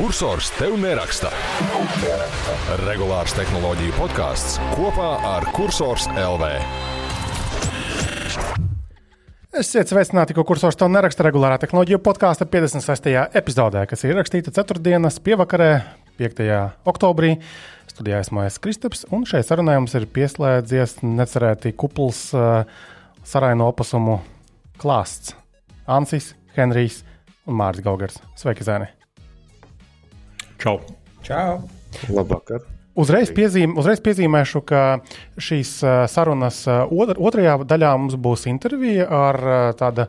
[0.00, 1.28] Cursors tev neraksta.
[2.86, 6.46] Regulārs tehnoloģiju podkāsts kopā ar Cursors LV.
[9.60, 13.12] Esiet sveicināti, ko kursors to neraksta regulārā tehnoloģiju podkāstu 56.
[13.42, 15.10] epizodē, kas ir ierakstīta 4.
[15.26, 15.68] pievakarē,
[16.16, 16.48] 5.
[16.88, 17.34] oktobrī.
[17.92, 22.64] Studijā esmu es Kristaps, un šeit sarunā mums ir pieslēdzies necerēti kupls uh,
[23.20, 24.16] saraino opasumu
[24.80, 25.36] klāsts.
[25.84, 27.02] Ansis, Henrijs
[27.44, 28.16] un Mārcis Gaugers.
[28.40, 28.88] Sveiki, Zēni!
[30.60, 30.76] Čau!
[31.24, 31.62] Čau!
[32.12, 32.66] Labvakar!
[33.00, 34.82] Uzreiz, piezīm, uzreiz piezīmēšu, ka
[35.40, 35.70] šīs
[36.12, 39.38] sarunas otr, otrajā daļā mums būs intervija ar
[39.78, 40.04] tādu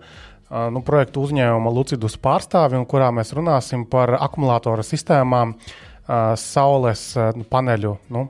[0.76, 5.56] nu, projektu uzņēmuma Lucidus pārstāvi, kurā mēs runāsim par akumulātoru sistēmām.
[5.56, 5.91] Uh,
[6.42, 7.04] saules
[7.52, 8.26] paneļu nu,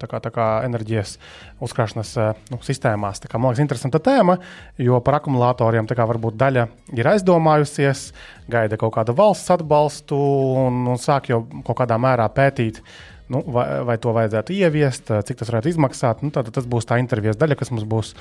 [0.00, 1.16] tā kā, tā kā enerģijas
[1.64, 2.12] uzkrāšanas
[2.52, 3.20] nu, sistēmās.
[3.26, 4.38] Kā, man liekas, interesanta tēma,
[4.80, 8.08] jo par akumulatoriem kā, varbūt daļa ir aizdomājusies,
[8.50, 10.18] gaida kaut kādu valsts atbalstu
[10.64, 12.82] un, un sāk jau kaut kādā mērā pētīt
[13.32, 16.22] nu, vai, vai to vajadzētu ieviest, cik tas varētu izmaksāt.
[16.24, 18.12] Nu, tad tas būs tā intervijas daļa, kas mums būs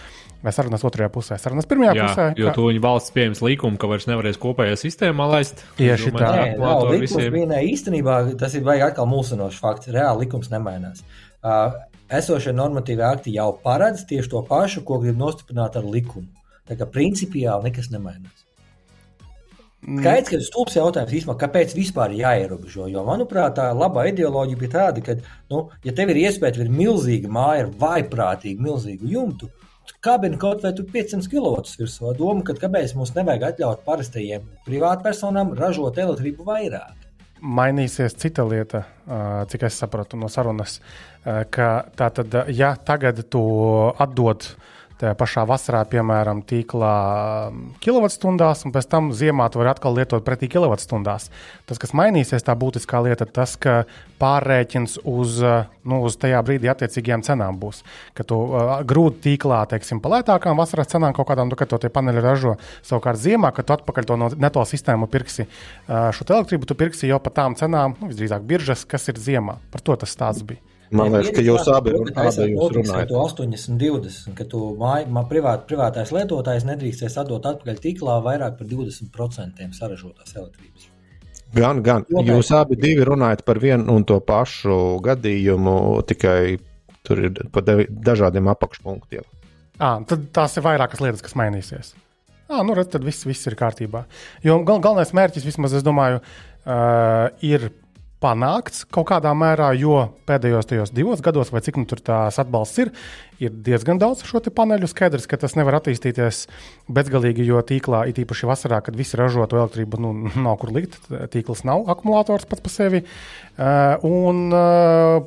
[0.54, 1.38] sarunas otrajā pusē.
[1.42, 2.26] Sarunas pirmajā Jā, pusē.
[2.40, 2.56] Jo ka...
[2.58, 5.64] tuņi valsts pieņems likumu, ka vairs nevarēs kopējā sistēmā laist.
[5.80, 6.32] Tieši tā.
[6.38, 7.30] Nē, nav, visiem...
[7.34, 9.92] vienā, īstenībā tas ir vajag atkal mulsinošs fakts.
[9.94, 11.06] Reāli likums nemainās.
[11.46, 11.78] Uh,
[12.14, 16.28] esošie normatīvi akti jau paredz tieši to pašu, ko grib nostiprināt ar likumu.
[16.68, 18.47] Tā kā principiāli nekas nemainās.
[19.86, 20.02] Mm.
[20.02, 22.88] Skaidrs, ka stulbs jautājums īstenībā, kāpēc vispār jāierobežo.
[22.90, 25.16] Jo, manuprāt, tā labā ideoloģija bija tāda, ka,
[25.54, 29.52] nu, ja tev ir iespēja, tev ir milzīga māja ar vaiprātīgu, milzīgu jumtu,
[30.04, 32.14] kabina kaut vai 500 kW virsū.
[32.18, 37.06] Doma, ka kāpēc mums nevajag atļaut parastajiem privātpersonām ražot elektrību vairāk.
[37.38, 38.82] Mainīsies cita lieta,
[39.52, 40.80] cik es sapratu no sarunas,
[41.24, 43.44] ka tā tad, ja tagad tu
[43.94, 46.94] atdod uh, tajā pašā vasarā, piemēram, tīklā
[47.50, 51.30] um, kilovatstundās, un pēc tam ziemā to var atkal lietot pretī kilovatstundās.
[51.70, 53.84] Tas, kas mainīsies, tā būtiskā lieta, tas, ka
[54.22, 57.84] pārrēķins uz, uh, nu, uz tajā brīdī attiecīgajām cenām būs.
[58.18, 61.82] Ka tu uh, grūti tīklā, teiksim, pa lētākām vasaras cenām kaut kādām, nu, kad to
[61.94, 62.56] paneļi ražo.
[62.86, 67.12] Savukārt ziemā, kad tu atpakaļ to no neto sistēmu pirksi uh, šo elektrību, tu pirksi
[67.12, 69.60] jau pa tām cenām, nu, visdrīzāk biržas, kas ir ziemā.
[69.72, 70.67] Par to tas stāsts bija.
[70.96, 73.12] Man liekas, ka jūs abi, abi jūs runājat.
[73.12, 79.68] 80, 20, ka tu māj, privāt, privātais lietotājs nedrīkstēs atdot atpakaļ tīklā vairāk par 20%
[79.76, 80.88] saražotās elektrības.
[81.56, 82.04] Gan, gan.
[82.08, 85.78] Jūs abi divi runājat par vienu un to pašu gadījumu,
[86.08, 86.58] tikai
[87.08, 89.24] tur ir pa dažādiem apakšpunktiem.
[89.78, 91.94] À, tad tās ir vairākas lietas, kas mainīsies.
[92.48, 94.06] À, nu, redz, tad viss, viss ir kārtībā.
[94.46, 97.70] Jo gal, galvenais mērķis, vismaz es domāju, uh, ir
[98.24, 102.82] panākts kaut kādā mērā, jo pēdējos tajos divos gados, vai cik nu tur tās atbalsts
[102.82, 102.92] ir,
[103.44, 104.90] ir diezgan daudz šo paneļu.
[104.90, 106.46] Skaidrs, ka tas nevar attīstīties
[106.90, 110.14] bezgalīgi, jo tīklā, it īpaši vasarā, kad visi ražotu elektrību, nu,
[110.48, 111.00] nav kur likt.
[111.34, 113.04] Tīkls nav akumulators pats par sevi.
[113.58, 115.22] Uh, un uh,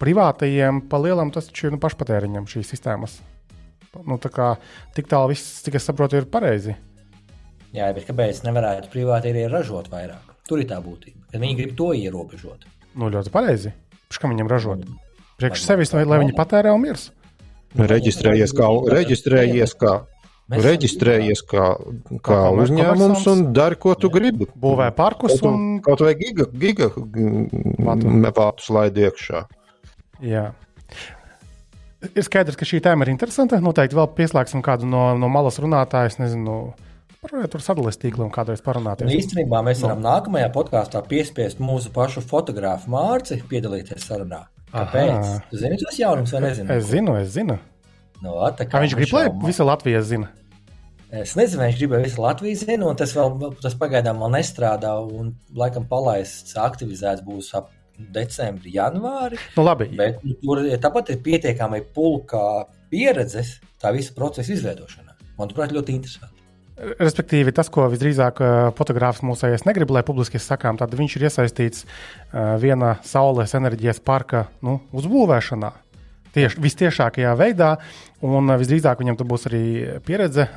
[0.00, 3.20] privātajiem pa lielam tas taču ir nu, pašpatēriņam šīs sistēmas.
[4.02, 4.54] Nu, tā kā
[4.96, 6.74] tik tālu viss, cik es saprotu, ir pareizi.
[7.74, 10.33] Jā, bet kāpēc nevarētu privāti arī ražot vairāk?
[10.44, 12.66] Tur ir tā būtība, ka viņi grib to ierobežot.
[12.94, 13.72] Nu, ļoti pareizi.
[14.14, 14.82] Kā viņam ražot?
[15.40, 17.08] Priekš sevis, lai, lai viņi patērē un mirs.
[17.74, 19.94] Reģistrējies kā, reģistrējies kā,
[20.52, 21.64] reģistrējies kā,
[22.22, 24.46] kā uzņēmums un dari, ko tu gribi.
[24.60, 25.80] Būvē parkus un.
[25.82, 29.42] Kaut vai giga, giga vātus laidi iekšā.
[30.22, 30.52] Jā.
[32.12, 33.58] Ir skaidrs, ka šī tēma ir interesanta.
[33.64, 36.74] Noteikti vēl pieslēgsim kādu no, no malas runātājas, nezinu,
[37.24, 39.08] Par tur sadalīt tīklu un kādreiz parunāties.
[39.08, 40.10] Un īstenībā mēs varam no.
[40.10, 44.42] nākamajā podkāstā piespiest mūsu pašu fotografu Mārci piedalīties sarunā.
[44.74, 45.30] Kāpēc?
[45.48, 46.68] Tu zini tos jaunumus vai nezini?
[46.74, 47.56] Es zinu, es zinu.
[48.24, 50.28] No, kā kā viņš grib, lai visa Latvija zina?
[51.14, 54.92] Es nezinu, viņš gribēja visu Latviju zināt, un tas, vēl, tas pagaidām vēl nestrādā.
[54.98, 57.70] Un, laikam, palaists, aktivizēts būs ap
[58.14, 59.38] decembrī, janvārī.
[59.56, 59.88] Nu, labi.
[59.94, 62.42] Bet nu, tur tāpat ir pietiekami pulka
[62.90, 65.14] pieredzes tā visa procesa izveidošanā.
[65.38, 66.33] Manuprāt, ļoti interesanti.
[66.74, 71.84] Respektīvi, tas, ko visdrīzāk uh, fotogrāfs mūsējais negrib, lai publiski sakām, tad viņš ir iesaistīts
[71.86, 75.70] uh, viena saules enerģijas parka nu, uzbūvēšanā.
[76.34, 77.68] Tieši vistiešākajā veidā,
[78.26, 79.60] un uh, visdrīzāk viņam tur būs arī
[80.02, 80.48] pieredze,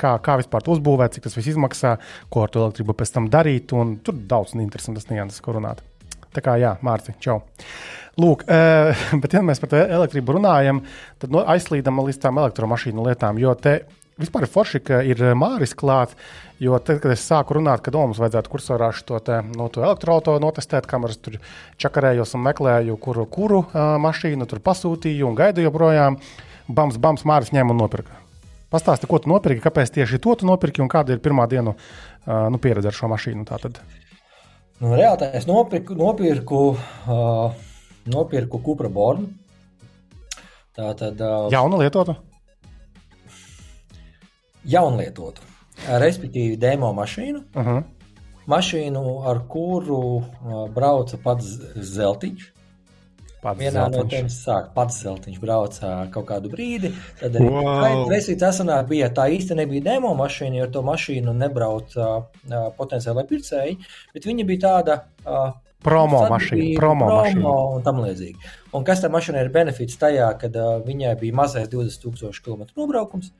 [0.00, 1.98] kā, kā vispār to uzbūvēt, cik tas viss izmaksā,
[2.32, 3.68] ko ar to elektrību pēc tam darīt.
[3.68, 5.82] Tur daudz interesantas nianses, ko runāt.
[6.32, 7.42] Tā kā jā, Mārci, čau.
[8.16, 8.46] Lūk,
[9.20, 10.80] bet, ja mēs par elektrību runājam,
[11.20, 13.82] tad no, aizslīdam līdz tām elektromašīnu lietām, jo te
[14.14, 16.14] Vispār forši, ka ir eh, Māris klāts.
[16.62, 20.42] Jo tad, kad es sāku runāt, ka mums vajadzētu kursorā šo te, no to elektroautorātu
[20.42, 21.40] notestēt, kameras tur
[21.82, 26.20] čakarējos un meklēju, kuru, kuru uh, mašīnu tur pasūtīju un gaidu joprojām,
[26.70, 28.14] bams, bams, Māris ņēma un nopirka.
[28.70, 32.46] Pastāsti, ko tu nopirki, kāpēc tieši to tu nopirki un kāda ir pirmā dienu uh,
[32.54, 33.42] nu, pieredze ar šo mašīnu.
[33.50, 33.80] Tātad.
[34.78, 36.60] Nu, Reāli es nopirku, nopirku,
[37.10, 37.66] uh,
[38.14, 39.26] nopirku Kupra bornu.
[40.78, 41.18] Tā tad.
[41.18, 42.14] Uh, Jaunu lietotu?
[44.64, 45.42] Jaunlietotu.
[45.88, 47.42] Respektīvi, demo mašīnu.
[47.54, 47.82] Uh -huh.
[48.46, 50.24] Mašīnu, ar kuru uh,
[50.74, 51.46] brauca pats
[51.76, 52.50] Zeltiņš.
[53.42, 54.10] Pats Vienā no zeltiņš.
[54.10, 56.92] tiem sāk pats Zeltiņš brauca kaut kādu brīdi.
[57.20, 58.52] Tad arī Wow.
[58.52, 62.24] Sanāk, bija tā īsti nebija demo mašīna, jo to mašīnu nebrauca uh,
[62.78, 63.76] potenciālai pircēji,
[64.14, 64.98] bet viņa bija tāda.
[65.26, 65.52] Uh,
[65.84, 66.76] Promo sadarbība, mašīna.
[66.76, 67.74] Promo promo mašīna.
[67.76, 68.36] un tam līdzīgi.
[68.72, 73.32] Un kas tam mašīnai ir benefits tajā, kad uh, viņai bija mazais 20,000 km nobraukums.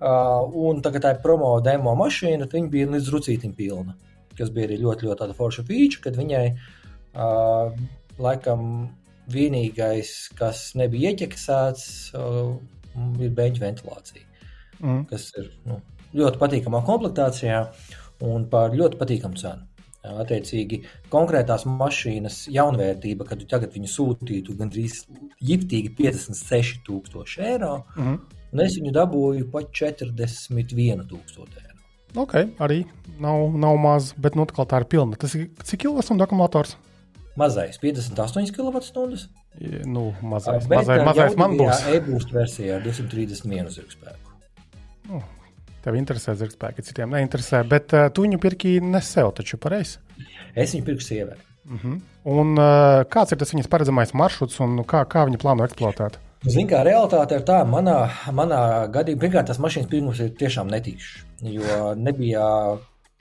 [0.00, 3.96] Uh, un tagad tā ir promo demo mašīna, tad viņa bija līdz rucītim pilna.
[4.38, 7.74] Kas bija arī ļoti, ļoti tāda forša feature, kad viņai uh,
[8.18, 8.64] laikam
[9.30, 11.84] vienīgais, kas nebija ieķeksēts,
[12.16, 12.56] uh,
[13.20, 14.26] ir beigta ventilācija
[14.80, 15.02] Mm.
[15.10, 15.76] kas ir nu,
[16.16, 17.58] ļoti patīkamā komplektācijā
[18.24, 19.66] un par ļoti patīkamu cenu.
[20.00, 20.78] Attiecīgi,
[21.12, 25.02] konkrētās mašīnas jaunvērtība, kad tagad viņu sūtītu gandrīz
[25.44, 28.14] jiftīgi 56,000 eiro, Mhm.
[28.52, 31.10] Un es viņu dabūju pat 41,000
[31.60, 31.76] eiro.
[32.18, 32.84] Ok, arī
[33.22, 35.18] nav, nav maz, bet nu, tā ir pilna.
[35.20, 36.74] Tas ir cik ilgs un akumulators?
[37.38, 39.28] Mazais 58 kWh.
[39.86, 41.84] Nu, mazais, mazais, mazais man būs.
[41.94, 45.20] E-boost versijā ar 231 zirgspēku.
[45.80, 49.96] Tev interesē zirgspēki, citiem neinteresē, bet uh, tu viņu pirki ne sev, taču pareizi.
[50.54, 51.38] Es viņu pirku sievai.
[52.28, 56.18] Un uh, kāds ir tas viņas paredzamais maršruts un kā, kā viņa plāno eksploatēt?
[56.40, 57.98] Ziniet, kā realitāte ir tā, manā,
[58.32, 61.18] manā gadījumā, pirmkārt, tas mašīnas pirmums ir tiešām netīšs.
[61.44, 62.46] Jo nebija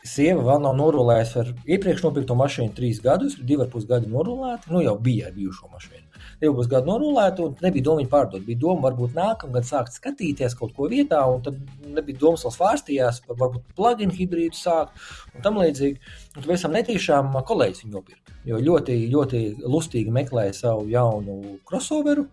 [0.07, 4.71] sieva vēl nav norulējusi ar iepriekš nopirkto mašīnu trīs gadus, divi ar pus gadi norulēti.
[4.71, 6.05] Nu, jau bija ar bijušo mašīnu.
[6.39, 8.45] Divi pus gadi norulēti, un nebija doma viņu pārdot.
[8.47, 11.59] Bija doma, varbūt nākamgad sākt skatīties kaut ko vietā, un tad
[11.91, 14.95] nebija domas vēl svārstījās par varbūt plug-in hibrīdu sākt
[15.35, 15.99] un tam līdzīgi.
[16.31, 18.39] Un tad visam netīšām kolēģis viņu nopirka.
[18.47, 22.29] Jo ļoti, ļoti lustīgi meklēja savu jaunu crossoveru.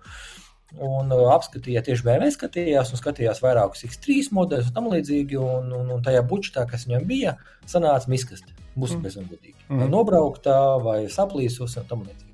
[0.77, 5.39] Un uh, apskatīja tieši BMW, skatījās, un skatījās vairākus X3 modeļus un tam līdzīgi.
[5.41, 7.37] Un, un, un tajā budžetā, kas viņam bija,
[7.69, 8.53] sanāca miskaste.
[8.77, 9.57] Būsim tam godīgi.
[9.71, 9.81] Mm.
[9.81, 12.27] Vai nobrauktā, vai saplīsus un tam līdzīgi.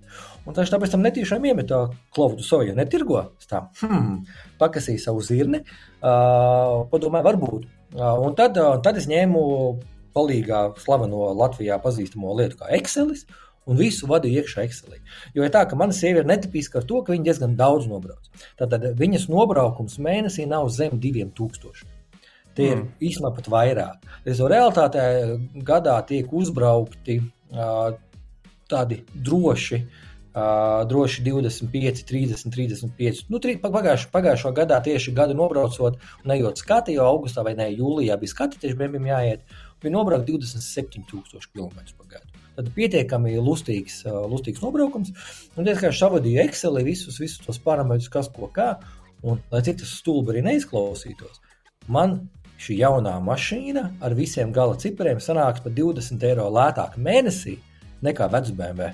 [0.43, 1.79] Un tieši tāpēc tam netīšām iemetā
[2.15, 3.21] klaudu soju, netirgo.
[3.47, 4.25] Tā, hmm,
[4.59, 7.69] pakasīju savu zirni, uh, padomāju, varbūt.
[7.95, 9.43] Uh, un tad, uh, tad es ņēmu
[10.17, 13.23] palīgā slaveno Latvijā pazīstamo lietu kā Excelis.
[13.71, 14.99] Un visu vadīju iekšā Excelī.
[15.37, 18.31] Jo ir tā, ka mana sieva ir netipiska ar to, ka viņa diezgan daudz nobrauc.
[18.59, 21.87] Tātad viņas nobraukums mēnesī nav zem 2000.
[22.55, 22.89] Tie ir Mm.
[23.01, 24.09] īstenībā pat vairāk.
[24.27, 25.05] Ar to realitātē
[25.65, 27.93] gadā tiek uzbraukti uh,
[28.69, 29.87] tādi droši.
[30.33, 33.27] Uh, droši 25, 30, 35.
[33.29, 37.67] Nu, tri, pagājušā, pagājušā gadā tieši gadu nobraucot, un ejot skati, jau augustā vai ne,
[37.69, 39.45] jūlijā bija skati, tieši brīvim jāiet.
[39.83, 42.42] Bija nobraukt 27,000 km pa gadu.
[42.57, 45.13] Tad pietiekami lustīgs, lustīgs nobraukums.
[45.57, 48.75] Un es vienkārši savadīju Excel, visus, visus tos parametrus, kas ko kā.
[49.23, 51.39] Un, lai cik tas stulbi arī neizklausītos,
[51.87, 52.19] man
[52.63, 57.57] šī jaunā mašīna ar visiem gala cipariem sanāks par 20 eiro lētāk mēnesī
[58.03, 58.93] nekā vecs BMW.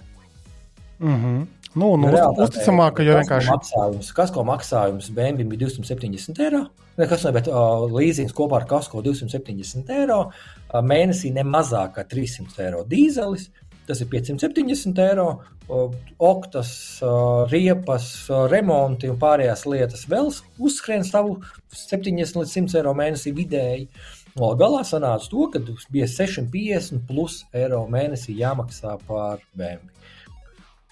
[0.99, 1.46] Mm -hmm.
[1.76, 3.50] Nu, nu, Realitātē, uzticamāk, jo kasko vienkārši.
[3.53, 6.65] Maksājums, kasko maksājums BMW bija 270 eiro.
[6.99, 10.22] Ne, kas ne, bet uh, līzings kopā ar kasko 270 eiro.
[10.31, 13.51] Uh, mēnesī ne mazāk kā 300 eiro dīzelis.
[13.89, 15.29] Tas ir 570 eiro.
[15.69, 15.93] Uh,
[16.25, 16.70] oktas,
[17.05, 20.31] uh, riepas, uh, remonti un pārējās lietas vēl
[20.65, 21.37] uzskrien savu
[21.77, 23.91] 70 līdz 100 eiro mēnesī vidēji.
[24.39, 25.60] No galā sanāca to, ka
[25.93, 29.97] bija 650 plus eiro mēnesī jāmaksā par BMW.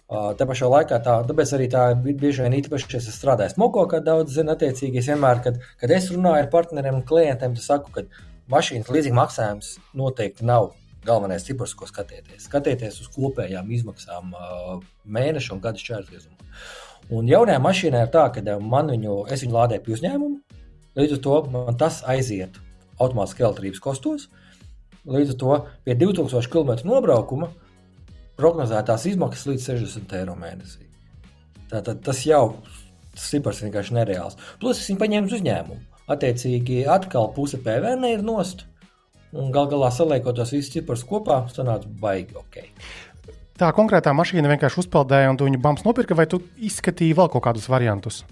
[0.07, 3.99] Tā pašā laikā, tā, tāpēc arī tā bi- bieži vien īpaši, es strādāju smogo, kā
[3.99, 7.91] daudz zina, attiecīgi, es vienmēr, kad, kad es runāju ar partneriem un klientiem, tad saku,
[7.91, 8.05] ka
[8.53, 10.71] mašīnas līdzīga maksājums noteikti nav
[11.07, 12.47] galvenais cipars, ko skatieties.
[12.47, 14.31] Skatieties uz kopējām izmaksām
[15.11, 16.55] mēneša un gada šķērsgriezumā.
[17.17, 20.63] Un jaunajā mašīnā ir tā, ka man viņu, es viņu lādēju pie uzņēmuma,
[21.03, 22.63] līdz ar to man tas aiziet
[23.03, 24.31] automātiski elektrības kostos.
[25.07, 27.51] Līdz ar to pie 2000 km nobraukuma
[28.41, 30.87] prognozētās izmaksas līdz 60 eiro mēnesī.
[31.71, 32.61] Tātad tas jau
[33.17, 34.39] tas cipars vienkārši nereāls.
[34.61, 35.83] Plus es viņu paņēmu uz uzņēmumu.
[36.13, 38.67] Attiecīgi, atkal puse PVN ir nost.
[39.37, 42.61] Un gal galā saliekot tos visus ciparus kopā, sanāca baigi ok.
[43.57, 47.45] Tā konkrētā mašīna vienkārši uzpeldēja, un tu viņu bams nopirka, vai tu izskatīji vēl kaut
[47.49, 48.23] kādus variantus?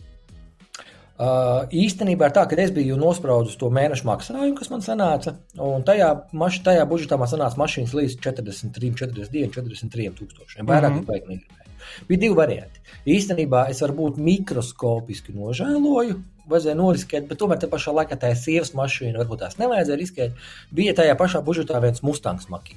[1.15, 5.37] Uh, īstenībā ir tā, ka es biju nospraudis to mēnešu maksājumu, kas man sanāca.
[5.63, 10.67] Un tajā, maš, tajā budžetā man sanāca mašīnas līdz 43, 42, 43 tūkstošiem.
[10.67, 11.07] Vairāk mm -hmm.
[11.07, 11.71] baigi negribēju.
[12.09, 12.81] Bija divi varianti.
[13.07, 16.19] Īstenībā es varbūt mikroskopiski nožēloju,
[16.51, 20.33] vajadzēja noriskēt, bet tomēr tā pašā laikā tā sievas mašīna, varbūt tās nevajadzēja riskēt.
[20.73, 22.75] Bija tajā pašā budžetā viens Mustangs makī.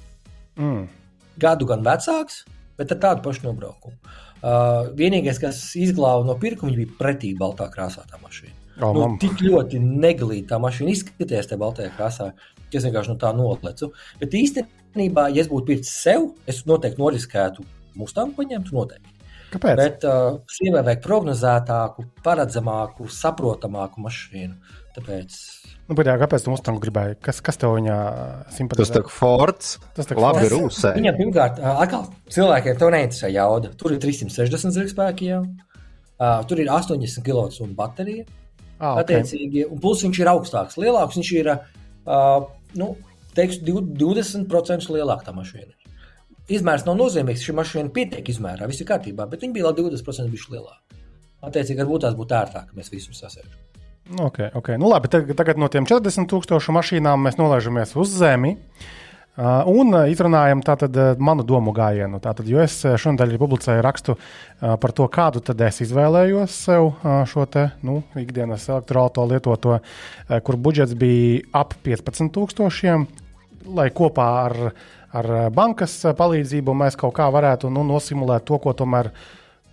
[0.58, 0.88] Mm.
[1.38, 2.46] gadu gan vecāks,
[2.78, 3.96] bet ar tādu pašu nobraukumu.
[4.04, 8.56] Uh, vienīgais, kas izglāba no pirkuma, bija pretī baltā krāsā tā mašīna.
[8.78, 9.18] Oh, nu, mam.
[9.22, 12.30] tik ļoti neglīta tā mašīna izskatījās tajā baltajā krāsā,
[12.68, 13.90] ka es vienkārši no tā noplecu.
[14.22, 17.66] Bet īstenībā, ja es būtu pircis sev, es noteikti noriskētu
[17.98, 19.16] Mustangu paņemt, noteikti.
[19.48, 19.80] Kāpēc?
[19.80, 24.76] Bet uh, sievai vajag prognozētāku, paredzamāku, saprotamāku mašīnu.
[24.98, 25.38] Tāpēc
[25.88, 27.16] Nu, bet, jā, kāpēc tu Mustangu gribēji?
[27.24, 27.98] Kas, kas tev viņā
[28.50, 28.98] Tas simpatizē?
[28.98, 29.70] tā kā Fords.
[29.96, 30.92] Tas tā kā Labi, rūsē.
[30.98, 33.72] Viņam pirmkārt, ā, atkal cilvēkiem to neinteresē jauda.
[33.80, 35.46] Tur ir 360 zirgspēki jau.
[36.18, 38.26] Uh, tur ir 80 kWh baterija.
[38.78, 39.22] Ah, okay.
[39.22, 41.16] Attiecīgi, un plus viņš ir augstāks, lielāks.
[41.18, 42.44] Viņš ir uh,
[42.78, 42.90] nu,
[43.38, 45.72] teiks, div- 20% lielāka tā mašīna.
[46.52, 47.44] Izmērs nav nozīmīgs.
[47.48, 51.00] Šī mašīna pietiek izmērā, viss ir kārtībā, bet viņa bija vēl 20% bišķi lielāka.
[51.48, 53.67] Attiecīgi, varbūt tās būtu ērtāk, ka mēs visus sasēžam.
[54.16, 54.78] Okay, okay.
[54.80, 58.56] Nu, labi, tagad, no tiem 40,000 mašīnām mēs nolaižamies uz zemi.
[59.38, 62.18] Un izrunājam tātad, manu domu gājienu.
[62.24, 64.16] Tātad, jo es šodien publicēju rakstu
[64.58, 66.90] par to, kādu tad es izvēlējos sev
[67.30, 69.78] šo te, nu, ikdienas elektroautorātu lietoto,
[70.42, 73.06] kur budžets bija ap 15,000,
[73.78, 74.58] lai kopā ar,
[75.14, 79.12] ar bankas palīdzību mēs kaut kā varētu nu, nosimulēt to, ko tomēr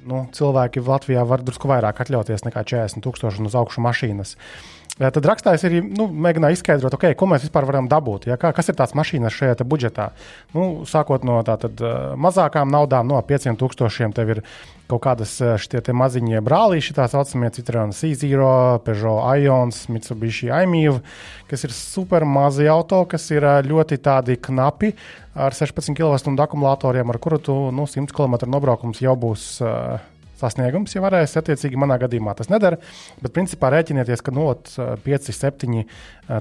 [0.08, 4.34] nu, cilvēki Latvijā var drusku vairāk atļauties nekā 40,000 uz augšu mašīnas.
[4.34, 8.28] Eh, Tad rakstājs arī nu, mēģināja izskaidrot, okay, ko mēs vispār varam dabūt.
[8.28, 8.36] Ja?
[8.38, 10.12] Kā, kas ir tās mašīnas šajā budžetā?
[10.54, 14.42] Nu, sākot no tātad, eh, mazākām naudām, no 500,000 tev ir
[14.86, 21.02] kaut kādas eh, šie maziņie brālīši, tā saucamie Citroen C0, Peugeot Ions, Mitsubishi iMīv,
[21.50, 24.94] kas ir super mazi auto, kas ir eh, ļoti tādi knapi
[25.34, 29.56] ar 16 kWh akumulatoriem, ar kuru tu nu, 100 km nobraukums jau būs.
[29.58, 31.36] Uh, sasniegums, ja varēs.
[31.40, 32.80] Attiecīgi, manā gadījumā tas nedara.
[33.22, 35.84] Bet, principā, rēķinieties, ka no 5, 7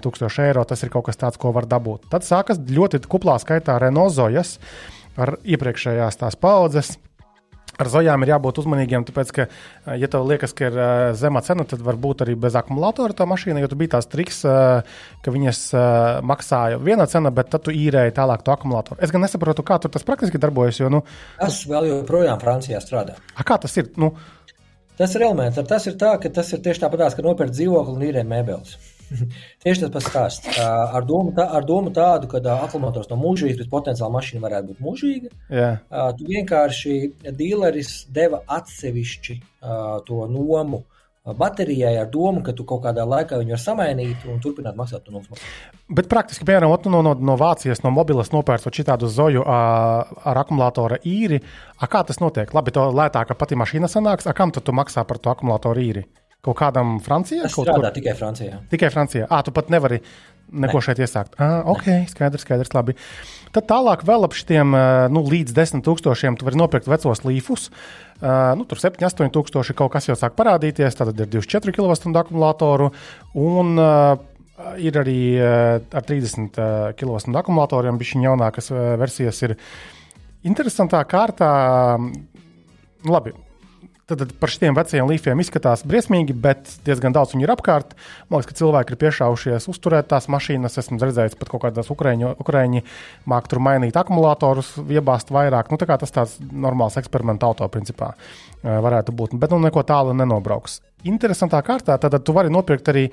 [0.03, 2.09] tūkstoši eiro tas ir kaut kas tāds, ko var dabūt.
[2.13, 4.57] Tad sākas ļoti kuplā skaitā Renault Zojas
[5.19, 6.95] ar iepriekšējās tās paudzes.
[7.81, 11.41] Ar zojām ir jābūt uzmanīgiem, tāpēc, ka, eh, ja tev liekas, ka ir eh, zema
[11.41, 15.33] cena, tad varbūt arī bez akumulatora tā mašīna, jo tur bija tās triks, eh, ka
[15.33, 19.01] viņas eh, maksāja viena cena, bet tad tu īrēji tālāk to akumulatoru.
[19.01, 21.01] Es gan nesaprotu, kā tur tas praktiski darbojas, jo, nu,
[21.39, 23.17] Tas vēl joprojām Francijā strādā.
[23.35, 23.89] a, kā tas ir?
[23.97, 24.13] Nu,
[24.97, 25.57] Tas ir elements.
[25.67, 28.75] Tas ir tā, ka tas ir tieši tāpat, kā nopirkt dzīvokli un īrēt mēbeles.
[29.63, 30.61] tieši tas pats stāsts.
[30.63, 34.71] Ar domu, tā, ar domu tādu, ka ā, akumulators nav mūžīgs, bet potenciāli mašīna varētu
[34.71, 35.33] būt mūžīga.
[35.51, 36.97] Ā, Tu vienkārši
[37.37, 39.39] dīleris deva atsevišķi
[40.07, 40.83] to nomu
[41.23, 45.13] baterijai ar domu, ka tu kaut kādā laikā viņu var samainīt un turpināt maksāt to
[45.15, 45.37] nomu.
[45.87, 49.61] Bet praktiski, piemēram, no, no, no Vācijas, no mobilas nopērcot šādu zoju ā,
[50.31, 51.39] ar akumulatora īri,
[51.79, 52.51] a, kā tas notiek?
[52.53, 56.03] Labi, to lētāk pati mašīna sanāks, a, kam tad tu maksā par to akumulatoru īri?
[56.43, 57.45] Kaut kādam Francijā?
[57.45, 58.57] Tas Kaut strādā tikai Francijā.
[58.67, 59.27] Tikai Francijā.
[59.31, 60.01] Ah, tu pat nevari
[60.51, 60.83] neko ne.
[60.83, 61.37] šeit iesākt.
[61.39, 62.97] Ah, ok, skaidrs, skaidrs, labi.
[63.55, 64.75] Tad tālāk vēl ap šiem
[65.13, 67.69] nu, līdz 10 tūkstošiem tu vari nopirkt vecos līfus.
[68.19, 70.99] Uh, nu, tur 7, 8 tūkstoši kaut kas jau sāk parādīties.
[70.99, 72.91] Tad ir 24 kWh akumulātoru.
[73.39, 74.19] Un uh,
[74.83, 78.67] ir arī ar 30 uh, kWh akumulatoriem bišķiņ jaunākas
[78.99, 79.39] versijas.
[79.47, 79.55] Ir
[80.43, 81.53] interesantā kārtā.
[83.03, 83.31] Nu, labi,
[84.03, 87.93] Tad, tad par šiem veciem līfiem izskatās briesmīgi, bet diezgan daudz viņu ir apkārt.
[88.27, 90.75] Man liekas, ka cilvēki ir piešāvušies uzturēt tās mašīnas.
[90.81, 92.83] Esmu redzējis, pat kaut kādās ukrāņi
[93.31, 95.71] māk tur mainīt akumulatorus, iebāzt vairāk.
[95.71, 98.11] Nu, tā kā tas tāds normāls eksperiments auto principā
[98.63, 99.37] varētu būt.
[99.39, 100.81] Bet nu neko tālu nenobrauks.
[101.07, 103.09] Interesantā kārtā tad tu vari nopirkt arī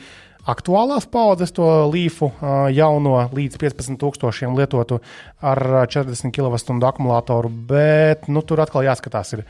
[0.50, 2.30] aktuālās paudzes to līfu
[2.74, 5.00] jauno līdz 15,000 lietotu
[5.42, 9.36] ar eh, 40 kWh akumulātoru, bet nu, tur atkal jāskatās.
[9.38, 9.44] Ir.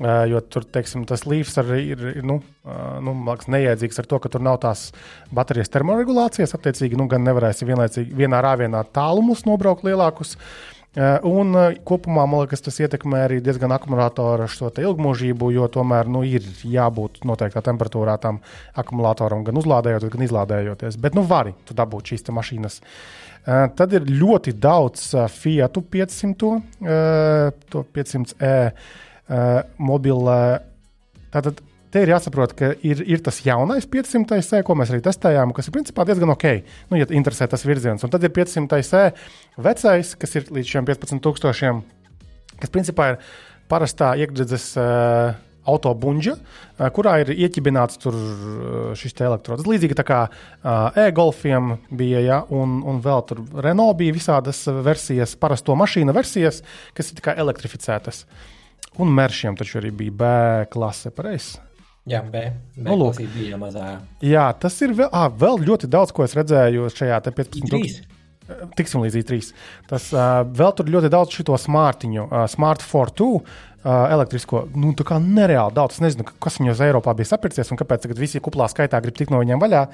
[0.00, 4.06] Uh, jo tur teiksim, tas līnijas arī ir, ir nu, uh, nu, liekas, neiedzīgs ar
[4.08, 4.86] to, ka tur nav tās
[5.34, 6.54] baterijas termoregulācijas.
[6.56, 10.38] Attiecīgi, nu, gan nevarēsi vienlaicīgi vienā rāvienā tālumus nobraukt lielākus.
[10.96, 11.52] Uh, un
[11.86, 17.20] kopumā man liekas, tas ietekmē arī diezgan akumulātoru šo ilgmūžību, jo tomēr nu, ir jābūt
[17.28, 18.40] noteiktā temperatūrā tam
[18.80, 20.96] akumulātoram, gan uzlādējot, gan izlādējoties.
[21.02, 22.80] Bet nu vari tu dabūt šīs mašīnas.
[23.76, 28.56] Tad ir ļoti daudz Fiat 500, uh, to 500e
[29.30, 30.60] uh, mobilē.
[31.30, 31.60] Tātad
[31.90, 35.70] te ir jāsaprot, ka ir, ir tas jaunais 500 e, ko mēs arī testējām, kas
[35.70, 36.46] ir principā diezgan ok.
[36.90, 39.04] Nu, ja interesē tas virziens, un tad ir 500 e
[39.62, 41.84] vecais, kas ir līdz šiem 15,000,
[42.62, 43.22] kas principā ir
[43.70, 44.74] parastā iekšzemes.
[44.78, 46.34] Uh, autobuļģa,
[46.96, 48.00] kurā ir ieķibināts
[48.98, 49.66] šis elektrods.
[49.68, 55.76] Līdzīgi kā uh, e-golfiem bija, ja, un, un vēl tur Renault bija visādas versijas, parasto
[55.78, 56.62] mašīnu versijas,
[56.96, 58.24] kas ir elektrificētas.
[59.00, 60.30] Un mēršiem taču arī bija B
[60.72, 61.58] klase, pareizi.
[62.10, 62.42] Jā, B.
[62.74, 63.20] B Nu, lūk.
[63.34, 64.00] bija mazā.
[64.24, 67.68] Jā, tas ir vēl, à, vēl ļoti daudz, ko es redzēju šajā te 15.
[67.70, 68.00] Trīs.
[68.74, 69.50] Tiksim līdz i3.
[69.86, 73.28] Tas uh, vēl tur ļoti daudz šo smartiņu, uh, Smart 4.2.
[73.80, 75.96] Uh, elektrisko, nu, tā kā nereāli daudz.
[75.96, 79.32] Es nezinu, kas viņos Eiropā bija sapircies un kāpēc tagad visi kuplā skaitā grib tikt
[79.32, 79.86] no viņiem vaļā.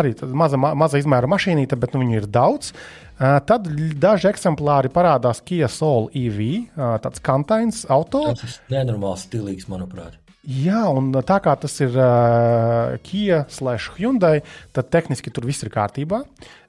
[0.00, 2.72] Arī maza, maza izmēra mašīnīte, bet nu, viņu ir daudz.
[3.14, 3.68] Uh, tad
[4.02, 6.40] daži eksemplāri parādās Kia Soul EV,
[6.74, 8.26] uh, tāds kantains auto.
[8.32, 10.18] Tas ir nenormāli stilīgs, manuprāt.
[10.44, 14.42] Jā, un tā kā tas ir uh, Kia slash Hyundai,
[14.76, 16.20] tad tehniski tur viss ir kārtībā.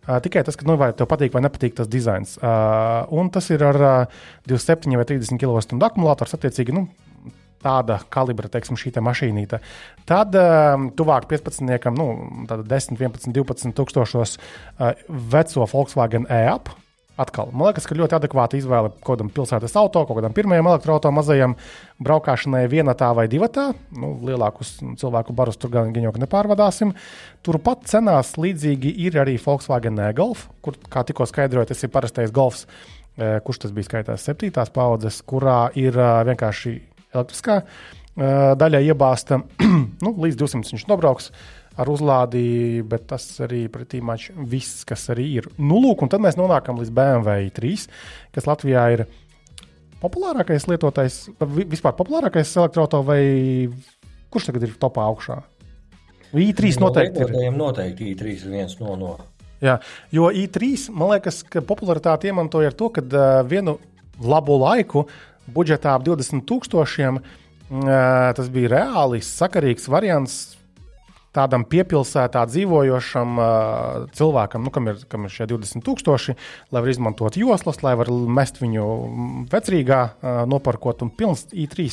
[0.06, 2.38] Uh, tikai tas, ka nu, vai tev patīk vai nepatīk tas dizains.
[2.40, 6.78] Uh, un tas ir ar uh, 27 vai 30 kWh akumulators, attiecīgi.
[6.78, 6.86] Nu,
[7.64, 9.62] Tāda kalibra, teiksim, šī te mašīnīte.
[10.10, 11.64] Tad uh, tuvāk 15,
[11.96, 12.08] nu,
[12.50, 14.92] 10, 11, 12 tūkstošos uh,
[15.34, 16.74] veco Volkswagen e-up,
[17.16, 21.16] Atkal, man liekas, ka ļoti adekvāta izvēle kaut kādam pilsētas auto, kaut kādam pirmajam elektroautorātam,
[21.16, 21.54] mazajam
[22.04, 23.70] braukšanai vienatā vai divatā.
[23.96, 26.92] Nu, lielākus cilvēku barus tur gan jau nepārvadāsim.
[27.48, 32.66] Turpat cenās līdzīgi ir arī Volkswagen Golf, kur, kā tikko skaidroju, tas ir parastais golfs,
[33.16, 36.76] eh, kurš tas bija skaitās septītās paudzes, kurā ir vienkārši
[37.16, 39.42] elektriskā eh, daļa iebāzta
[40.04, 41.32] nu, līdz 200 viņš nobrauks
[41.76, 45.50] ar uzlādi, bet tas arī pretī mačs viss, kas arī ir.
[45.60, 47.88] Nu, lūk, un tad mēs nonākam līdz BMW 3,
[48.36, 49.04] kas Latvijā ir
[50.00, 55.42] populārākais lietotais, vispār populārākais elektroautorāts, vai kurš tagad ir topā augšā?
[56.36, 57.34] I3 noteikti ir.
[57.56, 58.96] Noteikti I3 ir viens no.
[59.00, 59.16] no.
[59.64, 59.78] Jā,
[60.14, 63.78] jo I3 man liekas, ka popularitāti iemantoja ar to, ka uh, vienu
[64.24, 65.06] labu laiku
[65.52, 67.32] budžetā ap 20 tūkstošiem uh,
[68.38, 70.56] tas bija reāli sakarīgs variants
[71.36, 73.48] tādam piepilsētā dzīvojošam uh,
[74.16, 76.36] cilvēkam, nu, kam, ir, kam ir šie 20,000,
[76.72, 78.86] lai var izmantot joslas, lai var mest viņu
[79.52, 81.90] vecrīgā, uh, noparkot un pilns i3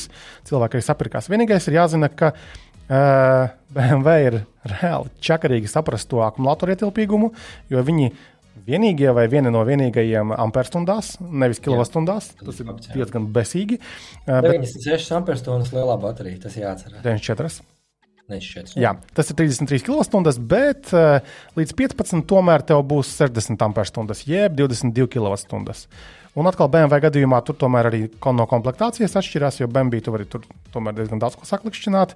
[0.47, 1.31] cilvēki arī sapirkās.
[1.31, 4.39] Vienīgais ir jāzina, ka uh, BMW ir
[4.77, 7.33] reāli čakarīgi saprast to akumulātoru ietilpīgumu,
[7.73, 8.13] jo viņi
[8.67, 12.31] vienīgie vai viena no vienīgajiem amperstundās, nevis kilowastundās.
[12.39, 13.79] Tas ir diezgan besīgi.
[14.25, 17.03] Uh, 96 amperstundas lielā baterija, tas jāatcerās.
[17.05, 17.63] 94.
[18.31, 18.75] Nešķiet.
[18.79, 21.17] Jā, tas ir 33 kWh, bet uh,
[21.59, 25.81] līdz 15 tomēr tev būs 60 amperstundas, jeb 22 kWh.
[26.33, 27.99] Un atkal BMW gadījumā tur tomēr arī
[28.33, 32.15] no komplektācijas atšķirās, jo BMW tu vari tur tomēr diezgan daudz ko saklikšķināt.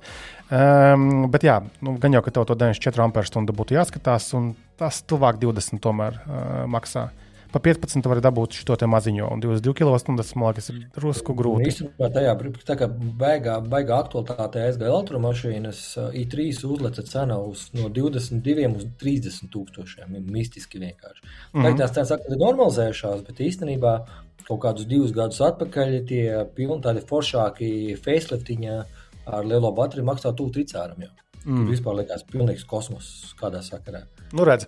[0.50, 5.04] Um, bet jā, nu, gan jau, ka tev to 94 amperstundu būtu jāskatās, un tas
[5.06, 7.10] tuvāk 20 tomēr uh, maksā.
[7.12, 11.72] Uh, pa 15 var dabūt šo maziņo, un 22 kWh man liekas, ir drusku grūti.
[11.72, 12.36] Īstenībā tajā
[12.68, 15.82] tā kā baigā, baigā aktualitātē SG elektromašīnas
[16.22, 20.18] i3 uzleca cena uz no 22 uz 30 tūkstošiem.
[20.28, 21.24] Mistiski vienkārši.
[21.54, 21.78] Mm -hmm.
[21.78, 23.94] Tās cenas ir normalizējušās, bet īstenībā
[24.48, 28.74] kaut kādus divus gadus atpakaļ tie pilni tādi foršāki faceliftiņi
[29.26, 31.02] ar lielo bateriju maksā tuvu tricāram.
[31.02, 31.12] Jau.
[31.46, 31.62] Mm.
[31.62, 34.04] Tur vispār likās pilnīgs kosmos kādā sakarā.
[34.36, 34.68] Nu, redz,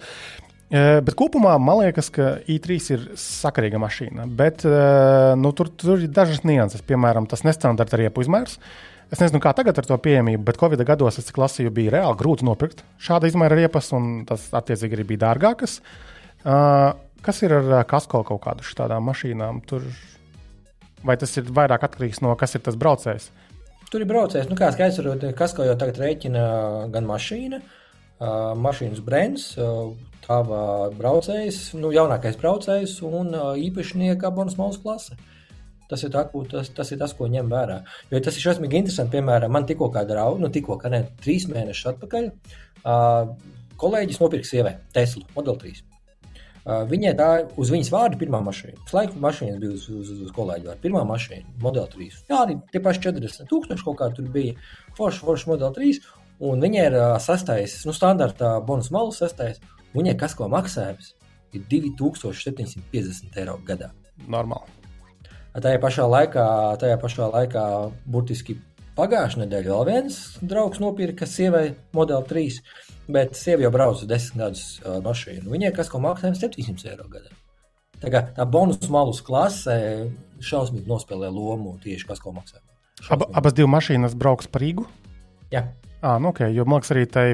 [0.69, 4.27] Bet kopumā man liekas, ka i3 ir sakarīga mašīna.
[4.37, 4.61] Bet
[5.39, 6.85] nu, tur, tur ir dažas nianses.
[6.85, 8.59] Piemēram, tas nestandarta riepu izmērs.
[9.09, 12.45] Es nezinu, kā tagad ar to pieejamību, bet Covid gados es lasīju, bija reāli grūti
[12.45, 15.79] nopirkt šāda izmēra riepas, un tas attiecīgi arī bija dārgākas.
[17.25, 19.63] Kas ir ar kasko kaut kādu šādām mašīnām?
[19.65, 19.81] Tur,
[21.01, 23.31] vai tas ir vairāk atkarīgs no kas ir tas braucējs?
[23.89, 26.45] Tur ir braucējs, nu kā skaidrs, kas jau tagad rēķina
[26.93, 27.63] gan mašīna,
[28.61, 29.55] mašīnas brands,
[30.29, 30.61] tava
[30.93, 33.33] braucējs, nu, jaunākais braucējs un
[33.65, 35.17] īpašnieka bonus malas klase.
[35.89, 37.79] Tas ir, tā, tas, tas ir tas, ko ņem vērā.
[38.11, 39.15] Jo tas ir šausmīgi interesanti.
[39.17, 42.27] Piemēram, man tikko kā draugs, nu, tikko, ne trīs mēnešus atpakaļ,
[42.83, 43.31] uh,
[43.81, 45.81] kolēģis nopirka sievai Tesla Model 3.
[46.59, 48.77] Uh, viņai tā uz viņas vārdu pirmā mašīna.
[48.83, 50.83] Visu laiku mašīnas bija uz, uz, uz kolēģa vārdu.
[50.83, 52.21] Pirmā mašīna, Model 3.
[52.29, 54.59] Jā, arī tie paši 40 tūkstoši kaut kā tur bija.
[54.99, 56.03] Forša, forša Model 3.
[56.45, 59.57] Un viņai ir uh, sastais, nu, standarta bonus malu sastais.
[59.95, 61.13] Viņai kas ko maksājums
[61.55, 63.91] ir 2750 eiro gadā.
[64.29, 64.75] Normāli.
[65.59, 66.45] Tajā pašā laikā,
[66.79, 67.63] tajā pašā laikā
[68.07, 68.59] burtiski
[68.99, 72.59] pagājušā nedēļa vēl viens draugs nopirka sievai Model 3,
[73.11, 75.49] bet sieviete jau brauc 10 gadus uh, mašīnu.
[75.49, 77.33] Viņai kas ko maksājums 700 eiro gadā.
[77.99, 79.79] Tā, kā, tā bonus malus klasē
[80.45, 82.61] šausmīgi nospēlē lomu tieši kas ko maksā.
[83.11, 84.85] Ab, abas divas mašīnas brauks par Rīgu?
[85.51, 85.65] Jā.
[86.01, 87.25] À, nu okay, jo man liekas, arī tai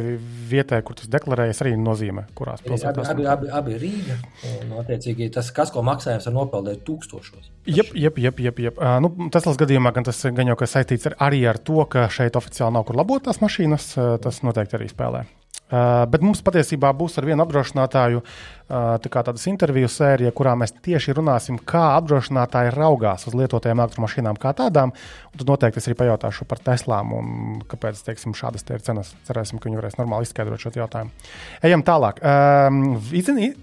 [0.49, 3.11] vietai, kur tas deklarējas, arī nozīmē, kurās pilsētās.
[3.13, 4.17] Abi, abi, abi, abi Rīga.
[4.49, 7.51] Un, attiecīgi, tas, kas ko maksājums, var nopeldēt tūkstošos.
[7.69, 8.81] Jep, jep, jep, jep, jep.
[8.81, 12.41] Uh, nu, Teslas gadījumā gan tas gan jau saistīts ar, arī ar to, ka šeit
[12.41, 13.91] oficiāli nav kur labot tās mašīnas.
[13.99, 15.27] Uh, tas noteikti arī spēlē.
[15.65, 20.75] Uh, bet mums patiesībā būs ar vienu apdrošinātāju uh, tā tādas interviju sērija, kurā mēs
[20.85, 24.93] tieši runāsim, kā apdrošinātāji raugās uz lietotajām elektromašīnām kā tādām.
[25.33, 27.31] Tad noteikti es arī pajautāšu par Teslām un
[27.71, 29.09] kāpēc teiksim, šādas ir cenas.
[29.25, 31.25] Cerēsim, ka viņi varēs normāli izskaidrot šo jautājumu.
[31.65, 32.21] Ejam tālāk.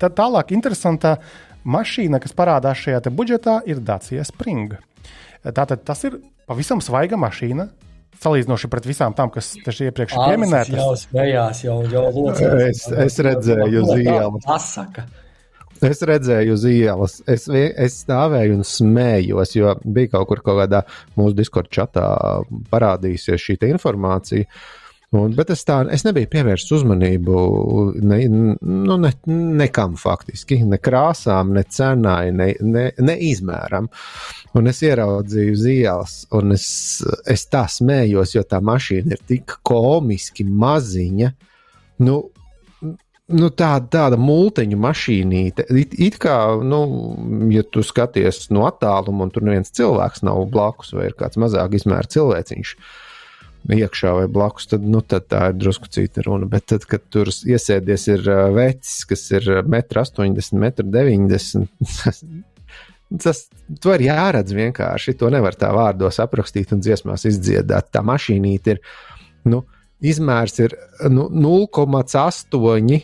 [0.02, 1.14] Tad tālāk interesanta
[1.62, 4.74] mašīna, kas parādās šajā budžetā, ir Dacia Spring.
[5.46, 6.18] Tātad tas ir
[6.50, 7.70] pavisam svaiga mašīna
[8.22, 10.76] salīdzinoši pret visām tām, kas iepriekš ir pieminētas.
[10.78, 12.62] Jau smējās, jau, jau locās.
[12.68, 14.46] Es, es redzēju uz ielas.
[14.46, 15.06] Pasaka.
[15.82, 20.84] Es redzēju uz ielas, es, es stāvēju un smējos, jo bija kaut kur kaut kādā
[21.18, 22.04] mūsu Discord chatā
[22.70, 24.46] parādījusies šī informācija.
[25.12, 27.40] Un, bet es tā es nebiju pievērsis uzmanību
[28.00, 29.10] ne, nu, ne,
[29.60, 33.90] nekam faktiski, ne krāsām, ne cenai, ne, ne, ne izmēram.
[34.56, 36.64] Un es ieraudzīju ielas, un es,
[37.28, 41.30] es tā smējos, jo tā mašīna ir tik komiski maziņa.
[42.08, 42.16] Nu,
[42.80, 45.68] nu, tāda, tāda multiņu mašīnīte.
[45.76, 46.82] It, it kā, nu,
[47.52, 51.76] ja tu skaties no attāluma, un tur neviens cilvēks nav blakus, vai ir kāds mazāk
[51.76, 53.00] izmēra cilvēciņš, uh,
[53.70, 56.48] iekšā vai blakus, tad, nu, tad tā ir drusku cita runa.
[56.50, 58.24] Bet tad, kad tur iesēdies ir
[58.56, 62.42] vecs, kas ir 1,80 m, 90 m.
[63.22, 63.44] Tas
[63.84, 65.16] to ir jāredz vienkārši.
[65.20, 67.90] To nevar tā vārdos aprakstīt un dziesmās izdziedāt.
[67.92, 68.80] Tā mašīnīte ir,
[69.52, 69.62] nu,
[70.00, 70.76] izmērs ir
[71.12, 73.02] nu, 0,8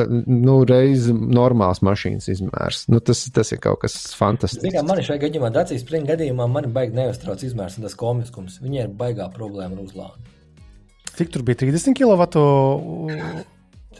[0.00, 2.84] nu, reizes normāls mašīnas izmērs.
[2.92, 4.64] Nu, tas, tas ir kaut kas fantastisks.
[4.64, 8.60] Zinām, man šajā gadījumā, Dācijas springa gadījumā, man baigi neuztrauc izmērs un tas komiskums.
[8.64, 10.30] Viņai ir baigā problēma ar uzlādi.
[11.12, 13.44] Cik tur bija 30 kW?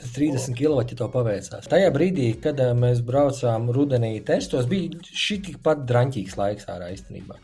[0.02, 1.68] 30 kW to paveicās.
[1.70, 7.38] Tajā brīdī, kad eh, mēs braucām rudenī testos, bija šī tikpat draņķīgs laiks ārā īstenībā.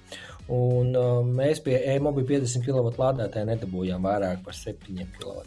[0.49, 5.43] Un uh, mēs pie e-mobila 50 kW lādētāja nedabūjām vairāk par 7 kW.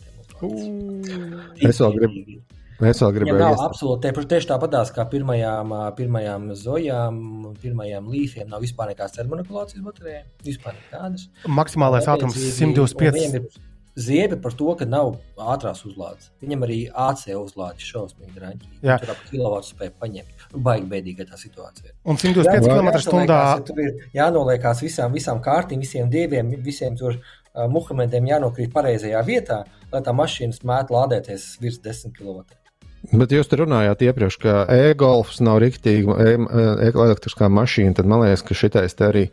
[1.66, 2.38] Es vēl gribu.
[2.82, 7.18] Es vēl gribēju ka absolūti tieši tāpatās kā pirmajām, pirmajām zojām,
[7.62, 10.30] pirmajām līfiem nav vispār nekādas termoregulācijas baterijām.
[10.46, 11.28] Vispār nekādas.
[11.62, 13.60] Maksimālais ātrums 125.
[14.02, 15.18] Ziebi par to, ka nav
[15.52, 16.30] ātrās uzlādes.
[16.40, 18.70] Viņam arī AC uzlādes šausmīgi drāņķi.
[18.88, 20.46] Jā, tur ap kilovatu spēju paņemt.
[20.56, 21.92] Baigi bēdīga tā situācija.
[22.08, 23.42] Un 125 km/h.
[23.68, 29.62] Tur ir jānoliekās visām, visām kārtīm, visiem dieviem, visiem tur uh, muhamediem jānokrīt pareizajā vietā,
[29.92, 32.61] lai tā mašīna spētu lādēties virs 10 km.
[33.10, 37.96] Bet jūs tur runājāt iepriekš, ka e-golfs nav rīktīga e, e elektriskā mašīna.
[37.98, 39.24] Tad man liekas, ka šitais te arī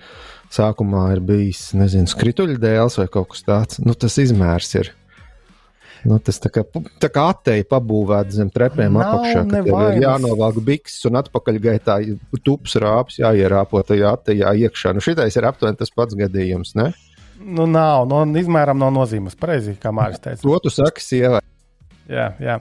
[0.55, 3.83] sākumā ir bijis, nezinu, skrituļdēls vai kaut kas tāds.
[3.85, 4.95] Nu, tas izmērs ir.
[6.07, 6.63] Nu, tas tā kā,
[7.03, 11.99] tā kā atteja pabūvēta zem trepēm nav apakšā, tev ir jānovelk bikses un atpakaļgaitā
[12.47, 14.95] tups rāps jāierāpo tajā attejā iekšā.
[14.95, 16.93] Nu, šitais ir aptuveni tas pats gadījums, ne?
[17.39, 19.37] Nu, nav, no izmēram nav nozīmes.
[19.39, 20.43] Pareizi, kā Mārcis teica.
[20.47, 21.43] To tu saki sievai.
[22.09, 22.55] Jā, jā.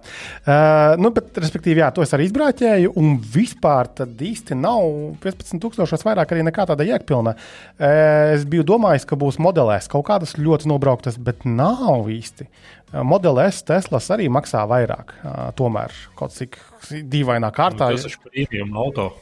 [0.43, 6.03] Uh, nu, bet, respektīvi, jā, to es arī izbrāķēju, un vispār tad īsti nav 15,000
[6.03, 7.31] vairāk arī nekā tāda jēgpilna.
[7.33, 12.49] Uh, es biju domājis, ka būs modelēs kaut kādas ļoti nobrauktas, bet nav īsti.
[12.91, 16.59] Uh, Modelis Teslas arī maksā vairāk, uh, tomēr kaut cik
[16.91, 17.93] dīvainā kārtā.
[17.95, 19.13] Nu, tas ir premium auto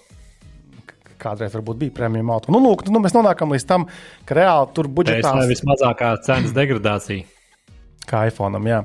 [1.21, 2.51] kādreiz varbūt bija prēmija auto.
[2.53, 3.87] Nu, lūk, nu, mēs nonākam līdz tam,
[4.27, 7.34] ka reāli tur budžetā ir vismazākā cenas degradācija.
[8.09, 8.59] Kā iPhone.
[8.69, 8.81] Jā.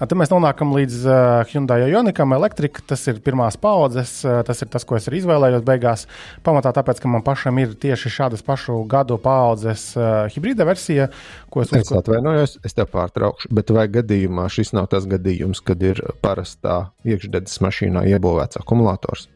[0.00, 1.16] Tad mēs nonākam līdz uh,
[1.50, 2.84] Hyundai Ionikam, elektrika.
[2.92, 6.06] Tas ir pirmās paudzes, uh, tas ir tas, ko es arī izvēlējos beigās.
[6.46, 11.10] Pamatā tāpēc, ka man pašam ir tieši šādas pašu gadu paudzes uh, hibrīda versija,
[11.52, 11.98] ko es uzskatu.
[11.98, 16.86] Es atvainojos, es te pārtraukšu, bet vai gadījumā šis nav tas gadījums, kad ir parastā
[17.08, 19.28] iekšdedzes mašīnā iebūvēts akumulators?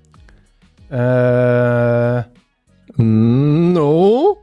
[0.86, 2.24] Uh...
[2.96, 3.90] Nu,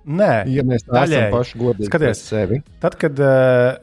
[0.04, 2.60] Nē, ja mēs esam paši godīgi Skaties, sevi.
[2.84, 3.80] Tad, kad uh,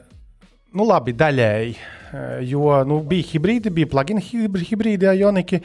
[0.71, 1.71] Nu, labi, daļēji.
[2.11, 5.59] Eh, jo nu, bija hibrīdi, bija plug-in hibrīdi, Ioniki.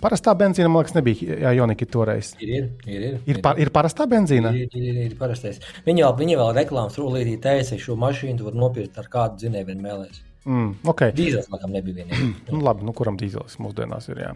[0.00, 2.32] Parastā benzīna, man liekas, nebija Ioniki toreiz.
[2.40, 3.04] Ir, ir, ir.
[3.04, 4.52] Ir, ir, par, ir parastā benzīna.
[4.56, 5.60] Ir, ir, ir, ir parastais.
[5.84, 9.82] Viņi vēl, viņi vēl reklāmas rullītī teica, šo mašīnu var nopirkt ar kādu dzinēju vien
[9.84, 10.22] mēlēs.
[10.48, 11.12] Mm, okay.
[11.16, 12.36] Dīzels, laikam, nebija vienīgais.
[12.52, 14.22] nu, labi, nu, kuram dīzels mūsdienās ir?
[14.24, 14.34] Jā.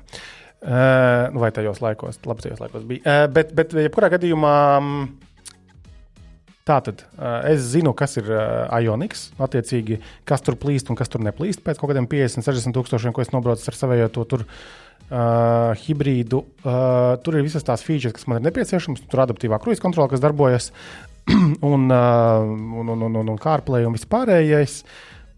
[0.64, 3.04] Uh, vai tajos laikos, labi, tajos laikos bija.
[3.04, 4.56] Uh, bet, bet, jebkurā gadījumā.
[4.80, 4.94] Um,
[6.64, 7.03] Tātad
[7.44, 8.31] es zinu, kas ir
[8.72, 11.61] Ioniks, attiecīgi, kas tur plīst un kas tur neplīst.
[11.61, 14.46] Pēc kaut kādiem 50, 60 tūkstošiem, ko es nobraucu ar savējo to tur,
[15.11, 19.05] uh, hibrīdu, uh, tur ir visas tās features, kas man ir nepieciešamas.
[19.05, 20.70] Tur ir adaptīvā kruīza kontrole, kas darbojas,
[21.35, 24.81] un, uh, un, un, un, un, un CarPlay un vispārējais.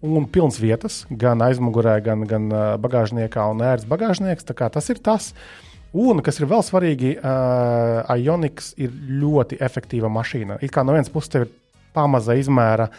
[0.06, 4.46] Un pilns vietas, gan aizmugurē, gan, gan bagāžniekā un ērts bagāžnieks.
[4.46, 5.32] Tas ir tas.
[5.32, 5.65] Uh,
[5.96, 10.58] Un, kas ir vēl svarīgi, uh, Ioniks ir ļoti efektīva mašīna.
[10.66, 11.46] It kā no vienas puses ir
[11.96, 12.90] pamaza izmēra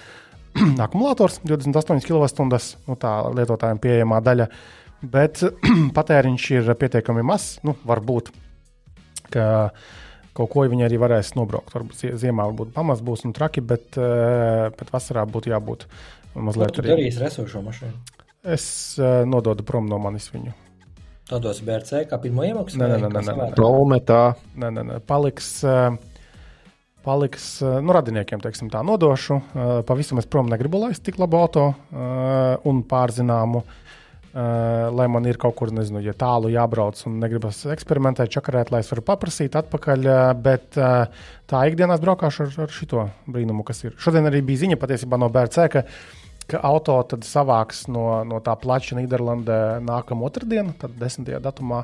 [0.86, 4.50] akumulators 28 kWh, nu, tā lietotājiem pieejamā daļa,
[5.14, 5.44] bet
[5.98, 7.60] patēriņš ir pietiekami mazs.
[7.68, 8.32] Nu, varbūt,
[9.34, 9.48] ka
[10.38, 11.74] kaut ko viņi arī varēs nobraukt.
[11.74, 15.88] Varbūt zie- ziemā varbūt pamats būs un traki, bet, eh, bet vasarā būtu jābūt
[16.38, 16.94] mazliet tu arī.
[16.94, 17.98] darīsi resursu mašīnu?
[18.46, 18.68] Es
[19.02, 20.54] eh, nododu prom no manis viņu.
[21.28, 22.78] Tādos BRC kā pirmo iemaksu?
[22.80, 23.56] Nē, nē, nē, nē, nē.
[24.56, 25.50] Nē, nē, nē, paliks.
[25.68, 25.98] eh,
[27.08, 29.38] Paliks eh, nu, radiniekiem, teiksim, tā nodošu.
[29.56, 31.68] Eh, Pavisam es prom negribu laist tik labu auto
[32.68, 33.62] un pārzināmu,
[34.38, 38.92] lai man ir kaut kur, nezinu, ja tālu jābrauc un negribas eksperimentēt, čakarēt, lai es
[38.92, 40.04] varu paprasīt atpakaļ.
[40.44, 43.96] Bet tā ikdienās braukāšu ar, ar šito brīnumu, kas ir.
[43.98, 45.84] Šodien arī bija ziņa patiesībā no BRC, ka,
[46.48, 46.96] ka auto
[47.28, 51.28] savāks no, no tā plača Nīderlandē nākamā otrdiena, tad 10.
[51.44, 51.84] datumā,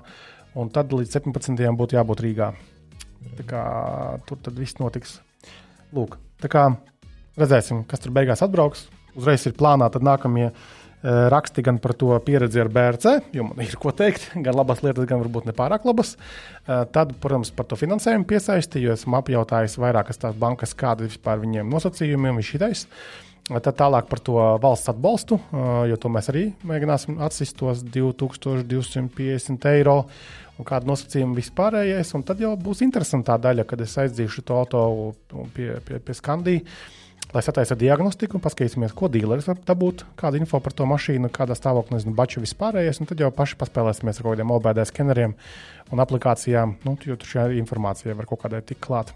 [0.60, 1.68] un tad līdz 17.
[1.80, 2.54] būtu jābūt Rīgā.
[3.38, 3.64] Tā kā,
[4.28, 5.18] tur tad viss notiks.
[5.94, 6.70] Lūk, tā kā
[7.40, 8.88] redzēsim, kas tur beigās atbrauks.
[9.18, 10.56] Uzreiz ir plānā nākamie uh,
[11.04, 15.08] raksti gan par to pieredzi ar BRC, jo man ir ko teikt, gan labas lietas,
[15.10, 16.16] gan varbūt nepārāk labas.
[16.64, 21.14] Uh, tad, protams, par to finansējumu piesaisti, jo esmu apjautājis vairākas tās bankas, kāda ir
[21.14, 22.88] vispār viņiem nosacījumiem, viņš šitais.
[23.44, 25.36] Tad tālāk par to valsts atbalstu,
[25.90, 29.98] jo to mēs arī mēģināsim atsist tos 2250 eiro
[30.56, 32.14] un kādu nosacījumu vispārējais.
[32.16, 34.84] Un tad jau būs interesantā daļa, kad es aizdzīšu to auto
[35.56, 36.62] pie, pie, pie skandī.
[37.34, 41.58] Lai sataisa diagnostiku un paskatīsimies, ko dīleris var dabūt, kāda info par to mašīnu, kādā
[41.58, 43.02] stāvoklī, nezinu, baču vispārējais.
[43.10, 45.34] Tad jau paši paspēlēsimies ar kaut kādiem OBD skeneriem
[45.92, 49.16] un aplikācijām, nu, jo tur šī informācija var kaut kādai tik klāt.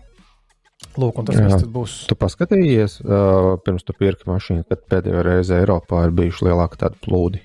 [0.98, 1.58] Lūk, un tas Jā.
[1.74, 1.94] būs.
[2.10, 7.02] Tu paskatījies, uh, pirms tu pirki mašīnu, kad pēdējo reizi Eiropā ir bijuši lielāki tādi
[7.06, 7.42] plūdi.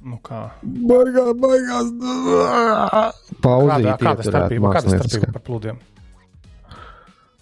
[0.00, 0.46] Nu, kā?
[0.64, 1.90] Baigās, baigās.
[3.44, 5.82] Pauzīt, kāda starpība, kāda starpība par plūdiem?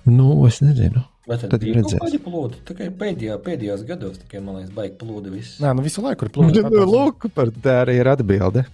[0.08, 1.04] Nu, es nezinu.
[1.28, 2.00] Vai tad, redzēs.
[2.00, 2.62] kādi plūdi?
[2.66, 5.58] Tikai pēdējā, pēdējos gados, tikai, man liekas, baigi plūdi viss.
[5.62, 6.64] Nē, nu visu laiku ir plūdi.
[6.64, 8.64] Nu, Lūk, par tā arī ir atbilde.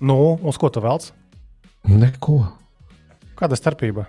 [0.00, 1.10] Nu, uz ko tu velc?
[1.90, 2.38] Neko.
[3.40, 4.06] Kāda starpība?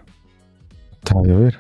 [1.08, 1.60] Tā jau ir.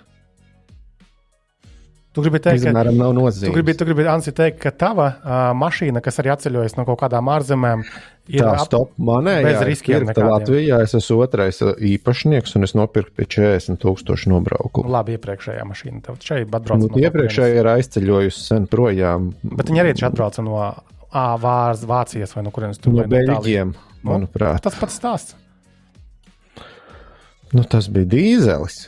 [2.11, 5.35] Tu gribi teikt, ka Piemēram, nav Tu gribi, tu gribi Ansi, teikt, ka tava uh,
[5.55, 7.85] mašīna, kas arī atceļojas no kaut kādām ārzemēm,
[8.27, 10.31] ir Tā ap- stop manējā bez ir riskiem nekādiem.
[10.33, 14.91] Latvijā es esmu otrais īpašnieks, un es nopirku pie 40 tūkstošu Nu, nobraukumu.
[14.91, 16.01] labi, iepriekšējā mašīna.
[16.09, 19.31] Tev šeit atbrauc Nu, no iepriekšēji ir aizceļojusi sen projām.
[19.47, 20.59] Bet viņi arī taču atbrauca no
[21.87, 23.39] Vācijas vai no kurienes tur no vai no.
[23.39, 23.71] Beļģiem,
[24.03, 24.59] manuprāt.
[24.67, 25.39] Tas pats stāsts.
[27.53, 28.85] Nu, tas bija dīzelis.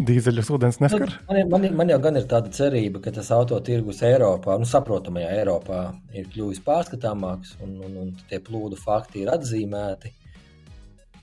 [0.00, 1.10] Dīzeļus ūdens neskar.
[1.28, 4.64] Man, ir- man, ir- man jau gan ir tāda cerība, ka tas autotirgus Eiropā, nu,
[4.64, 5.80] saprotamajā Eiropā,
[6.16, 10.12] ir kļuvis pārskatāmāks, un, un, un tie plūdu fakti ir atzīmēti.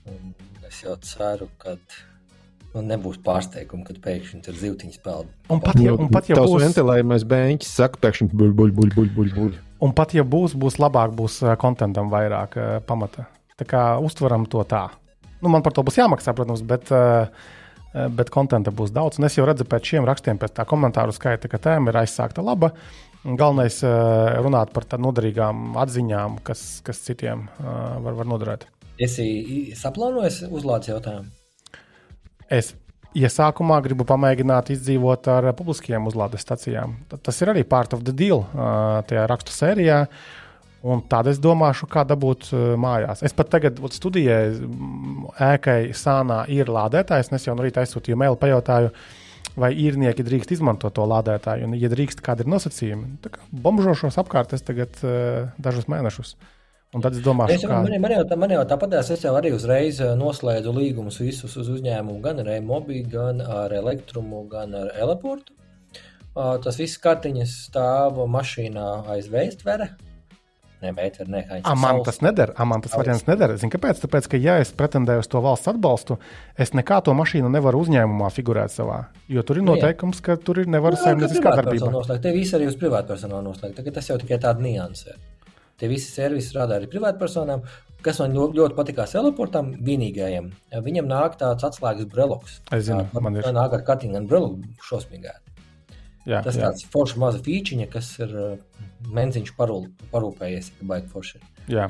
[0.08, 0.30] Un
[0.68, 1.74] es jau ceru, ka
[2.74, 5.26] nu, nebūs pārsteigumi, kad pēkšņi tur zivtiņas peld.
[5.50, 8.94] Un pat ja, un pat, ja Nu, būs, ventilējumais beņķis saka, pēkšņi buļ, buļ, buļ,
[8.94, 9.58] buļ, buļ, buļ.
[9.88, 13.26] un pat ja būs, būs labāk, būs ā, kontentam vairāk ā, pamata.
[13.58, 14.86] Tā kā uztveram to tā.
[15.42, 17.28] Nu, man par to būs jāmaksā, protams, bet, ā,
[17.94, 19.18] ā, bet kontenta būs daudz.
[19.20, 22.42] Un es jau redzu pēc šiem rakstiem, pēc tā komentāru skaita, ka tēma ir aizsākta
[22.44, 22.72] laba.
[23.24, 28.66] Galvenais ir runāt par tādām noderīgām atziņām, kas, kas citiem var, var noderēt.
[28.98, 31.26] Esi i- saplānojis uzlādes jautājumu?
[32.50, 32.72] Es
[33.18, 36.96] iesākumā gribu pamēģināt izdzīvot ar publiskajām uzlādes stacijām.
[37.08, 40.06] Ta- Tas ir arī part of the deal tajā rakstu sērijā.
[40.86, 43.24] Un tad es domāšu, kā dabūt ā, mājās.
[43.26, 47.32] Es pat tagad vot, studijēju, mm, ēkai sānā ir lādētājs.
[47.34, 48.92] Es jau no rīta aizsūtīju mailu, pajautāju,
[49.58, 51.66] vai īrnieki drīkst izmantot to lādētāju.
[51.66, 56.36] Un, ja drīkst, kādi ir nosacījumi, tad bombžošos apkārt es tagad ā, dažus mēnešus.
[56.96, 57.82] Un tad es domāšu, Es, kā.
[57.84, 61.68] man, man, jau, man jau tāpat, es jau arī uzreiz eh, noslēdzu līgumus visus uz
[61.74, 65.52] uzņēmumu, gan ar e-mobīlu, gan ar elektrumu, gan ar eleportu.
[66.38, 69.88] Uh, Tas viss kartiņas stāv mašīnā aiz veistvere.
[70.78, 72.52] Nē, veitvere, nē, kā A, man tas nedara.
[72.54, 73.56] A, man tas variants nedara.
[73.58, 73.98] Zini, kāpēc?
[74.04, 76.20] Tāpēc, ka, ja es pretendēju uz to valsts atbalstu,
[76.54, 79.00] es nekā to mašīnu nevaru uzņēmumā figurēt savā.
[79.26, 81.90] Jo tur ir Nu, noteikums, ka tur ir nevar saimnieciskā darbība.
[82.22, 83.82] Te viss arī uz privātpersonām noslēgt.
[83.98, 85.18] Tas jau tikai tāda nianse.
[85.78, 87.66] Tie visi servisi strādā arī privātpersonām.
[88.02, 90.52] Kas man ļoti, ļoti patīkās Eleportam, vienīgajam.
[90.86, 92.60] Viņam nāk tāds atslēgas breloks.
[92.70, 93.42] Es zinu, Tā, man ir.
[93.46, 95.34] Tā nāk ar kartiņu un breloku šausmīgā.
[96.28, 96.68] Jā, Tas jā.
[96.68, 98.34] tāds foršs maza fīčiņa, kas ir
[99.06, 101.40] menziņš parūl, parūpējies, ka baigi forši.
[101.68, 101.88] jā.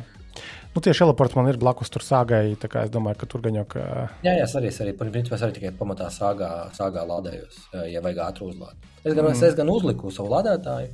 [0.74, 2.54] Nu, tieši teleports man ir blakus tur sāgai.
[2.60, 3.80] tā kā Es domāju, ka tur gan jau ka.
[4.22, 7.88] Jā, jā, es arī, es arī, principā, es arī tikai pamatā sāgā, sāgā lādējos, eh,
[7.94, 8.76] ja vajag ātru uzlādi.
[9.02, 9.42] Es gan, mm.
[9.48, 10.92] es gan uzliku savu lādētāju,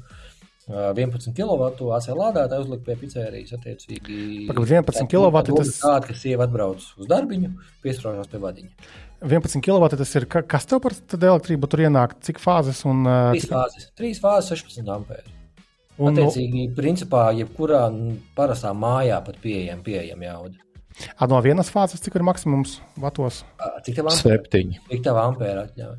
[0.65, 3.53] 11 kW AC lādētāju uzlikt pie pizzerijas.
[3.59, 7.53] Attiecīgi, Pagaid, 11 kW tas- tāda, ka sieva atbrauc uz darbiņu,
[7.85, 8.71] piesprāžās pie vadiņa.
[9.21, 10.25] 11 kW tas ir.
[10.25, 12.17] ka- Kas tev par elektrību tur ienāk?
[12.23, 15.29] Cik fāzes un, uh, Trīs cik, fāzes, trīs fāzes 16 ampēri.
[15.99, 17.85] Un nu, Attiecīgi, principā, jebkurā
[18.37, 20.59] parastā mājā pat pieejama pieejam jauda.
[21.19, 23.43] a, no vienas fāzes cik ir maksimums vatos?
[23.87, 24.35] Cik tev ampēri?
[24.35, 24.83] Septiņi.
[24.91, 25.97] Cik tev ampēri atļauj?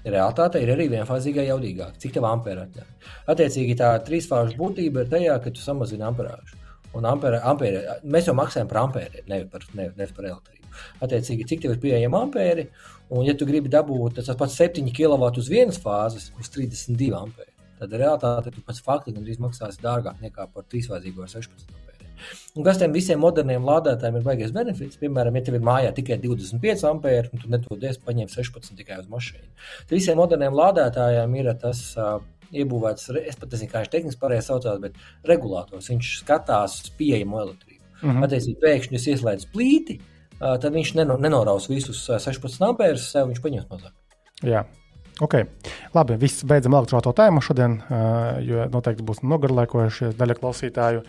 [0.00, 1.98] Realtāte ir arī vienfāzīgā jaudīgāka.
[2.00, 3.10] Cik tev ampēri atļauj?
[3.34, 6.56] Attiecīgi, tā trīsfāžu būtība ir tajā, ka tu samazini amperāžu.
[6.96, 10.72] Un ampere, ampere, mēs jau maksājam par ampēriem, nevis par, ne, nevis par elektrību.
[11.04, 12.64] Attiecīgi, cik tev ir pieejama ampēri,
[13.12, 17.49] un, ja tu gribi dabūt tas pats 7 kW uz vienas fāzes, uz 32 ampēri,
[17.80, 21.90] tad realitāte tu pats faktiski gandrīz maksāsi dārgāk nekā par trīsfāzīgo ar 16 ampēriem.
[22.58, 24.98] Un kas tiem visiem moderniem lādētājiem ir baigais benefits?
[25.00, 29.08] Piemēram, ja tev ir mājā tikai 25 ampēri, un tu netodies paņemt 16 tikai uz
[29.12, 29.48] mašīnu.
[29.86, 32.18] Tad visiem moderniem lādētājiem ir tas uh,
[32.50, 34.98] iebūvēts, es pat nezinu, kā viņš tehniski pareizi saucās, bet
[35.30, 35.90] regulators.
[35.92, 37.80] Viņš skatās pieejamo elektrību.
[38.00, 38.24] Mm.
[38.26, 39.98] Attiecīgi, pēkšņi jūs ieslēdzat plīti,
[40.40, 43.96] tad viņš neno, nenoraus visus uh, 16 ampērus, sev viņš paņems mazāk.
[44.46, 44.64] Jā.
[45.20, 45.36] Ok,
[45.92, 46.16] labi.
[46.20, 47.76] Viss beidzam elektroautorāta tēmu šodien,
[48.46, 51.02] jo noteikti būs nogarlaikojušies daļa klausītāju.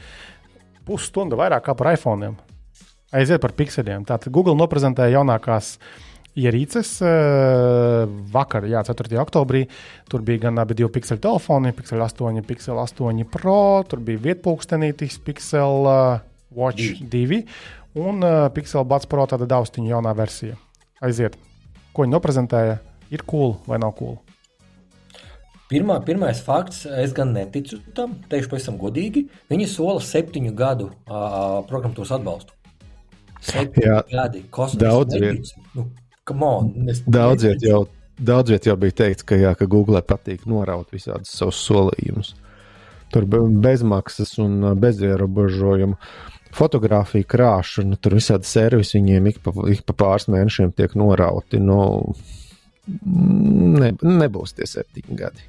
[0.87, 2.33] Pusstunda vairāk kā par iPhone.
[3.15, 4.03] Aiziet par pikseliem.
[4.07, 5.77] Tātad Google noprezentēja jaunākās
[6.35, 6.97] ierīces
[8.35, 9.15] vakar, jā, 4.
[9.23, 9.65] oktobrī.
[10.11, 15.19] Tur bija gan abi divi pikseli telefoni, Pixel 8, Pixel 8 Pro, tur bija vietpūkstenītis,
[15.23, 16.19] Pixel uh,
[16.51, 17.43] Watch 2
[17.99, 18.23] un
[18.55, 20.59] Pixel Buds Pro tāda daustiņa jaunā versija.
[21.03, 21.35] Aiziet.
[21.91, 22.79] Ko viņi noprezentēja?
[23.11, 24.17] Ir cool vai nav cool?
[25.71, 29.25] Pirmā, pirmais fakts, es gan neticu tam, teikšu pavisam godīgi.
[29.51, 32.57] Viņi sola septiņu gadu uh, programmatūras atbalstu.
[33.41, 34.81] Septiņi Jā, gadi, kosmos.
[34.81, 35.63] daudz neticu.
[35.77, 35.85] Nu,
[36.27, 37.85] come on, es Daudz viet jau,
[38.19, 42.33] daudz viet jau bija teikts, ka, jā, ka Google patīk noraut visādus savus solījumus.
[43.11, 45.95] Tur be- bezmaksas un ā, bez ierobežojumu.
[46.51, 51.63] Fotogrāfija krāšana, tur visādi servisi viņiem ik pa, ik pa pāris mēnešiem tiek norauti.
[51.63, 51.79] Nu,
[52.87, 55.47] ne, nebūs tie septiņi gadi.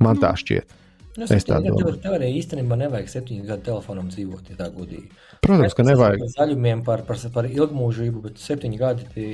[0.00, 0.76] Man tā šķiet.
[1.18, 1.96] Nu, Es tā domāju.
[2.00, 5.10] Tev, arī īstenībā nevajag septiņu gadu telefonam dzīvot, ja tā godīgi.
[5.42, 6.22] Protams, ka Mēs nevajag.
[6.22, 9.26] Par zaļumiem, par, par, par ilgmūžību, bet septiņi gadi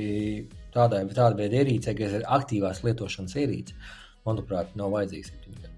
[0.73, 3.77] tādai tāda veida ierīcei, kas ir aktīvās lietošanas ierīce,
[4.27, 5.73] manuprāt, nav vajadzīgs septiņi gadi.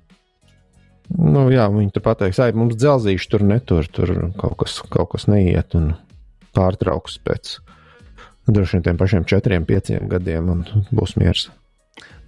[1.19, 5.27] Nu, jā, viņi tur pateiks, ai, mums dzelzīši tur netur, tur kaut kas, kaut kas
[5.29, 5.91] neiet un
[6.55, 7.57] pārtrauks pēc
[8.55, 11.49] droši vien tiem pašiem četriem, pieciem gadiem un būs miers.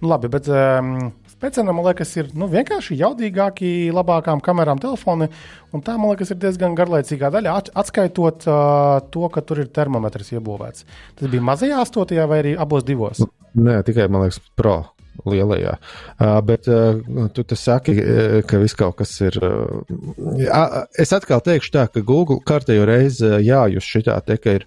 [0.02, 5.28] Nu, labi, bet um, speciāli man liekas, ir nu, vienkārši jaudīgāki, labākām kamerām telefoni.
[5.72, 9.70] Un tā, man liekas, ir diezgan garlaicīgā daļa, at- atskaitot uh, to, ka tur ir
[9.70, 10.88] termometrs iebūvēts.
[11.20, 13.22] Tas bija mazajā astotajā vai arī abos divos.
[13.54, 14.80] Nē, tikai man liekas, pro
[15.28, 15.76] lielajā.
[16.18, 16.98] Uh, bet uh,
[17.36, 19.38] tu saki, uh, ka viss kaut kas ir.
[19.38, 24.66] Uh, es atkal teikšu tā, ka Google kārtējo reizi uh, jājus šitā te, ka ir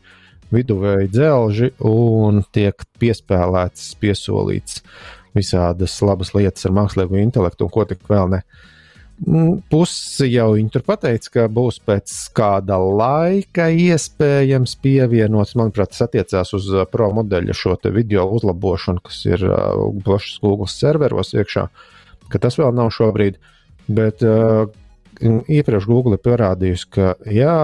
[0.54, 4.82] viduvēji dzelži un tiek piespēlēts, piesolīts
[5.36, 8.42] visādas labas lietas ar mākslīgo intelektu un ko tik vēl ne.
[9.24, 15.56] Mm, Pusi jau viņi tur pateica, ka būs pēc kāda laika iespējams pievienots.
[15.56, 20.68] Manuprāt, tas attiecās uz uh, pro modeļa šo video uzlabošanu, kas ir uh, pašas Google
[20.72, 21.68] serveros iekšā,
[22.32, 23.40] ka tas vēl nav šobrīd.
[23.88, 24.68] Bet uh,
[25.22, 27.58] iepriekš Google ir parādījusi, ka jā,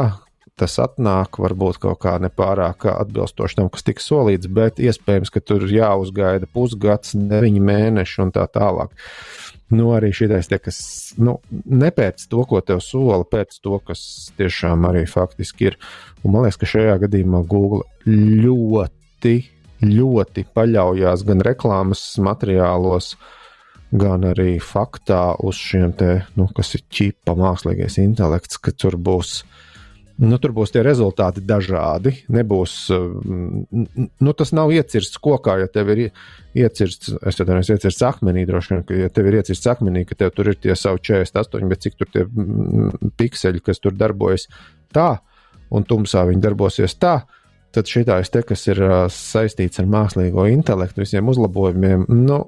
[0.62, 5.65] tas atnāk varbūt kaut kā nepārāk atbilstoši tam, kas tika solīts, bet iespējams, ka tur
[5.69, 8.93] jāuzgaida pusgads, deviņi mēneši un tā tālāk.
[9.71, 10.78] Nu, arī šitais, te, kas
[11.21, 14.02] nu, nepēc to, ko tev sola, pēc to, kas
[14.39, 15.78] tiešām arī faktiski ir.
[16.26, 19.38] Un man liekas, ka šajā gadījumā Google ļoti,
[19.88, 23.13] ļoti paļaujas gan reklāmas materiālos,
[23.95, 29.41] gan arī faktā uz šiem te, nu, kas ir čipa mākslīgais intelekts, ka tur būs.
[30.21, 32.13] Nu, tur būs tie rezultāti dažādi.
[32.29, 33.86] Nebūs, mm,
[34.21, 36.03] nu, tas nav iecirsts kokā, ja tev ir
[36.53, 40.19] iecirsts, es tad neesmu iecirsts akmenī, droši vien, ka, ja tev ir iecirsts akmenī, ka
[40.19, 44.45] tev tur ir tie savi 48, bet cik tur tie mm, pikseļi, kas tur darbojas
[44.93, 45.15] tā,
[45.73, 47.23] un tumsā viņi darbosies tā,
[47.73, 48.81] tad šitais te, kas ir
[49.15, 52.43] saistīts ar mākslīgo intelektu, visiem uzlabojumiem, nu,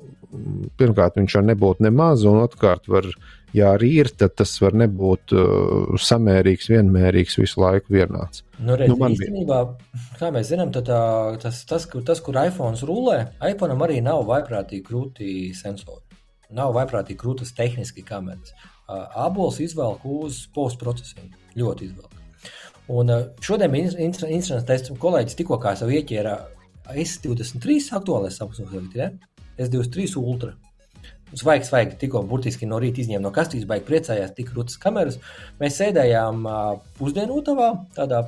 [0.80, 3.08] pirmkārt, viņš jau nebūtu nemaz, un otrkārt, var,
[3.56, 8.44] ja arī ir, tad tas var nebūt uh, samērīgs, vienmērīgs, visu laiku vienāds.
[8.60, 9.60] Nu, redz, Nu, man īstenībā,
[10.20, 11.02] kā mēs zinām, tad, tā,
[11.44, 16.02] tas, tas, kur, tas, kur iPhone rulē, iPhone arī nav vaiprātīgi krūti sensori.
[16.54, 18.54] Nav vaiprātīgi krūtas tehniski kameras.
[18.84, 21.40] Uh, Abols izvelk uz postprocesingu.
[21.58, 22.20] Ļoti izvelk.
[22.94, 26.36] Un uh, šodien interesants tests, kolēģis tikko kā savu ieķēra
[26.92, 29.10] S23 aktuālais Samsung, ja?
[29.58, 30.54] S23 Ultra.
[31.34, 35.18] Svaigi, svaigi, tikko burtiski no rīta izņēma no kastītes, baigi priecājās, tik rūtas kameras.
[35.62, 36.44] Mēs sēdējām
[37.00, 38.28] pusdienotavā, tādā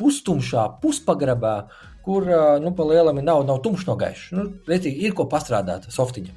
[0.00, 1.54] pustumšā, puspagrabā,
[2.02, 2.26] kur
[2.64, 4.30] nu, pa lielam nav, nav tumšs no gaišs.
[4.34, 6.34] Nu, redzīgi, ir ko pastrādāt softiņam.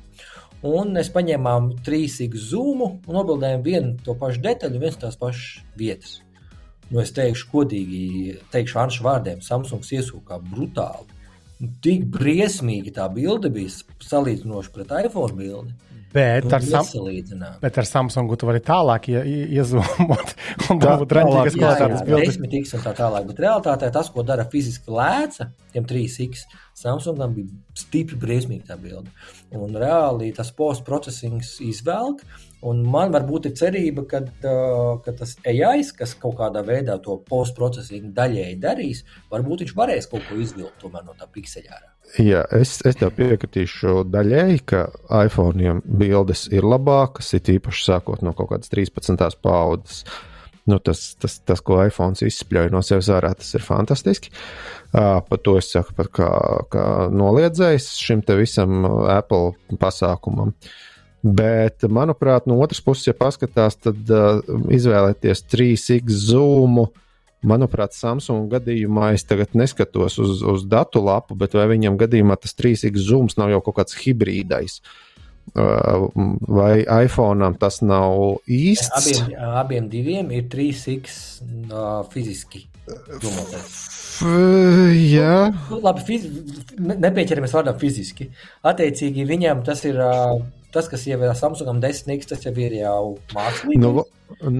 [0.63, 6.19] Un mēs paņēmām trīsīgu zūmu un nobildējām vienu to pašu detaļu, viens tās pašas vietas.
[6.91, 8.05] Nu, es teikšu, godīgi,
[8.53, 11.12] teikšu Anšu vārdiem, Samsungs iesūkā brutāli
[11.83, 13.71] tik briesmīgi tā bilde bija
[14.03, 15.73] salīdzinoši pret iPhone bildi.
[16.13, 16.85] Bet ar, sam
[17.61, 19.21] bet ar Samsungu tu vari tālāk ie,
[19.57, 20.33] iezūmot
[20.69, 22.35] un dabūt redzīgas kvalitātes bildes.
[22.35, 26.45] Desmitīgs un tā tālāk, bet realitātē tas, ko dara fiziski lēca, tiem 3X,
[26.77, 27.49] Samsungam bija
[27.81, 29.09] stipri briesmīgi tā bilde.
[29.57, 32.21] Un reāli tas postprocessings izvelk,
[32.69, 37.17] un man varbūt ir cerība, ka, uh, ka tas AI, kas kaut kādā veidā to
[37.29, 41.81] postprocesingu daļēji darīs, varbūt viņš varēs kaut ko izvilkt no tā pikseļā.
[42.19, 44.83] Jā, es, es tev piekritīšu daļēji, ka
[45.23, 49.17] iPhone bildes ir labākas, it īpaši sākot no kaut kādas 13.
[49.41, 50.03] paudzes.
[50.69, 54.31] Nu, tas, tas, tas, ko iPhone izspļauj no sevis ārā, tas ir fantastiski.
[54.93, 56.29] Uh, par to es saku, kā,
[56.71, 60.53] kā noliedzējis šim visam Apple pasākumam.
[61.23, 64.41] Bet, manuprāt, no otras puses, ja paskatās, tad uh,
[64.75, 67.03] izvēlēties 3x zoomu uh,
[67.43, 72.55] Manuprāt, Samsung gadījumā es tagad neskatos uz, uz datu lapu, bet vai viņam gadījumā tas
[72.55, 74.79] 3x zooms nav jau kaut kāds hibrīdais?
[75.51, 76.07] Uh,
[76.47, 78.95] vai iPhone tas nav īsts?
[78.95, 82.63] Abiem, abiem diviem ir 3x uh, fiziski.
[82.87, 83.75] Domātais.
[84.23, 86.03] Jā, nu, labi.
[86.07, 86.25] Fiz...
[86.79, 88.29] Nepieķeramies vārdam fiziski.
[88.63, 90.39] Attiecīgi, viņam tas ir uh,
[90.73, 93.81] tas, kas jau ir Samsungam 10x, tas jau ir jau mākslīgi.
[93.81, 94.05] Nu,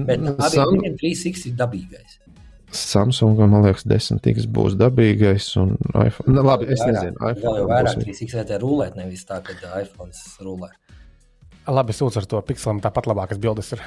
[0.08, 0.78] bet abiem Sam...
[1.00, 2.20] 3x ir dabīgais.
[2.74, 5.50] Samsungam, man liekas, 10x būs dabīgais.
[5.62, 7.42] Un iPhone, nu, labi, es nezinu, iPhone.
[7.44, 10.72] Vēl jau vairāk 3x vajadzēja rulēt, nevis tā, ka iPhone rulē.
[11.70, 13.84] Labi, sūdz ar to pikselim, tāpat labākas bildes ir.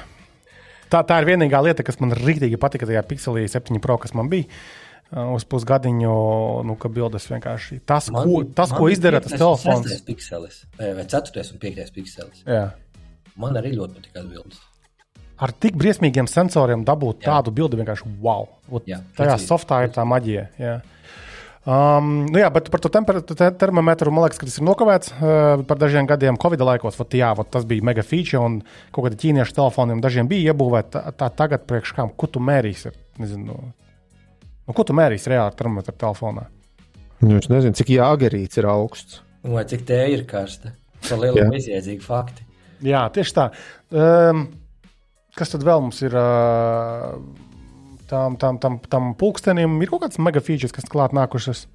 [0.88, 4.30] Tā, tā ir vienīgā lieta, kas man rīktīgi patika tajā pikselī 7 Pro, kas man
[4.32, 4.48] bija.
[4.48, 6.14] Uh, uz pusgadiņu,
[6.68, 9.86] nu, ka bildes vienkārši tas, man, ko, tas, ko izdara tas telefons.
[9.86, 12.42] Tas ir 5 pikselis, vai 4 un 5 pikselis.
[12.44, 12.66] Jā.
[13.38, 14.64] Man arī ļoti patīk bildes
[15.38, 17.32] ar tik briesmīgiem sensoriem dabūt jā.
[17.32, 18.48] tādu bildi vienkārši wow.
[18.88, 20.48] Jā, tajā softā ir tā maģija.
[20.58, 20.78] Jā.
[21.68, 25.64] Um, nu jā, bet par to te termometru man liekas, ka tas ir nokavēts uh,
[25.68, 26.38] par dažiem gadiem.
[26.40, 28.60] Covid laikos vat, jā, vat, tas bija mega feature, un
[28.94, 31.02] kaut kāda ķīniešu telefoniem dažiem bija iebūvēta.
[31.10, 32.94] Tā, tā tagad priekš kam, ko tu mērīsi?
[33.20, 33.58] Nezinu,
[34.68, 36.46] nu, ko tu mērīsi reāli termometru telefonā?
[37.24, 39.22] Nu, es nezinu, cik jāgarīts ir augsts.
[39.48, 40.76] Vai cik tā ir karsta.
[41.00, 42.44] Tas ir liela bezjēdzīga fakti.
[42.86, 43.50] Jā, tieši tā.
[43.90, 44.46] Um,
[45.38, 46.14] Kas tad vēl mums ir?
[48.08, 51.66] Tam, tam, tam, tam pulkstenim ir kaut kāds mega features, kas klāt nākušas.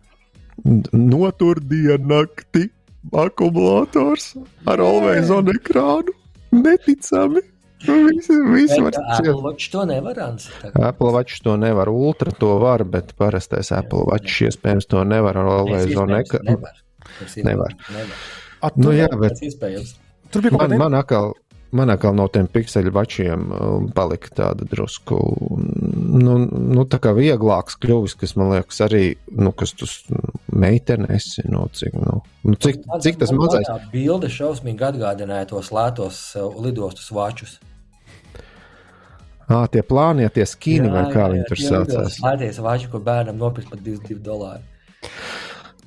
[0.92, 2.66] Notur dienu nakti
[3.14, 4.34] akumulators
[4.70, 6.16] ar on ekrānu.
[6.54, 7.46] Neticami!
[7.84, 10.20] Visi, visi var Apple Watch to nevar.
[10.74, 11.90] Apple Watch to nevar.
[11.90, 16.56] Ultra to var, bet parastais Apple Watch iespējams to nevar ar always on ekrānu.
[16.56, 16.82] Nevar.
[17.44, 17.78] Nevar.
[17.92, 18.20] nevar.
[18.64, 19.42] At, nu, jā, bet...
[20.32, 21.34] Tur bija man, man atkal
[21.74, 25.18] man atkal no tiem pikseļu vačiem um, palika tāda drusku,
[26.24, 29.04] nu, nu tā kā vieglāks kļuvis, kas man liekas arī,
[29.34, 29.90] nu, kas tu
[30.54, 33.68] meitene esi, nu, cik, nu, nu cik, cik tas mazais.
[33.70, 37.58] Tā bilde šausmīgi atgādināja tos lētos uh, lidostus vačus.
[39.52, 42.20] Ah, tie plānie, tie skīni, vai kā jā, viņi tur saucās.
[42.24, 44.64] Lēties vači, ko bērnam nopirkt par 22 dolāru.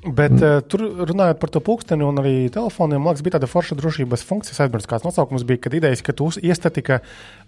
[0.07, 0.43] Bet mm.
[0.45, 4.23] uh, tur runājot par to pulksteni un arī telefoniem, man liekas, bija tāda forša drošības
[4.29, 4.55] funkcija.
[4.55, 7.01] Es aizmirsu, kāds nosaukums bija, kad idejas, ka tu iestatika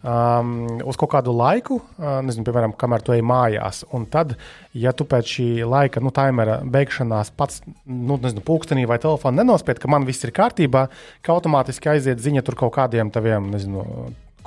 [0.03, 0.57] um,
[0.89, 3.85] uz kaut kādu laiku, uh, nezinu, piemēram, kamēr tu ej mājās.
[3.95, 4.35] Un tad,
[4.75, 9.79] ja tu pēc šī laika, nu, taimera beigšanās pats, nu, nezinu, pulkstenī vai telefonā nenospied,
[9.79, 10.89] ka man viss ir kārtībā,
[11.23, 13.87] ka automātiski aiziet ziņa tur kaut kādiem taviem, nezinu,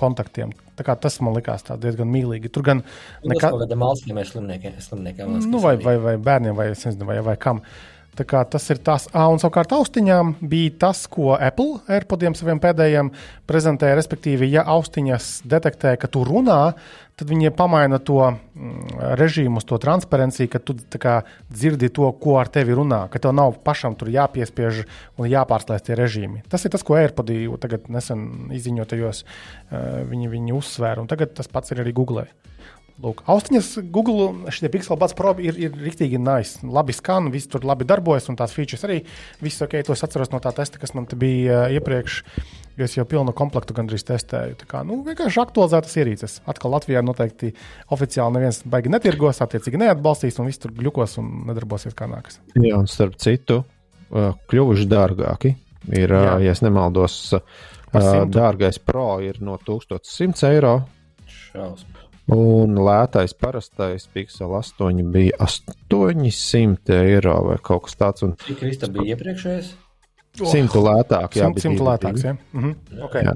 [0.01, 0.51] kontaktiem.
[1.01, 2.51] Tas man likās diezgan mīlīgi.
[2.53, 2.83] Tur gan
[3.27, 3.53] nekā...
[3.53, 7.61] Nu, Mākslinieks vai slimniekiem, slimniekiem nu, vai, vai, vai bērniem, vai, nezinu, vai, vai kam.
[7.61, 13.07] Uh, Tas ir tas, ah, un savukārt austiņām bija tas, ko Apple AirPodiem saviem pēdējiem
[13.47, 13.95] prezentēja.
[13.95, 16.73] Respektīvi, ja austiņas detektē, ka tu runā,
[17.15, 21.15] tad viņi pamaina to mm, režīmu, to transparenciju, ka tu kā,
[21.47, 24.83] dzirdi to, ko ar tevi runā, ka tev nav pašam tur jāpiespiež
[25.15, 26.43] un jāpārslēdz tie režīmi.
[26.51, 29.23] Tas ir tas, ko AirPodī tagad nesen izziņotajos
[30.11, 32.27] viņi, viņi uzsvēra, un tagad tas pats ir arī Google.
[33.01, 36.61] Lūk, austiņas, Google, šie Pixel Buds Pro ir, ir rīktīgi nice.
[36.61, 38.99] Labi skan, viss tur labi darbojas, un tās features arī.
[39.41, 42.19] Viss ok, tos atceros no tā testa, kas man te bija uh, iepriekš.
[42.81, 44.55] Es jau pilnu komplektu gandrīz testēju.
[44.61, 46.37] Tā kā, nu, vienkārši aktualizētas ierīces.
[46.49, 47.51] Atkal Latvijā noteikti
[47.93, 52.39] oficiāli neviens baigi netirgos, attiecīgi neatbalstīs, un viss tur gļukos un nedarbosies kā nākas.
[52.55, 53.63] Jā, un starp citu,
[54.13, 55.57] uh, kļuvuši dārgāki
[55.89, 56.33] Ir, uh, Jā.
[56.45, 57.15] ja es nemaldos,
[58.31, 60.75] dārgais pro ir no 1100 eiro.
[61.25, 61.90] Šausmas.
[62.31, 68.23] Un lētais parastais Pixel 8 bija 800 eiro vai kaut kas tāds.
[68.27, 69.71] Un Cik tam bija iepriekšējais?
[70.47, 72.23] simtu lētāk, jā, Simt, bija simt divi lētāks.
[72.23, 72.35] Ja?
[72.53, 72.75] Mhm.
[73.07, 73.25] Okay.
[73.25, 73.33] Jā.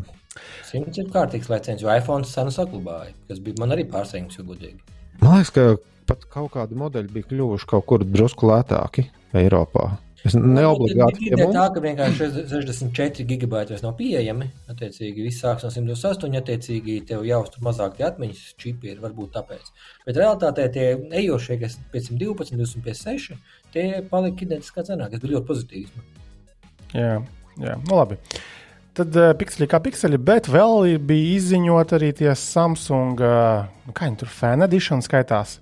[0.67, 3.13] Simts ir kārtīgs lēciens, jo iPhone senu saglabāja.
[3.27, 4.79] Tas bija man arī pārsteigums, jo godīgi.
[5.21, 9.97] Man liekas, ka pat kaut kādi modeļi bija kļuvuši kaut kur drusku lētāki Eiropā.
[10.25, 14.47] Es neobligāti Ir pie tā, ka vienkārši 64 gigabaiti vairs nav pieejami.
[14.71, 19.69] Attiecīgi, viss sāks no 128, attiecīgi, tev jāuztur mazāk tie atmiņas čipi, ir varbūt tāpēc.
[20.07, 20.87] Bet realitātē tie
[21.21, 23.37] ejošie, kas 512, 256,
[23.75, 26.03] tie palika identiskā cenā, kas bija ļoti pozitīvs.
[26.95, 27.19] Jā,
[27.61, 27.77] jā.
[27.85, 28.17] Nu, labi.
[28.95, 34.21] Tad uh, pikseli kā pikseli, bet vēl bija izziņot arī tie Samsung, uh, kā viņi
[34.23, 35.59] tur fan edition skaitās,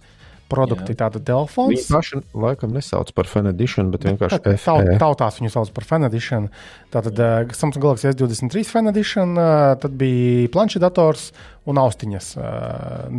[0.53, 1.73] produkti, tāda telefons.
[1.73, 4.95] Viņi paši laikam nesauc par fan edition, bet vienkārši Tā- FE.
[5.01, 6.47] Tautās viņu sauc par fan edition.
[6.93, 11.29] Tātad uh, Samsung Galaxy S23 fan edition, uh, tad bija planšetdators
[11.69, 12.31] un austiņas.
[12.37, 12.47] Uh,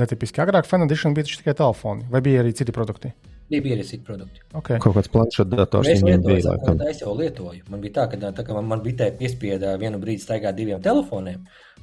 [0.01, 3.12] netipiski agrāk fan edition bija tikai telefoni, vai bija arī citi produkti?
[3.51, 4.41] Bija pieredzīgi produkti.
[4.57, 4.80] Okay.
[4.80, 6.55] Kaut kāds planšetdators lietoju, bija.
[6.55, 6.78] Laikam.
[6.80, 7.66] tā es jau lietoju.
[7.68, 11.43] Man bija tā, ka tā, kā man, man bitē piespieda vienu brīdi staigāt diviem telefoniem,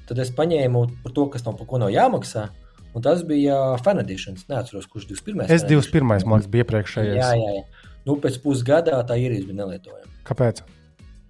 [0.10, 2.48] tad es paņēmu par to, kas no par ko nav jāmaksā.
[2.92, 4.44] Un tas bija fan editions.
[4.52, 5.48] Neatceros, kurš 21.
[5.48, 7.18] S21, man liekas, bija iepriekšējais.
[7.22, 7.90] Jā, jā, jā.
[8.08, 10.12] Nu, pēc pusgada tā ierīce bija nelietojama.
[10.28, 10.64] Kāpēc?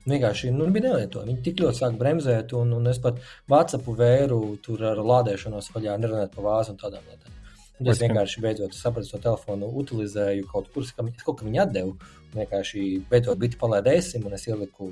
[0.09, 1.30] Vienkārši nu, bija nelietojama.
[1.30, 3.20] Viņi tik ļoti sāk bremzēt, un, un es pat
[3.51, 7.38] WhatsApp vēru tur ar lādēšanos vaļā, nerunājot par vāzu un tādām lietām.
[7.82, 11.64] Un es vienkārši beidzot sapratu, to telefonu utilizēju kaut kur, kam, es kaut kam viņu
[11.64, 11.95] atdevu.
[12.34, 14.91] Vienkārši beidzot bija palaidesim, un es ieliku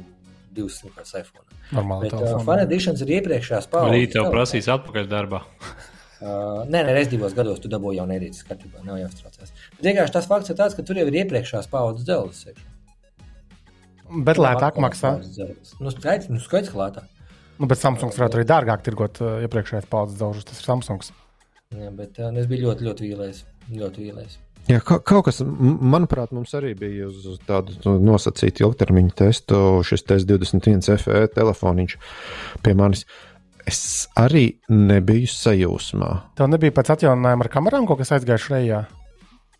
[0.53, 1.45] divus simtus iPhone.
[1.69, 2.45] Normāli uh, telefoni.
[2.47, 4.07] fan editions ir iepriekšējās Arī paudzes.
[4.09, 4.35] tev telefoni.
[4.35, 5.41] prasīs atpakaļ darbā.
[6.19, 9.53] Uh, nē, nē, es divos gados tu dabūji jau nedītas kārtībā, nav jāuztraucās.
[9.77, 12.49] Bet vienkārši tas fakts ir tāds, ka tur jau ir iepriekšējās paudzes dzelzs.
[12.51, 12.67] iekšā.
[14.25, 15.13] Bet lētāk maksā.
[15.79, 17.07] Nu, skaidrs, nu, skaidrs, ka lētāk.
[17.59, 20.47] Nu, bet Samsungs varētu arī dārgāk tirgot uh, iepriekšējās paudzes daudzus.
[20.49, 21.11] Tas ir Samsungs.
[21.75, 23.41] Jā, bet uh, es biju ļoti, ļoti vīlies.
[23.69, 24.37] Ļoti vīlies.
[24.69, 29.59] Jā, ka, kaut kas, manuprāt, mums arī bija uz, tādu nu, nosacītu ilgtermiņa testu.
[29.87, 31.97] Šis S21 FE telefoniņš
[32.65, 33.05] pie manis.
[33.69, 33.81] Es
[34.17, 36.09] arī nebiju sajūsmā.
[36.39, 38.81] Tev nebija pēc atjauninājuma ar kamerām kaut kas aizgājis šajā.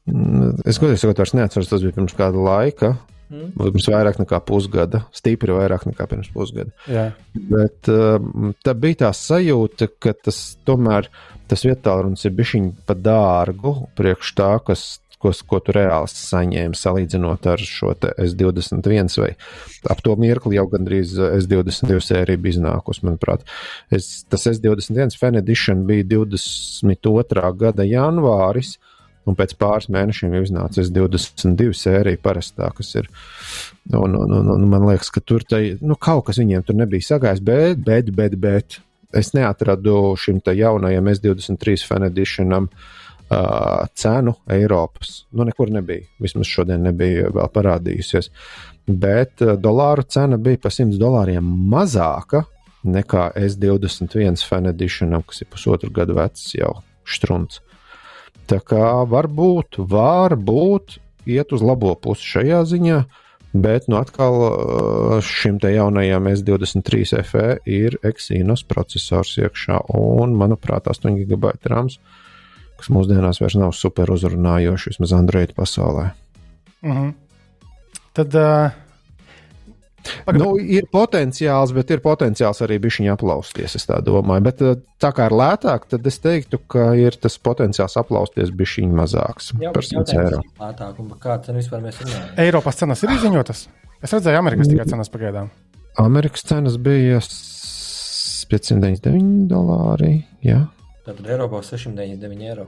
[0.10, 2.94] Mm, Es godīgi sakot, vairs neatceros, tas bija pirms kāda laika.
[3.30, 3.52] Mm.
[3.60, 6.74] Pirms vairāk nekā pusgada, stipri vairāk nekā pirms pusgada.
[6.90, 7.12] Jā,
[7.52, 11.12] Bet um, tā bija tā sajūta, ka tas tomēr
[11.50, 14.88] tas vietālrunis ir bijis pa dārgu priekš tā, kas,
[15.20, 19.32] ko, ko tu reāli saņēmi salīdzinot ar šo te S21 vai
[19.92, 23.46] ap to mirkli jau gandrīz S22 sērija bija iznākusi, manuprāt.
[23.94, 27.50] Es, tas S21 Fan Edition bija 22.
[27.60, 28.78] gada janvāris.
[29.28, 33.10] Un pēc pāris mēnešiem jau iznāca S22 sērija, parastā, kas ir.
[33.92, 37.06] Un, un, un, un man liekas, ka tur tai, nu, kaut kas viņiem tur nebija
[37.12, 38.80] sagājis, bet, bet, bet, bet
[39.14, 42.88] es neatradu šim jaunajam S23 Fan Editionam uh,
[43.30, 45.24] cenu Eiropas.
[45.32, 46.08] Nu, nekur nebija.
[46.20, 48.32] Vismaz šodien nebija vēl parādījusies.
[48.90, 52.46] Bet uh, dolāru cena bija par 100 dolāriem mazāka
[52.84, 57.62] nekā S21 Fan Editionam, kas ir pusotru gadu vecs jau štrunts.
[58.50, 60.98] Tā kā varbūt, varbūt
[61.30, 63.02] iet uz labo pusi šajā ziņā,
[63.54, 70.90] bet nu atkal uh, šim te jaunajam S23 FE ir Exynos processors iekšā un, manuprāt,
[70.90, 72.00] 8 GB rāms,
[72.80, 76.12] kas mūsdienās vairs nav super uzrunājoši vismaz Android pasaulē.
[76.82, 77.10] mhm.
[78.14, 78.70] tad uh,
[80.26, 84.44] Pagad- Nu, ir potenciāls, bet ir potenciāls arī bišķiņā aplausties, es tā domāju.
[84.48, 84.62] Bet
[85.04, 89.74] tā kā ir lētāk, tad es teiktu, ka ir tas potenciāls aplausties bišķiņ mazāks Jā,
[89.76, 90.40] par 100 eiro.
[90.64, 92.32] lētāk, kādu cenu vispār mēs runājam.
[92.46, 93.66] Eiropas cenas ir izziņotas.
[94.02, 95.50] Es redzēju, Amerikas tikai cenas pagaidām.
[96.00, 100.24] Amerikas cenas bija s- 599 dolāri.
[100.42, 100.64] Jā.
[101.10, 102.68] Tātad Eiropā 699 eiro.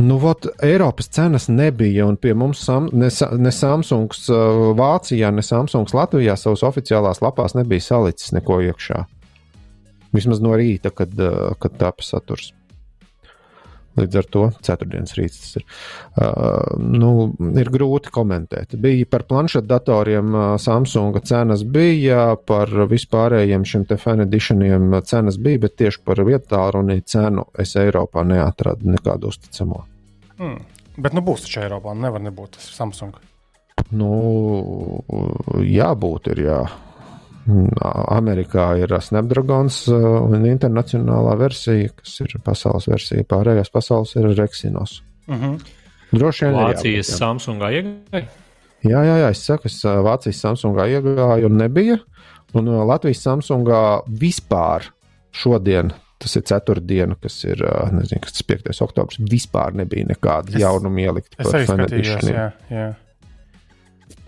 [0.00, 5.44] Nu, vot, Eiropas cenas nebija, un pie mums sam, ne, ne Samsungs uh, Vācijā, ne
[5.44, 9.04] Samsungs Latvijā savas oficiālās lapās nebija salicis neko iekšā.
[10.16, 12.50] Vismaz no rīta, kad, uh, kad tāpa saturs.
[13.94, 15.64] Līdz ar to ceturtdienas rīts tas ir.
[16.18, 17.10] Uh, nu,
[17.60, 18.74] ir grūti komentēt.
[18.80, 25.62] Bija par planšetdatoriem, uh, Samsunga cenas bija, par vispārējiem šiem te fan editioniem cenas bija,
[25.66, 29.84] bet tieši par vietālu cenu es Eiropā neatradu nekādu uzticamo.
[30.38, 30.58] Hmm.
[30.96, 32.58] Bet nu būs taču Eiropā, nevar nebūt.
[32.58, 33.16] Tas Samsung.
[33.94, 34.10] Nu,
[35.62, 36.60] jābūt ir, jā.
[37.44, 43.26] Amerikā ir Snapdragons uh, un internacionālā versija, kas ir pasaules versija.
[43.28, 45.02] Pārējās pasaules ir Rexinos.
[45.28, 45.58] Mm -hmm.
[46.14, 46.54] Droši vien.
[46.54, 47.18] Vācijas jābūt, jā.
[47.18, 48.24] Samsungā iegāja.
[48.84, 51.98] Jā, jā, jā, es saku, es ā, Vācijas Samsungā iegāju un nebija.
[52.54, 54.90] Un uh, Latvijas Samsungā vispār
[55.34, 58.82] šodien, tas ir ceturtdiena, kas ir uh, nezinu, kas tas 5.
[58.86, 62.92] oktobris, vispār nebija nekāda jaunuma ielikt Es par arī skatījos, jā, jā.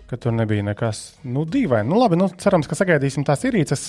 [0.07, 1.89] Ka tur nebija nekas nu, dīvaini.
[1.89, 3.87] Nu, labi, nu, cerams, ka sagaidīsim tās ierīces.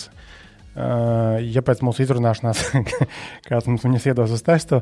[0.79, 2.61] Uh, ja pēc mūsu izrunāšanās
[3.49, 4.79] kāds mums viņas iedos uz testu,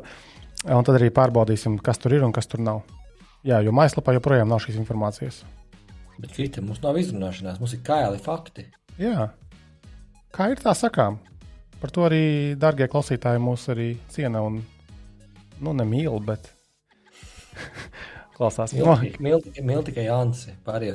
[0.65, 2.83] un tad arī pārbaudīsim, kas tur ir un kas tur nav.
[3.47, 5.39] Jā, jo mājaslapā joprojām nav šīs informācijas.
[6.17, 8.67] Bet, Krita, mums nav izrunāšanās, mums ir kaili fakti.
[9.01, 9.29] Jā,
[10.33, 11.19] kā ir tā sakām.
[11.77, 12.23] Par to arī,
[12.57, 14.63] darbie klausītāji, mūs arī ciena un
[15.61, 16.49] nu, nemīl, bet
[18.37, 18.73] klausās.
[18.77, 19.83] Mīl, tikai- mīl, tikai- mīl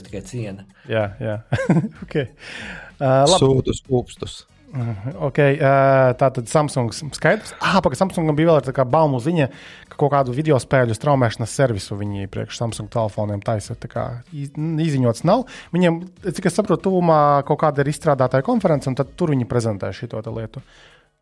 [0.07, 0.64] tikai ciena.
[0.88, 1.36] jā, jā.
[2.07, 2.28] okay.
[3.01, 3.38] uh, labi.
[3.43, 4.40] Sūtus kūpstus.
[5.28, 7.51] Okay, uh, tā tad Samsungs skaidrs.
[7.61, 9.51] Ah, pagaidi, Samsungam bija vēl tāda baumu ziņa,
[9.93, 13.76] ka kaut kādu video spēļu straumēšanas servisu viņi priekš Samsung telefoniem taisa.
[13.76, 15.45] Tā kā iz- izziņots nav.
[15.76, 19.93] Viņiem, cik es saprotu, tuvumā kaut kāda ir izstrādātāja konference, un tad tur viņi prezentē
[19.93, 20.64] šo lietu.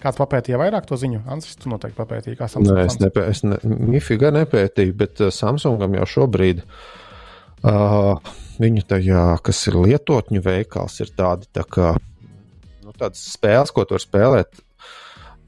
[0.00, 1.20] Kāds papētīja vairāk to ziņu?
[1.28, 2.78] Ansis, tu noteikti papētīji, kā Samsung.
[2.78, 8.32] Nē, es, nepē, es ne, Mifiga nepētīju, bet uh, Samsungam jau šobrīd uh,
[8.62, 14.00] viņu tajā, kas ir lietotņu veikals, ir tādi tā kā nu, tādas spēles, ko tur
[14.00, 14.64] spēlēt.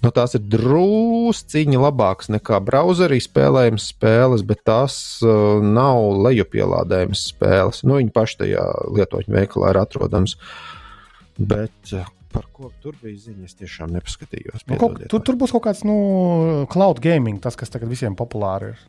[0.03, 7.85] Nu, tās ir drusciņi labākas nekā browserī spēlējamas spēles, bet tās uh, nav lejupielādējamas spēles.
[7.87, 8.67] Nu, viņi paši tajā
[8.99, 10.37] lietotņu veikalā ir atrodams.
[11.39, 11.95] Bet
[12.33, 14.67] par ko tur bija ziņa, es tiešām nepaskatījos.
[14.71, 15.97] Nu, kaut, tur, tur būs kaut kāds nu,
[16.73, 18.83] cloud gaming, tas, kas tagad visiem populāri ir.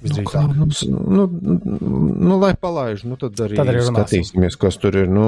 [0.00, 0.64] Nu, kā, nu,
[1.12, 5.10] nu, nu, lai palaiž, nu, tad arī, Tad arī skatīsimies, kas tur ir.
[5.12, 5.24] Nu,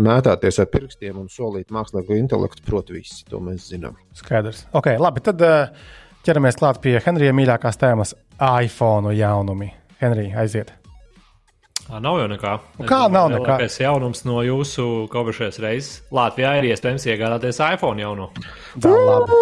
[0.00, 3.98] mētāties ar pirkstiem un solīt mākslīgo intelektu, protams, visi to mēs zinām.
[4.16, 4.64] Skaidrs.
[4.80, 5.92] Okay, labi, tad uh,
[6.24, 8.16] ķeramies klāt pie Henrija mīļākās tēmas-
[8.64, 9.74] iPhone jaunumi.
[10.00, 10.72] Henrija, aiziet.
[11.84, 12.54] Ā, Nav jau nekā.
[12.80, 13.44] Nu kā nav nekā?
[13.44, 15.98] Lielākais jaunums no jūsu kopušais reizes.
[16.14, 18.30] Latvijā ir iespējams iegādāties iPhone jauno.
[18.80, 19.40] Tā labi.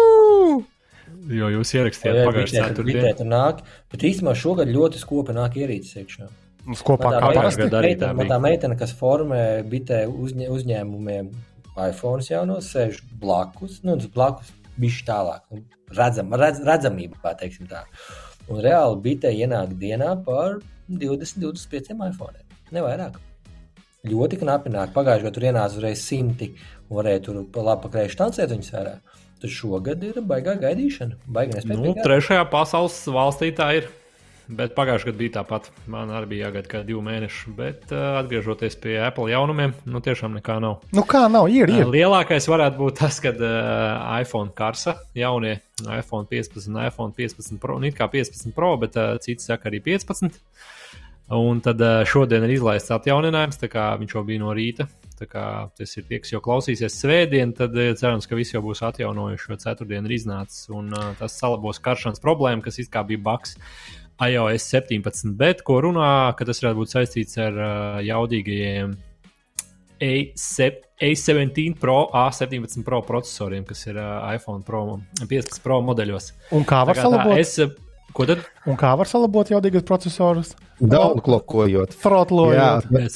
[1.33, 3.11] Jo jūs ierakstījāt Jā, pagājušajā bitē, ceturtdienā.
[3.15, 3.61] tur nāk,
[3.93, 6.27] bet īstenībā šogad ļoti skopi nāk ierīces iekšā.
[6.67, 7.63] Mums kopā kā parasti.
[7.63, 8.27] gada arī tā bija.
[8.33, 9.39] tā meitene, kas formē
[9.71, 11.31] bitē uzņē, uzņēmumiem
[11.87, 14.51] iPhone jaunos, sēž blakus, nu, tas blakus
[14.83, 15.63] bišķi tālāk, nu,
[15.95, 17.85] redzam, redz, redzamībā, teiksim tā.
[18.51, 22.43] Un reāli bitē ienāk dienā par 20, 25 iPhone.
[22.75, 23.19] Nevairāk.
[24.03, 24.91] Ļoti knapi nāk.
[24.95, 26.49] Pagājušajā gadā tur ienāca uzreiz simti
[26.89, 28.95] un varēja tur pa labi pakrējuši tancēt viņus vērā.
[29.43, 31.21] Tad šogad ir baigā gaidīšana.
[31.35, 31.63] Baigā.
[31.71, 33.87] Nu, trešajā pasaules valstī tā ir.
[34.51, 35.69] Bet pagājušajā gadā bija tāpat.
[35.87, 37.53] Man arī bija jāgaida kā divi mēneši.
[37.55, 40.81] Bet uh, atgriežoties pie Apple jaunumiem, nu tiešām nekā nav.
[40.95, 41.87] Nu kā nav, ir, ir.
[41.87, 47.87] Lielākais varētu būt tas, ka uh, iPhone karsa, jaunie iPhone 15, iPhone 15 Pro, nu
[47.87, 50.35] it kā 15 Pro, bet uh, citi saka arī 15.
[51.33, 54.89] Un tad uh, šodien ir izlaists atjauninājums, tā kā viņš jau bija no rīta.
[55.23, 58.83] Kā tas ir tie, kas jau klausīsies svētdien, tad uh, cerams, ka visi jau būs
[58.83, 60.67] atjaunojuši, jo ceturtdien ir iznācis.
[60.75, 63.55] Un uh, tas salabos karšanas problēmu, kas it kā bija baks
[64.21, 68.93] iOS 17, bet ko runā, ka tas varētu būt saistīts ar uh, jaudīgajiem
[70.03, 76.31] A7 A17 Pro, A17 Pro procesoriem, kas ir uh, iPhone Pro 15 Pro modeļos.
[76.55, 77.35] Un kā var salabot?
[77.41, 77.73] Es, uh,
[78.15, 78.43] ko tad?
[78.69, 80.53] Un kā var salabot jaudīgus procesorus?
[80.79, 81.95] Downklokojot.
[82.03, 82.87] Frotlojot.
[82.93, 83.09] Jā,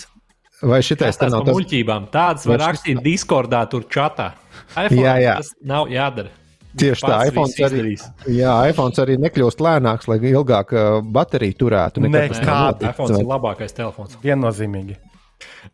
[0.68, 1.54] vai šitais tas nav tas?
[1.56, 2.10] muļķībām.
[2.14, 4.34] Tādas var rakstīt Discordā, tur čatā.
[4.74, 5.38] iPhone, Jā, jā.
[5.42, 6.34] Tas nav jādara.
[6.78, 7.96] Tieši tā, iPhone arī,
[8.38, 12.04] jā, iPhone arī nekļūst lēnāks, lai ilgāk uh, bateriju turētu.
[12.06, 12.90] Nē, Nekad tas nav kā- noticis.
[12.94, 14.18] iPhone ir labākais telefons.
[14.24, 14.98] Viennozīmīgi.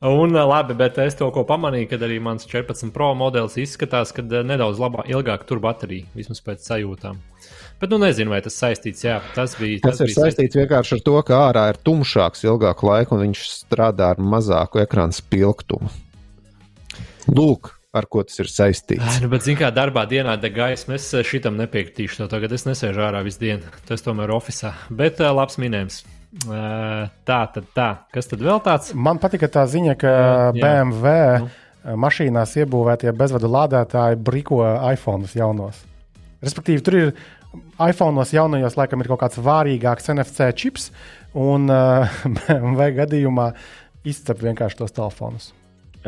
[0.04, 4.24] Un, labi, bet es to ko pamanīju, kad arī mans 14 Pro modelis izskatās, ka
[4.26, 7.20] nedaudz labāk, ilgāk tur baterija, vismaz pēc sajūtām.
[7.80, 9.04] Bet, nu, nezinu, vai tas saistīts.
[9.06, 9.82] Jā, tas bija.
[9.84, 13.46] Tas ir bija saistīts vienkārši ar to, ka ārā ir tumšāks ilgāku laiku, un viņš
[13.52, 15.92] strādā ar mazāku ekrāna spilgtumu.
[17.32, 19.04] Lūk, ar ko tas ir saistīts.
[19.06, 20.96] Ai, Nu, bet, zināmā mērā, darbā dienā deg gaisma.
[20.98, 22.24] Es eh, šitam nepiekritīšu.
[22.24, 23.70] To tagad es nesēžu ārā visu dienu.
[23.90, 24.74] Tas tomēr ir oficiālā.
[24.90, 26.02] Bet uh, labs minējums.
[26.48, 27.90] Uh, tā tad tā.
[28.16, 28.90] Kas tad vēl tāds?
[28.98, 30.58] Man patika tā ziņa, ka Jā, jā.
[30.58, 31.14] BMW
[31.44, 31.50] Nu.
[31.86, 31.98] nu.
[32.08, 35.84] mašīnās iebūvētie bezvadu lādētāji briko iPhone jaunos.
[36.44, 37.12] Respektīvi, tur ir
[37.78, 40.90] iPhone jaunajos, laikam, ir kaut kāds vārīgāks NFC čips,
[41.38, 43.52] un uh, BMW gadījumā
[44.10, 45.54] izcep vienkārši tos telefonus.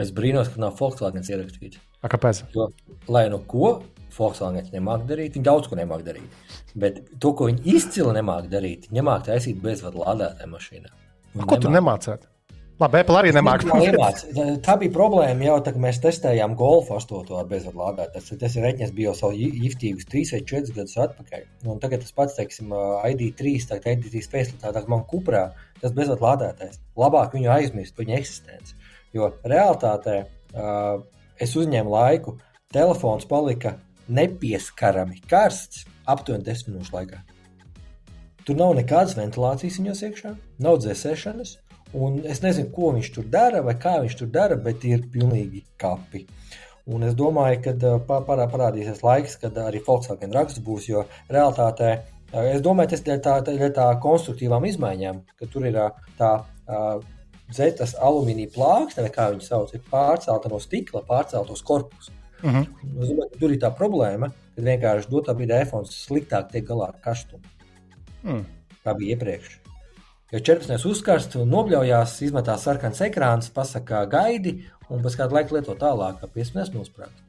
[0.01, 1.79] Es brīnos, ka nav Volkswagen ierakstīts.
[2.03, 2.43] A, kāpēc?
[2.55, 2.67] Jo,
[3.11, 3.77] lai nu ko
[4.17, 6.45] Volkswagen nemāķi darīt, viņi daudz ko nemāķi darīt.
[6.75, 10.95] Bet to, ko viņi izcili nemāķi darīt, nemāķi taisīt bezvadu lādētāju mašīnā.
[11.45, 12.31] Ko tu nemācēji?
[12.75, 13.31] Labi, Apple arī.
[13.31, 13.63] Nemāc.
[14.35, 18.39] Tā, tā bija problēma jau tā, kad mēs testējām Golf 8 ar bezvadu lādētāju.
[18.41, 21.45] Tas, ir reģions, bija jau savu jiftīgus 3 vai 4 gadus atpakaļ.
[21.63, 22.75] Nu, Un tagad tas pats, teiksim,
[23.07, 25.45] ID3, tagad ID3 facelitāte, man kuprā
[25.79, 26.81] tas bezvadu lādētājs.
[26.99, 28.75] Labāk viņu aizmirst viņa eksistenci.
[29.15, 30.99] Jo realitātē uh,
[31.39, 32.35] es uzņēmu laiku,
[32.75, 33.77] telefons palika
[34.11, 37.21] nepieskarami karsts aptuveni 10 minūšu laikā.
[38.45, 41.55] Tur nav nekādas ventilācijas viņos iekšā, nav dzēsēšanas.
[41.95, 45.63] Un es nezinu, ko viņš tur dara vai kā viņš tur dara, bet ir pilnīgi
[45.81, 46.25] kapi.
[46.91, 47.95] Un es domāju, ka
[48.27, 51.95] parā, parādīsies laiks, kad arī Volkswagen raksts būs, jo realitātē
[52.51, 55.79] es domāju, tas ir tā, tā, tā konstruktīvām izmaiņām, ka tur ir
[56.19, 56.33] tā
[57.51, 62.13] dzetas alumīnija plāksne, kā viņi sauc, ir pārcelta no stikla, pārcelta uz korpusu.
[62.43, 62.65] Uh -huh.
[63.01, 66.87] Es domāju, ka tur ir tā problēma, ka vienkārši dotā brīdī iPhone sliktāk tiek galā
[66.87, 67.43] ar karstumu.
[68.23, 68.45] Mm.
[68.85, 69.59] Tā bija iepriekš.
[70.31, 70.85] Jo 14.
[70.89, 76.73] uzkarst, nobļaujās, izmetās sarkans ekrāns, pasakā gaidi, un pēc kāda laika lieto tālāk, kā 15
[76.73, 77.24] nosprāst.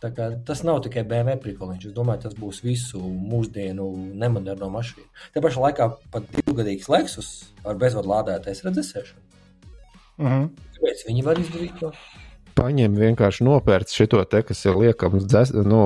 [0.00, 1.90] Tas nav tikai BMW prikoliņš.
[1.90, 3.90] Es domāju, tas būs visu mūsdienu
[4.20, 5.06] nemoderno mašīnu.
[5.34, 7.30] Te pašā laikā pat divgadīgs Lexus
[7.64, 9.20] ar bezvadu lādētājs redzēšanu.
[10.20, 10.50] Mm -hmm.
[10.76, 11.92] Kāpēc viņi var izdarīt to?
[12.60, 15.82] paņem vienkārši nopērts šo te, kas ir liekams dzes, nu,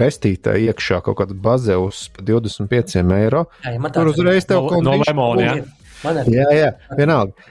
[0.00, 3.46] restītē iekšā kaut kāda baze uz 25 eiro.
[3.64, 6.14] Jā, ja tur uzreiz tev kaut no, no lemona, jā.
[6.28, 7.50] jā, jā, vienalga.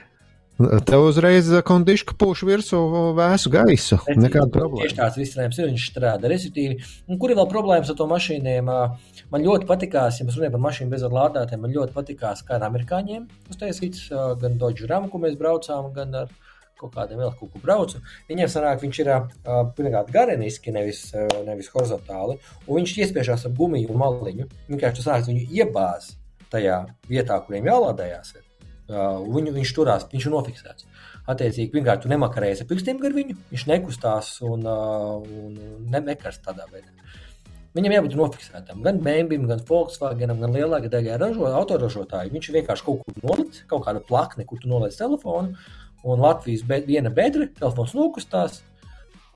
[0.54, 2.78] Tev uzreiz kondiška pūš virsū
[3.18, 3.98] vēsu gaisu.
[4.06, 4.84] Nekāda problēma.
[4.84, 6.30] Tieši tāds risinājums ir, viņš strādā.
[6.30, 6.76] Respektīvi,
[7.18, 8.70] kur ir vēl problēmas ar to mašīnām?
[9.34, 12.68] Man ļoti patīkās, ja mēs runājam par mašīnu bez lādētājiem, man ļoti patīkās, kā ar
[12.68, 14.06] amerikāņiem uztaisīts
[14.44, 16.30] gan Dodge Ram, ko mēs braucām, gan ar
[16.78, 18.00] kaut kādiem vēl kaut ko braucu.
[18.30, 19.28] Viņam sanāk, viņš ir uh,
[19.74, 24.48] pirmkārt gareniski, nevis, uh, nevis horizontāli, un viņš iespiežās ar gumiju un maliņu.
[24.70, 26.12] Vienkārši tas sāks viņu iebāz
[26.52, 28.34] tajā vietā, kuriem jālādējās.
[28.84, 30.88] Uh, viņu, viņš turās, viņš ir nofiksēts.
[31.24, 36.66] Attiecīgi, pirmkārt, tu nemakarējies ar pirkstiem gar viņu, viņš nekustās un, uh, un nemekars tādā
[36.68, 36.92] veidā.
[37.74, 38.82] Viņam jābūt nofiksētam.
[38.84, 42.30] Gan BMW, gan Volkswagenam, gan lielākajai daļai ražo, autoražotāju.
[42.36, 45.56] Viņš vienkārši kaut kur nolicis, kaut kāda plakne, kur tu noliec telefonu
[46.04, 48.60] un Latvijas be, viena bedra, telefons nokustās.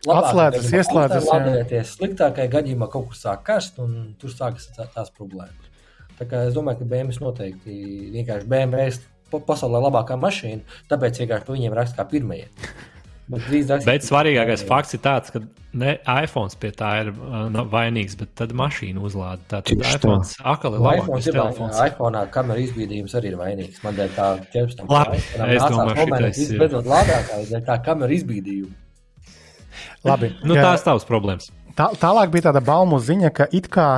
[0.06, 1.26] Atslēdzas, ieslēdzas.
[1.26, 5.72] Lādēties sliktākajā gadījumā kaut kur sāk karst, un tur sākas tā, tās problēmas.
[6.20, 7.74] Tā kā es domāju, ka BMW noteikti
[8.14, 8.92] vienkārši BMW
[9.32, 12.70] pasaulē labākā mašīna, tāpēc vienkārši viņiem raksta kā pirmajiem.
[13.28, 15.42] Bet, bet svarīgākais fakts ir tāds, ka
[15.76, 19.42] ne iPhone pie tā ir uh, vainīgs, bet tad mašīna uzlāda.
[19.50, 21.80] Tātad iPhone akali labākais telefons.
[21.84, 23.82] iPhone kameras izbīdījums arī ir vainīgs.
[23.84, 24.88] Man dēļ tā 14.
[24.88, 26.54] Labi, es domāju, ka tas ir.
[26.62, 28.72] Beidzot lādētājs dēļ tā kamera izbīdījuma.
[30.08, 30.32] Labi.
[30.48, 31.50] nu, tās tavas problēmas.
[31.76, 33.90] Tā, tālāk bija tāda baumu ziņa, ka it kā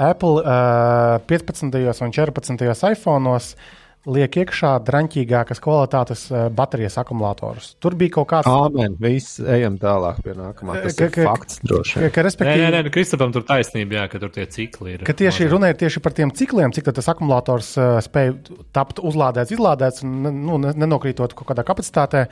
[0.00, 1.76] Apple uh, 15.
[1.76, 2.64] un 14.
[2.94, 3.68] iPhone'os uh,
[4.08, 7.70] liek iekšā drāmīgākas kvalitātes eh, baterijas akumulatorus.
[7.82, 8.48] Tur bija kaut kāds.
[8.48, 10.78] Āmen, viss ejam tālāk pie nākamā.
[10.84, 12.12] Tas ka, ir ka, fakts droši vien.
[12.14, 12.64] Ka, respektīvi...
[12.64, 15.04] Nē, nē, nē, Kristapam tur taisnība, jā, ka tur tie cikli ir.
[15.08, 18.32] Ka tieši ir tieši par tiem cikliem, cik tas akumulators uh, spēj
[18.76, 22.26] tapt uzlādēts, izlādēts, nu, nenokrītot kaut kādā kapacitātē.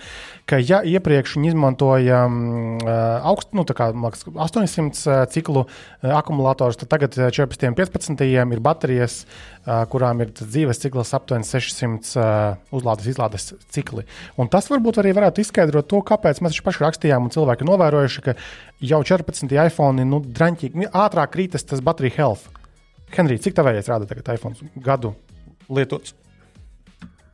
[0.49, 6.93] Ka ja iepriekš viņi izmantoja um, augstu, nu, kā, liekas, 800 ciklu uh, akumulatorus, tad
[6.95, 9.56] tagad 14, 15 ir baterijas, uh,
[9.91, 11.77] kurām ir dzīves cikls aptuveni 6.
[11.77, 14.05] 600 uh, uzlādes izlādes cikli.
[14.39, 18.37] Un tas varbūt arī varētu izskaidrot to, kāpēc mēs paši rakstījām un cilvēki novērojuši, ka
[18.93, 22.47] jau 14 iPhone nu, draņķīgi ātrāk krītas tas bateriju health.
[23.17, 25.15] Henrij, cik tavējais rāda tagad iPhone gadu
[25.71, 26.15] lietots?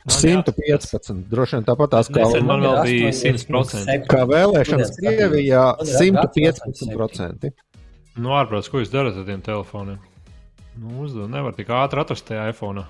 [0.08, 1.12] 115.
[1.30, 4.08] Droši vien tāpat tās kā man vēl bija 100%.
[4.10, 7.52] Kā vēlēšanas Krievijā 115%.
[8.18, 10.00] Nu, ārprāts, ko jūs darat ar tiem telefoniem?
[10.80, 12.86] Nu, uzdod, nevar tik ātri atrast tajā iPhone.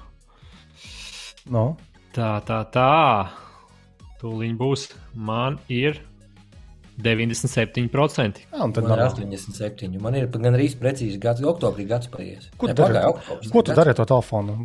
[1.50, 1.64] No.
[2.14, 2.92] Tā, tā, tā.
[4.20, 4.86] Tūlīt būs.
[5.18, 5.98] Man ir
[7.02, 8.42] 97%.
[8.52, 9.90] Jā, un tad man ir 87.
[10.02, 12.50] Man ir gan arī precīzi gads, oktobrī gads paies.
[12.60, 13.02] Ko tu dari?
[13.50, 14.58] Ko tu dari ar to telefonu?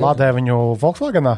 [0.00, 1.36] Lādē viņu Volkswagenā?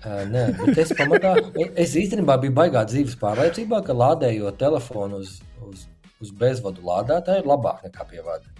[0.00, 1.34] Uh, nē, bet es pamatā,
[1.76, 5.34] es īstenībā biju baigā dzīves pārliecībā, ka lādējot telefonu uz,
[5.68, 5.82] uz,
[6.24, 8.59] uz bezvadu lādētāju ir labāk nekā pie vada.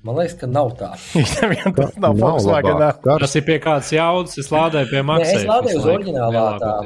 [0.00, 0.94] Man liekas, ka nav tā.
[1.76, 2.80] tas nav Volkswagen.
[3.04, 4.38] Tas ir pie kādas jaudas.
[4.40, 5.42] Es lādēju pie Maksas.
[5.42, 6.44] Es lādēju uz oriģinālā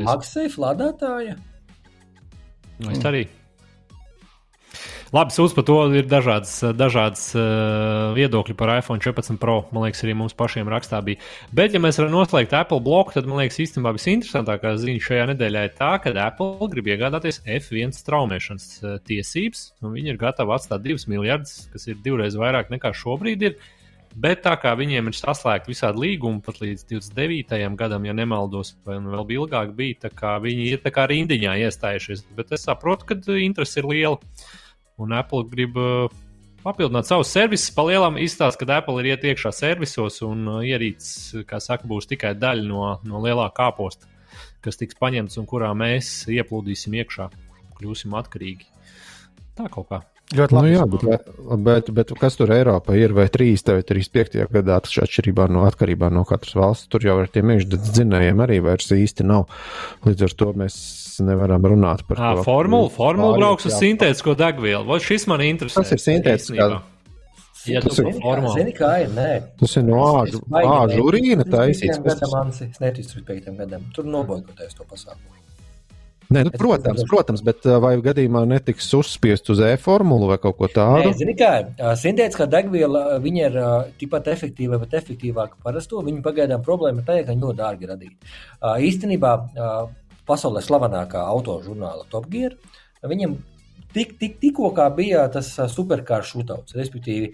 [0.09, 1.37] Maksas lādētāja.
[2.91, 3.29] Es arī.
[5.13, 9.59] Labi, sūdz par to ir dažādas, dažādas uh, viedokļi par iPhone 14 Pro.
[9.75, 11.21] Man liekas, arī mums pašiem rakstā bija.
[11.53, 15.69] Bet, ja mēs varam noslēgt Apple bloku, tad man liekas, īstenībā visinteresantākā ziņa šajā nedēļā
[15.69, 19.69] ir tā, ka Apple grib iegādāties F1 straumēšanas uh, tiesības.
[19.85, 23.59] Viņi ir gatavi atstāt 2 miljardus, kas ir divreiz vairāk nekā šobrīd ir.
[24.15, 27.63] Bet tā kā viņiem ir saslēgta visādi līgumi pat līdz 29.
[27.79, 31.57] gadam, ja nemaldos, vai nu vēl ilgāk bija, tā kā viņi ir tā kā rindiņā
[31.67, 32.23] iestājušies.
[32.39, 34.21] Bet es saprotu, ka interese ir liela.
[35.03, 36.07] Un Apple grib uh,
[36.65, 37.73] papildināt savus servisus.
[37.75, 42.35] Palielam izstāsta, ka Apple ir iet iekšā servisos un uh, ierīces, kā saka, būs tikai
[42.39, 44.09] daļa no, no lielā kāposta,
[44.65, 47.31] kas tiks paņemts un kurā mēs ieplūdīsim iekšā,
[47.81, 48.71] kļūsim atkarīgi.
[49.59, 50.05] Tā kaut kā.
[50.33, 50.71] Ļoti Nu, labi.
[50.73, 51.27] jā, bet,
[51.65, 54.47] bet, bet kas tur Eiropā ir vai 3, vai 35.
[54.51, 58.57] gadā, tas atšķirībā no, atkarībā no katras valsts, tur jau ar tiem iekšzemes dzinējiem arī
[58.65, 59.45] vairs īsti nav.
[60.09, 62.43] Līdz ar to mēs nevaram runāt par À, to.
[62.49, 63.83] formula, formula brauks uz jā.
[63.85, 64.87] sintētisko degvielu.
[64.89, 65.85] Vai šis man interesē?
[65.85, 66.81] Tas ir sintētiskā.
[67.67, 68.11] Ja tu Tas ir-.
[68.57, 69.09] Zini, kā ir?
[69.15, 69.31] Nē.
[69.61, 72.01] Tas ir no āžu, āžu urīna taisīts.
[72.03, 73.87] tas- gadam, es neticu 35 gadam.
[73.95, 75.31] Tur noboikoties to pasākumu.
[76.33, 81.11] Nē, nu, protams, protams, bet vai gadījumā netiks uzspiest uz e-formulu vai kaut ko tādu?
[81.11, 81.51] Nē, zini, kā
[82.01, 83.59] Sintētiskā degviela ir
[84.01, 86.01] tikpat efektīva, bet efektīvāka par parasto.
[86.07, 88.33] Viņa pagaidām problēma ir tā, ka viņa ļoti dārgi radīta.
[88.61, 89.35] Ā, Īstenībā
[90.25, 92.57] pasaulē slavenākā autožurnāla Top Gear,
[93.05, 93.37] viņam
[93.95, 97.33] tik, tik, tikko kā bija tas superkārs šūtauts, respektīvi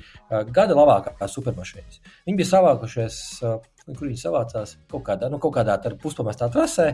[0.52, 2.00] gada labākās supermašīnas.
[2.26, 3.20] Viņi bija savākušies,
[3.86, 6.90] kur viņi savācās kaut kādā, nu, kaut kādā puspamestā trasē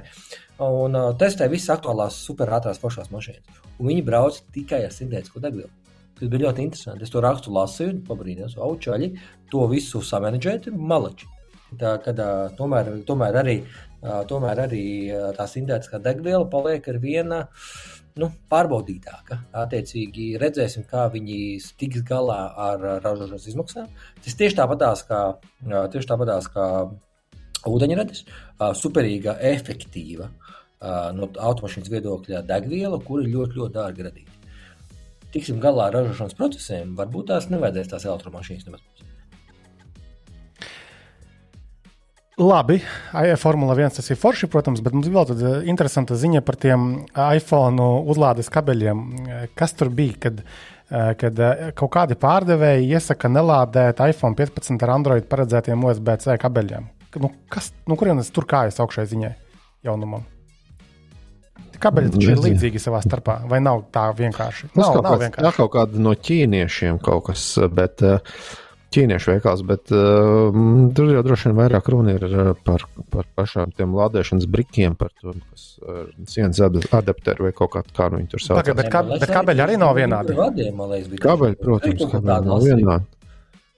[0.65, 3.65] un uh, testēja visas aktuālās superātrās foršās mašīnas.
[3.79, 5.73] Un viņi brauc tikai ar sintētisko degvielu.
[6.17, 7.05] Tas bija ļoti interesanti.
[7.05, 9.11] Es to rakstu lasīju, pabrīnījos, aučaļi,
[9.53, 11.29] to visu samanģēt, ir maleči.
[11.77, 13.57] Tā, kad, uh, tomēr, tomēr arī,
[14.01, 17.41] uh, tomēr arī uh, tā sintētiskā degviela paliek ar viena
[18.21, 19.41] nu, pārbaudītāka.
[19.65, 21.39] Attiecīgi, redzēsim, kā viņi
[21.81, 22.39] tiks galā
[22.69, 23.91] ar ražošanas izmaksām.
[24.25, 25.21] Tas tieši tāpatās kā,
[25.93, 26.67] tieši tāpatās kā
[27.67, 28.25] ūdeņradis,
[28.81, 30.31] superīga, efektīva
[31.17, 34.33] no automašīnas viedokļa degviela, kur ir ļoti, ļoti dārgi radīta.
[35.35, 38.96] Tiksim galā ar ražošanas procesiem, varbūt tās nevajadzēs tās elektromašīnas nemaz.
[42.37, 42.83] Labi,
[43.13, 46.59] AI Formula 1 tas ir forši, protams, bet mums ir vēl tāda interesanta ziņa par
[46.61, 46.83] tiem
[47.17, 48.99] iPhone uzlādes kabeļiem.
[49.57, 50.43] Kas tur bija, kad,
[50.91, 56.91] eh, kad eh, kaut kādi pārdevēji iesaka nelādēt iPhone 15 ar Android paredzētiem USB-C kabeļiem?
[57.25, 59.33] Nu, kas, nu, kurienes tur kājas augšai ziņai
[59.89, 60.27] jaunumam?
[61.73, 64.69] Tie Kabeļi taču ir līdzīgi savā starpā, vai nav tā vienkārši?
[64.75, 65.57] Tas Nav, kaut, nav kāds, tā vienkārši.
[65.63, 68.37] kaut kāda no ķīniešiem kaut kas, bet uh,
[68.95, 73.27] ķīniešu veikals, bet uh, mm, tur jau droši vien vairāk runa ir uh, par, par
[73.37, 78.09] pašām tiem lādēšanas brikiem, par to, kas ir sienas ad- adapteri vai kaut kā, kā
[78.13, 78.71] nu viņi tur sauc.
[78.79, 80.39] Bet kā- bet kabeļi arī nav vienādi.
[81.21, 83.13] Kabeļi, protams, kabeļi nav vienādi.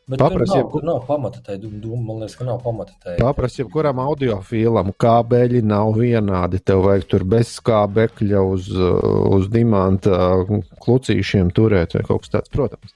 [0.09, 1.99] Bet tur Paprasti, nav, tur nav pamata tai dūmai.
[2.01, 3.17] Man liekas, ka nav pamata tai.
[3.21, 6.63] Paprasti, jebkuram audiofilam kābeļi nav vienādi.
[6.65, 9.03] Tev vajag tur bez skābekļa uz, uh,
[9.37, 12.95] uz dimanta uh, klucīšiem turēt vai kaut kas tāds, protams.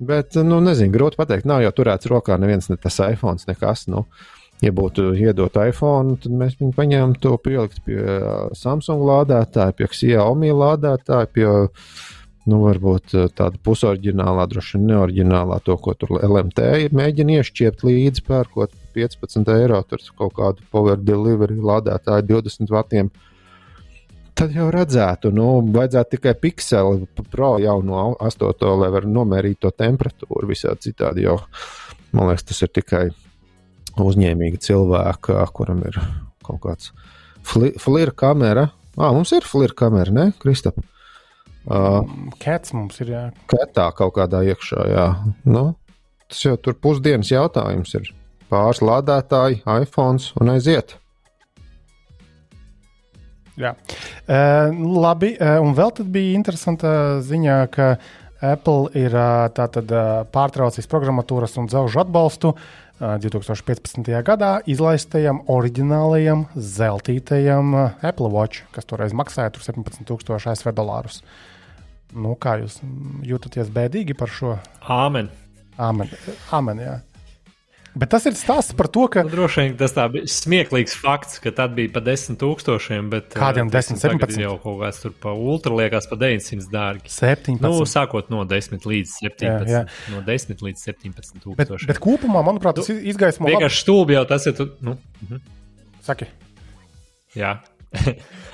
[0.00, 1.44] Bet, nu, nezinu, grūti pateikt.
[1.48, 3.84] Nav jau turēts rokā neviens, ne tas iPhone, nekas.
[3.92, 4.06] Nu,
[4.64, 9.90] ja būtu iedot iPhone, tad mēs viņu paņēmām to pielikt pie uh, Samsung lādētāja, pie
[9.92, 11.46] Xiaomi lādētāja, pie
[12.48, 18.24] nu, varbūt uh, tāda pusoriģinālā, droši vien neoriģinālā, to, ko tur LMT mēģina iešķiept līdzi,
[18.24, 23.12] pērkot 15 eiro, tur kaut kādu power delivery lādētāju 20 vatiem.
[24.40, 30.48] Tad jau redzētu, nu, vajadzētu tikai pikseli pro jauno 8, lai varētu nomērīt to temperatūru
[30.48, 31.26] visādi citādi.
[31.26, 31.34] Jo,
[32.16, 33.02] man liekas, tas ir tikai
[34.00, 35.98] uzņēmīgi cilvēki, kuram ir
[36.46, 36.94] kaut kāds
[37.44, 38.70] fli, flira kamera.
[38.96, 40.80] Ah, mums ir flira kamera, ne, Kristap?
[41.68, 42.00] Uh,
[42.40, 43.12] Cats mums ir.
[43.12, 43.26] Jā.
[43.52, 45.06] Ketā kaut kādā iekšā, jā.
[45.44, 45.66] Nu,
[46.32, 48.08] tas jau tur pusdienas jautājums ir.
[48.48, 50.96] Pāris lādētāji, iPhone un aiziet.
[53.60, 53.74] Jā.
[54.24, 54.72] Uh,
[55.04, 56.92] labi, uh, un vēl tad bija interesanta
[57.24, 57.92] ziņa, ka
[58.40, 64.08] Apple ir uh, tātad, uh, pārtraucis programmatūras un dzelžu atbalstu uh, 2015.
[64.24, 71.20] gadā izlaistajam oriģinālajam zeltītajam uh, Apple Watch, kas toreiz maksāja tur 17,000 ASV dolārus.
[72.16, 72.80] Nu, kā jūs
[73.28, 74.56] jūtaties bēdīgi par šo?
[74.88, 75.30] Āmen.
[75.80, 76.10] Amen.
[76.56, 76.98] Amen jā.
[77.98, 81.50] Bet tas ir stāsts par to, ka Nu, droši vien tas bija smieklīgs fakts, ka
[81.54, 83.08] tad bija pa 10,000.
[83.10, 84.44] Bet, Kādiem eh, teiksim, 10, tagad 17?
[84.44, 87.10] Jau kaut kāds tur pa ultra liekas pa 900 dārgi.
[87.10, 87.58] 17.
[87.64, 89.42] Nu, sākot no 10 līdz 17.
[89.42, 89.82] Jā, jā.
[90.14, 93.56] No 10 līdz 17 bet, bet kopumā, manuprāt, tas izgaismo labi.
[93.58, 94.54] Vienkārši stulbi jau tas ir.
[94.60, 94.94] Tu, nu,
[95.26, 95.42] mhm.
[96.06, 96.30] Saki.
[97.36, 97.58] Jā.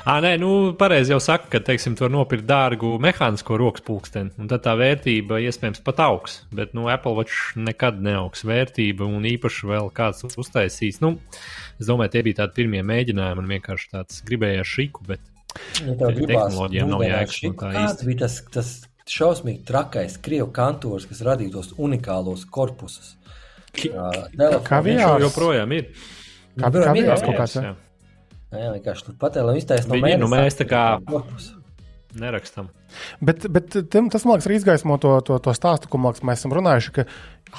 [0.06, 4.32] À, nē, nu, pareizi jau saka, ka, teiksim, tu vari nopirkt dārgu mehānisko rokas pulksteni,
[4.40, 6.38] un tad tā vērtība iespējams pat augs.
[6.56, 11.02] Bet, nu, Apple Watch nekad neaugs vērtība, un īpaši vēl kāds uztaisīs.
[11.04, 11.16] Nu,
[11.80, 15.20] es domāju, tie bija tādi pirmie mēģinājumi, un vienkārši tāds gribējās šiku, bet
[15.80, 18.06] Ja gribās tehnoloģijām nav jēgas īsti.
[18.10, 18.72] bija tas, tas
[19.08, 23.14] šausmīgi trakais krievu kantors, kas radīja tos unikālos korpusus?
[23.76, 24.26] Uh,
[24.64, 24.84] Kā VR.
[24.88, 25.90] viņš joprojām ir.
[26.56, 27.56] Kā, Nu, kā ir, vienās jā, kaut kāds.
[27.56, 27.62] jā.
[27.62, 27.72] jā.
[27.72, 27.85] Jā, vienkārši
[29.06, 31.54] tur patēlē un iztaisno Viņi ir, nu, mēnesi mēs tā kā- korpusu.
[32.16, 32.70] Nerakstam.
[33.20, 36.40] Bet, bet tam, tas, man liekas, arī izgaismo to, to, to stāstu, ko liekas, mēs
[36.40, 36.92] esam runājuši.
[36.96, 37.04] ka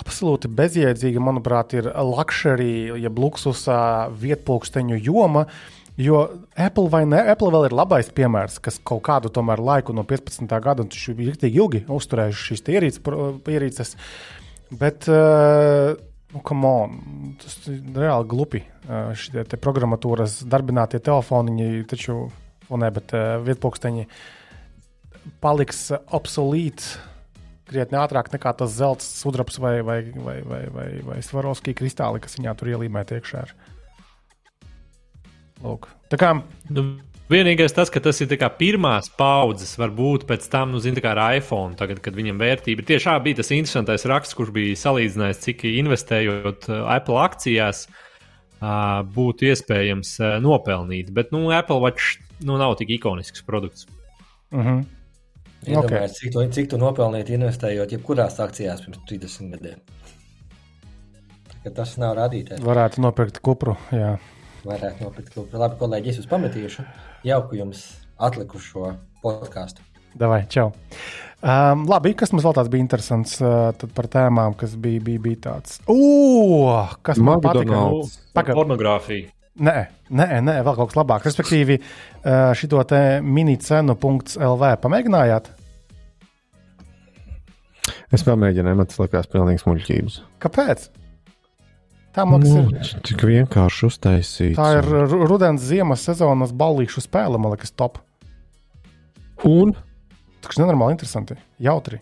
[0.02, 3.82] Absolūti bezjēdzīga, manuprāt, ir luxury, ja luksusā
[4.18, 5.46] vietpūksteņu joma,
[5.98, 10.04] Jo Apple vai ne, Apple vēl ir labais piemērs, kas kaut kādu tomēr laiku no
[10.06, 10.46] 15.
[10.62, 13.02] gada, un viņš ir rīktīgi ilgi uzturējuši šīs ierīces,
[13.50, 13.96] ierīces.
[14.78, 15.96] Bet, uh,
[16.36, 16.42] nu,
[17.42, 18.64] tas ir reāli glupi.
[18.88, 22.18] Uh, šie te programmatūras darbinātie telefoniņi, taču,
[22.68, 24.08] o ne, bet uh, vietpūksteņi
[25.44, 26.98] paliks obsolīts
[27.68, 32.38] krietni ātrāk nekā tas zelta sudrabs vai, vai, vai, vai, vai, vai svarovskī kristāli, kas
[32.40, 33.44] viņā tur ielīmēti iekšā.
[33.44, 33.76] ir.
[35.64, 35.90] Lūk.
[36.12, 36.36] Tā kā
[36.70, 36.84] Nu,
[37.32, 41.76] vienīgais tas, ka tas ir pirmās paudzes, varbūt pēc tam, nu, zina, kā ar iPhone,
[41.76, 45.66] tagad, kad viņam vērtība ir tieši tā, bija tas interesantais raksts, kurš bija salīdzinājis, cik
[45.72, 47.88] investējot Apple akcijās,
[49.18, 51.12] būtu iespējams nopelnīt.
[51.14, 53.88] Bet, nu, Apple Watch nu, nav tik ikonisks produkts.
[54.52, 54.86] uh -huh.
[55.68, 59.80] Iedomājieties, cik, tu, cik tu nopelnīji investējot jebkurās akcijās pirms 30 gadiem.
[61.76, 62.64] Tas nav rādītājs.
[62.64, 63.76] varētu nopirkt kupru.
[63.92, 64.18] Jā.
[64.68, 65.58] Varētu nopirkt klubu.
[65.58, 66.86] Labi, kolēģi, es jūs pametīšu.
[67.26, 67.84] Jauku jums
[68.22, 68.92] atlikušo
[69.24, 69.82] podkāstu.
[70.18, 70.72] Davai, čau.
[71.38, 75.22] Um, labi, kas mums vēl tāds bija interesants uh, tad par tēmām, kas bija, bija,
[75.22, 75.78] bija tāds.
[75.90, 77.66] Ugh, kas man patika?
[77.66, 78.16] McDonald's.
[78.38, 78.58] Pagaid.
[78.58, 79.30] Pornogrāfija.
[79.58, 79.76] Nē,
[80.14, 81.30] nē, nē, vēl kaut kas labāks.
[81.30, 85.52] Respektīvi, uh, šito te mini cenu.lv pamēģinājāt.
[88.14, 90.22] Es pamēģināju, man tas likās pilnīgs muļķības.
[90.44, 90.90] Kāpēc?
[92.18, 94.58] Tā, liekas, Nu, ir, tik vienkārši uztaisīts.
[94.58, 98.00] tā ir ru- rudens, ziemas sezonas ballīšu spēle, man liekas, top.
[99.46, 99.76] Un
[100.42, 101.98] Tas ir nenormāli interesanti, jautri.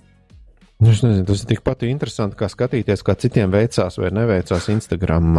[0.80, 5.32] Nu, Es nezinu, tas ir tikpat interesanti, kā skatīties, kā citiem veicās vai neveicās Instagram.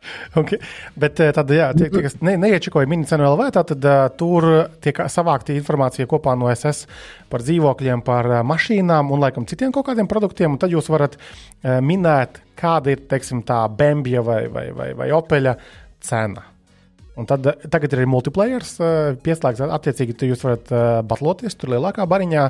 [0.40, 0.58] Okay.
[0.96, 4.46] Bet eh, tad, jā, tie, tie kas ne, neiečakoja minicenu LV, tad uh, tur
[4.82, 6.86] tiek savākta informācija kopā no SS
[7.32, 10.56] par dzīvokļiem, par uh, mašīnām un laikam citiem kaut kādiem produktiem.
[10.60, 15.56] Tad jūs varat uh, minēt, kāda ir teiksim, tā Bambija vai, vai, vai, vai Opeļa
[16.06, 16.46] cena.
[17.20, 18.64] Un tad, eh, tagad ir arī multiplayer,
[19.20, 19.60] pieslēgts.
[19.66, 20.70] Attiecīgi, tu jūs varat
[21.04, 22.44] batloties tur lielākā bariņā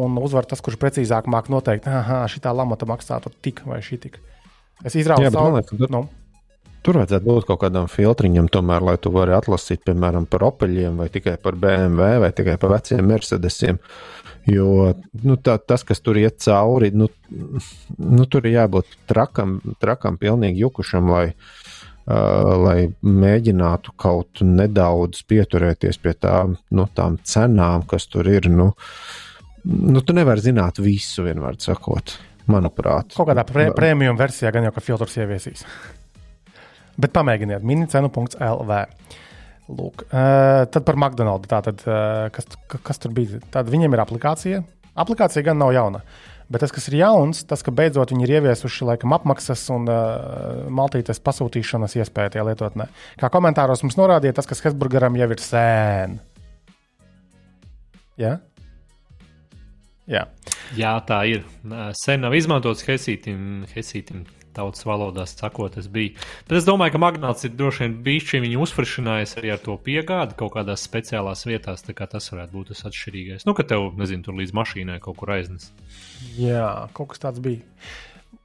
[0.00, 3.82] un uzvar tas, kurš precīzāk māk noteikt, ah, šī tā lamata maksā tur tik vai
[3.84, 4.20] šī tik.
[4.86, 6.06] Es izrāvu bet man liekas, tur- Nu,
[6.84, 11.08] Tur vajadzētu būt kaut kādam filtriņam, tomēr, lai tu vari atlasīt, piemēram, par Opeliem, vai
[11.12, 13.78] tikai par BMW, vai tikai par veciem Mercedesiem.
[14.52, 14.90] Jo
[15.24, 17.08] nu, tā, tas, kas tur iet cauri, nu,
[17.96, 26.02] nu, tur ir jābūt trakam, trakam pilnīgi jukušam, lai, uh, lai mēģinātu kaut nedaudz pieturēties
[26.04, 28.52] pie tā, nu, tām cenām, kas tur ir.
[28.52, 28.74] Nu,
[29.64, 33.16] nu, tu nevari zināt visu, vienmēr sakot, manuprāt.
[33.16, 35.64] Kaut kādā pre prēmijuma versijā gan jau ka filtrs ieviesīs.
[37.00, 38.76] Bet pamēģiniet, minicenu.lv.
[39.74, 41.48] Lūk, uh, tad par McDonald's.
[41.48, 43.40] Tātad, uh, kas, ka- kas tur bija?
[43.54, 44.60] Tad viņiem ir aplikācija.
[45.00, 46.02] Aplikācija gan nav jauna.
[46.52, 50.68] Bet tas, kas ir jauns, tas, ka beidzot viņi ir ieviesuši laikam, apmaksas un uh,
[50.68, 52.86] maltītes pasūtīšanas iespēju tajā lietotnē.
[53.18, 56.18] Kā komentāros mums norādīja, tas, kas Hesburgeram jau ir sen.
[58.20, 58.36] Ja?
[60.06, 60.26] Jā,
[60.76, 61.44] Jā, tā ir.
[61.96, 63.64] Sen nav izmantots hesītim
[64.56, 66.14] tautas valodā sakot, tas bija.
[66.48, 69.76] Bet es domāju, ka magnāts ir droši vien bijis šī viņa uzfrišinājis arī ar to
[69.84, 71.84] piegādi kaut kādās speciālās vietās.
[71.84, 73.46] Tas varētu būt tas atšķirīgais.
[73.48, 75.70] Nu, ka tev, nezinu, tur līdz mašīnai kaut kur aiznes.
[76.38, 77.64] Jā, kaut kas tāds bija.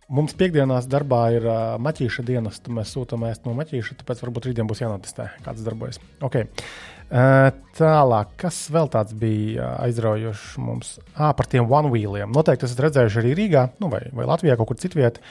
[0.09, 4.47] Mums piekdienās darbā ir uh, maķīša dienas, tad mēs sūtām ēst no maķīša, tāpēc varbūt
[4.49, 6.01] rītdien būs jānotestē, kā tas darbojas.
[6.25, 6.47] Okay.
[7.09, 10.95] Uh, tālāk, kas vēl tāds bija uh, aizraujošs mums?
[11.13, 12.33] Ah, par tiem one wheeliem.
[12.33, 15.21] Noteikti esat redzējuši arī Rīgā, nu, vai, vai Latvijā, kaut kur citvietā.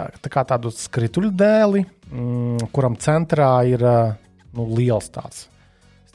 [0.00, 4.14] Tā, tā kā tādu skrituļu dēli, mm, kuram centrā ir uh,
[4.56, 5.44] nu, liels tāds.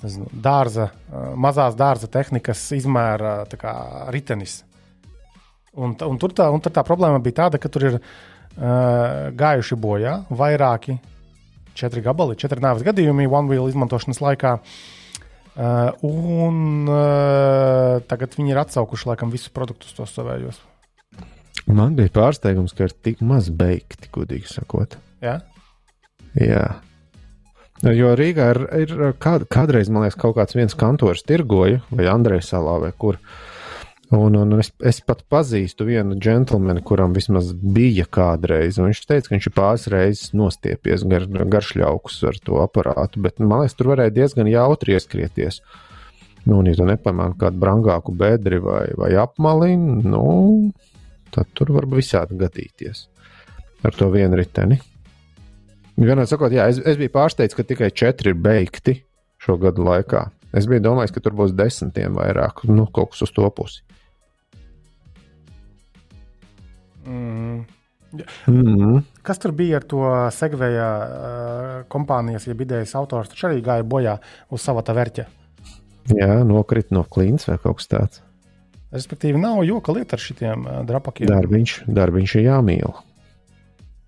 [0.01, 3.75] Nezinu, dārza, uh, mazās dārza tehnikas izmēra tā kā
[4.13, 4.63] ritenis.
[5.75, 9.77] Un, un, tur tā, un tur tā problēma bija tāda, ka tur ir uh, gājuši
[9.85, 10.97] bojā vairāki,
[11.77, 14.57] četri gabali, četri nāves gadījumi one wheel izmantošanas laikā.
[15.55, 20.57] Uh, un uh, tagad viņi ir atsaukuši laikam visus produktus tos savējos.
[21.65, 24.99] Man bija pārsteigums, ka ir tik maz beigti, godīgi sakot.
[25.25, 25.39] Ja?
[26.37, 26.65] Jā.
[27.83, 32.53] Jo Rīgā ir, ir kād, kādreiz, man liekas, kaut kāds viens kantors tirgoja, vai Andrejs
[32.53, 33.19] salā, vai kur.
[34.13, 38.77] Un, un es, es pat pazīstu vienu džentlmeni, kuram vismaz bija kādreiz.
[38.77, 41.25] Viņš teica, ka viņš ir pāris reizes nostiepies gar,
[41.57, 45.63] garšļaukus ar to aparātu, bet man liekas, tur varēja diezgan jautri ieskrieties.
[46.45, 49.73] Nu, un, ja tu nepamāni kādu brangāku bedri vai, vai apmali,
[50.05, 50.25] nu,
[51.35, 53.05] tad tur var visādi gadīties
[53.85, 54.79] ar to vienu riteni.
[55.95, 58.97] Vienā sakot, jā, es, es biju pārsteigts, ka tikai četri ir beigti
[59.39, 60.25] šo gadu laikā.
[60.55, 63.83] Es biju domājis, ka tur būs desmitiem vairāk, nu, kaut kas uz to pusi.
[67.05, 67.63] Mm.
[68.47, 69.01] Mm.
[69.25, 73.31] Kas tur bija ar to segvēja uh, kompānijas, jeb idejas autors?
[73.31, 74.15] Taču arī gāja bojā
[74.55, 75.27] uz sava tā vērķa.
[76.15, 78.23] Jā, nokrita no klints vai kaut kas tāds.
[78.93, 81.29] Respektīvi, nav joka lieta ar šitiem uh, drapakiem.
[81.31, 82.93] Darbiņš, darbiņš ir jāmīl.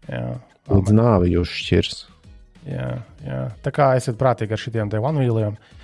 [0.07, 0.27] Jā,
[0.67, 1.97] Līdz nāvi jūs šķirs.
[2.67, 2.91] jā,
[3.25, 3.41] jā.
[3.63, 5.55] Tā kā esiet prātīgi ar šitiem te one-wheeliem.
[5.55, 5.76] Uh,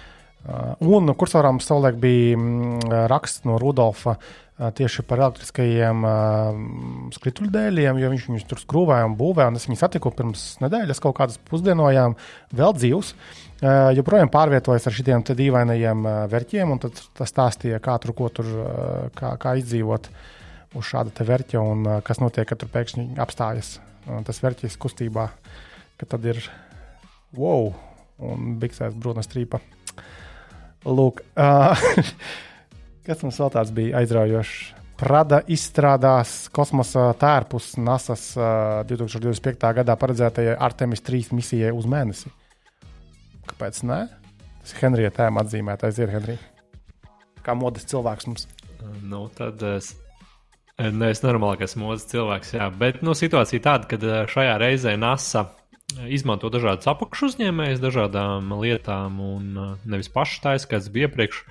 [0.84, 6.60] un kursoram savulaik bija mm, raksts no Rudolfa uh, tieši par elektriskajiem uh,
[7.16, 9.52] skrituļdēļiem, jo viņš viņus tur skrūvēja un būvēja.
[9.52, 12.18] Un es viņu satiku pirms nedēļas, kaut kādas pusdienojām,
[12.54, 13.14] vēl dzīvs.
[13.64, 18.50] Uh, joprojām pārvietojas ar šiem dīvainajiem uh, vērķiem, un tas stāstīja, kā tur, ko tur,
[18.60, 20.12] uh, kā, kā izdzīvot
[20.74, 25.30] uz šāda vērķa un uh, kas notiek, kad tur pēkšņi apstājas uh, tas vērķis kustībā,
[25.98, 26.44] ka tad ir
[27.38, 27.72] wow,
[28.20, 29.64] un biksēs brūna strīpa.
[30.84, 31.84] Lūk, uh,
[33.08, 34.82] kas mums vēl tāds bija aizraujošs?
[35.04, 39.64] Prada izstrādās kosmosa tērpus NASA's uh, 2025.
[39.80, 42.32] gadā paredzētajai Artemis 3 misijai uz mēnesi.
[43.50, 44.06] Kāpēc ne?
[44.62, 46.40] Tas ir Henrija tēma atzīmētais, ir Henrija.
[47.44, 48.46] Kā modes cilvēks mums.
[49.04, 49.90] Nu, tad es,
[50.80, 52.70] ne, es normālākais modes cilvēks, jā.
[52.80, 55.48] Bet nu, situācija tāda, ka šajā reizē NASA
[56.12, 61.44] izmanto dažādas apakšu uzņēmējas, dažādām lietām, un eh, nevis paši taisa, kāds bija iepriekš.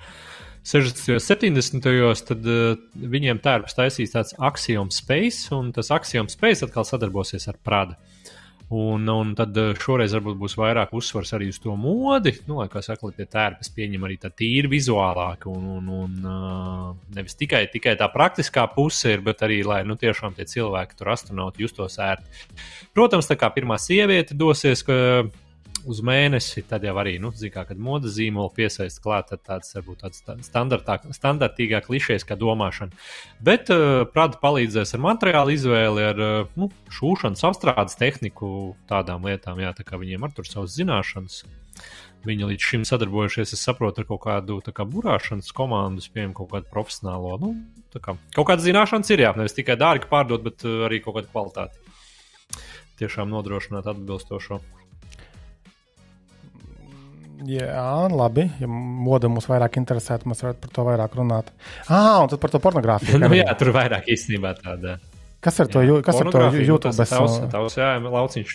[0.63, 1.09] 60.
[1.11, 1.87] un 70.
[1.91, 7.57] gados, uh, viņiem tērps taisīs tāds Axiom Space, un tas Axiom Space atkal sadarbosies ar
[7.59, 7.97] Prada.
[8.73, 12.31] Un, un tad uh, šoreiz varbūt būs vairāk uzsvars arī uz to modi.
[12.47, 16.87] Nu, lai kā saka, tie tērpes pieņem arī tā tīri vizuālāk, un, un, un uh,
[17.13, 21.13] nevis tikai, tikai tā praktiskā puse ir, bet arī, lai nu, tiešām tie cilvēki, tur
[21.13, 22.47] astronauti justos ērti.
[22.97, 24.97] Protams, tā kā pirmā sieviete dosies, ka
[25.89, 30.03] uz mēnesi, tad jau arī, nu, zināmā, kad modes zīmola piesaista klāt, tad tāds varbūt
[30.03, 30.21] tāds
[31.17, 32.95] standartīgāk klišejs kā domāšana.
[33.43, 39.59] Bet uh, Prada palīdzēs ar materiālu izvēli, ar uh, nu, šūšanas apstrādes tehniku, tādām lietām,
[39.63, 41.43] jā, tā kā viņiem ar tur savas zināšanas.
[42.23, 46.69] Viņi līdz šim sadarbojušies, es saprotu, ar kaut kādu kā, burāšanas komandu, piemēram, kaut kādu
[46.71, 47.33] profesionālo.
[47.41, 47.49] Nu,
[47.97, 51.33] kā, kaut kāda zināšanas ir jā, nevis tikai dārgi pārdot, bet uh, arī kaut kāda
[51.33, 51.83] kvalitāte.
[53.01, 54.61] Tiešām nodrošināt atbilstošo.
[57.49, 58.45] Jā, labi.
[58.61, 61.49] Ja moda mums vairāk interesē, tad mēs varētu par to vairāk runāt.
[61.87, 63.19] Ah, un tad par to pornogrāfiju.
[63.23, 64.97] nu, jā, tur vairāk īstenībā tāda.
[65.43, 66.93] Kas ar to, jū, kas ar to YouTube?
[66.95, 68.53] Tas tavs, tavs, jā, lauciņš.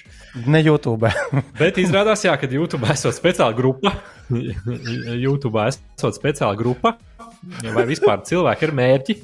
[0.49, 1.11] Ne YouTube.
[1.61, 3.93] Bet izrādās, jā, ka YouTube esot speciāla grupa.
[5.27, 6.95] YouTube esot speciāla grupa.
[7.75, 9.19] Vai vispār cilvēki ir mērķi,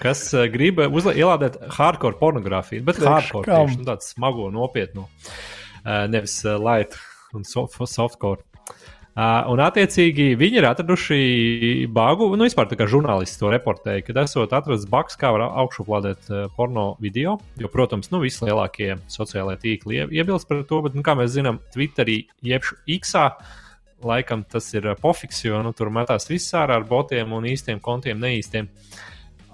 [0.00, 0.22] kas
[0.54, 2.86] grib ielādēt hardcore pornogrāfiju.
[2.86, 5.08] Bet hardcore tieši nu, tādu smago, nopietnu.
[6.14, 6.94] Nevis light
[7.34, 8.44] un softcore.
[9.14, 11.16] Uh, un, attiecīgi, viņi ir atraduši
[11.94, 16.30] bāgu, nu, vispār tā kā žurnālisti to reportēja, kad esot atrasts bags, kā var augšuplādēt
[16.32, 17.36] uh, porno video.
[17.62, 22.24] Jo, protams, nu, vislielākie sociālajie tīkli iebilst par to, bet, nu, kā mēs zinām, Twitterī,
[22.42, 23.14] jeb X.
[24.04, 28.18] Laikam tas ir pofiks, jo nu, tur metās viss ārā ar botiem un īstiem kontiem,
[28.18, 28.66] neīstiem.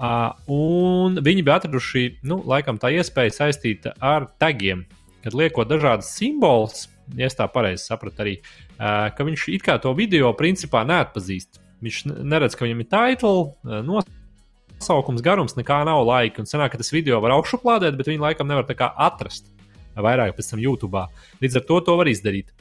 [0.01, 4.87] Uh, un viņi bija atraduši, nu, laikam tā iespēja saistīta ar tagiem,
[5.21, 6.87] kad liekot dažādas simbolus,
[7.19, 8.37] ja es tā pareizi sapratu, arī,
[8.79, 11.61] ka viņš it kā to video principā neatpazīst.
[11.81, 13.45] Viņš neredz, ka viņam ir title,
[13.89, 16.43] nosaukums, garums, nekā nav laika.
[16.43, 19.49] Un sanāk, ka tas video var augšuplādēt, bet viņi laikam nevar tā kā atrast
[19.97, 21.07] vairāk pēc tam YouTube.
[21.41, 22.53] Līdz ar to to var izdarīt.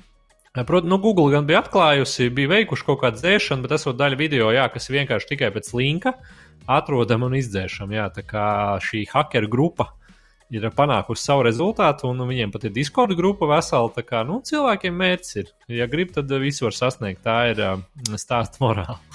[0.56, 4.50] Protams, nu, Google gan bija atklājusi, bija veikuši kaut kādu dzēšanu, bet esot daļa video,
[4.56, 6.16] jā, kas vienkārši tikai pēc linka
[6.70, 7.94] atrodam un izdzēšam.
[7.94, 8.48] Jā, tā kā
[8.82, 9.92] šī hacker grupa
[10.54, 13.92] ir panākusi savu rezultātu, un viņiem pat ir Discord grupa vesela.
[13.94, 15.52] Tā kā nu, cilvēkiem mērķis ir.
[15.80, 17.22] Ja grib, tad visu var sasniegt.
[17.26, 17.82] Tā ir uh,
[18.18, 19.00] stāsta morāla.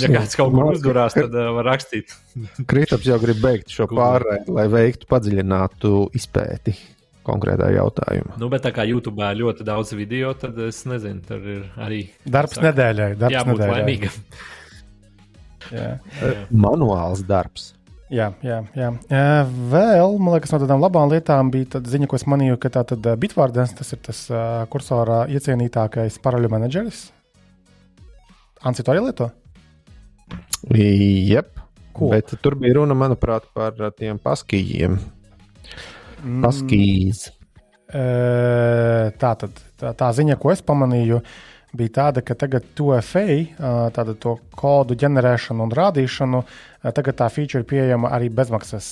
[0.00, 2.12] Ja kāds kaut kur uzdurās, tad uh, var rakstīt.
[2.70, 6.76] Kristaps jau grib beigt šo pārēju, lai veiktu padziļinātu izpēti.
[7.24, 8.38] Konkrētā jautājumā.
[8.40, 12.00] Nu, bet tā kā YouTube ir ļoti daudz video, tad es nezinu, tur ir arī.
[12.24, 13.10] Darbs saka, nedēļai.
[13.20, 13.74] Darbs jābūt nedēļai.
[13.76, 14.16] laimīgam.
[15.70, 15.90] Jā.
[16.48, 17.68] Manuāls darbs.
[18.10, 18.88] Jā, jā, jā.
[19.70, 23.06] Vēl, man liekas, no tādām labām lietām bija ziņa, ko es manīju, ka tā tad
[23.22, 24.24] Bitvārdens, tas ir tas
[24.72, 27.04] kursorā iecienītākais paraļu menedžeris.
[28.66, 29.30] Anci to arī lieto?
[30.74, 31.54] Jep.
[31.94, 32.16] Cool.
[32.16, 34.98] Bet tur bija runa, manuprāt, par tiem paskījiem.
[36.42, 37.28] Paskīs.
[37.30, 41.20] Mm, tā tad tā, tā ziņa, ko es pamanīju,
[41.76, 43.36] bija tāda, ka tagad TFA,
[43.94, 46.42] tāda to kodu ģenerēšanu un rādīšanu,
[46.96, 48.88] tagad tā feature ir pieejama arī bezmaksas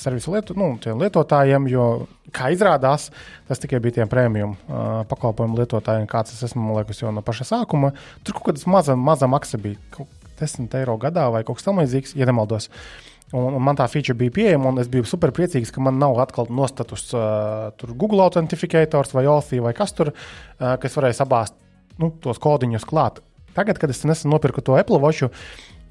[0.00, 0.72] servisu lietu, nu,
[1.02, 1.88] lietotājiem, jo,
[2.34, 3.10] kā izrādās,
[3.48, 4.56] tas tikai bija tiem premium
[5.10, 7.92] pakalpojumu lietotājiem, kāds es esmu, man liekas, jau no paša sākuma.
[8.24, 12.16] Tur kaut kāda maza, maza maksa bija, kaut 10 eiro gadā vai kaut kas tamlīdzīgs,
[12.18, 12.70] ja nemaldos.
[13.34, 16.20] Un, un man tā feature bija pieejama, un es biju super priecīgs, ka man nav
[16.22, 21.56] atkal nostatus uh, Google Authentificators vai Alfī vai kas tur, uh, kas varēja sabāzt
[22.02, 23.22] nu, tos kodiņus klāt.
[23.54, 25.28] Tagad, kad es nesen nopirku to Apple Watch,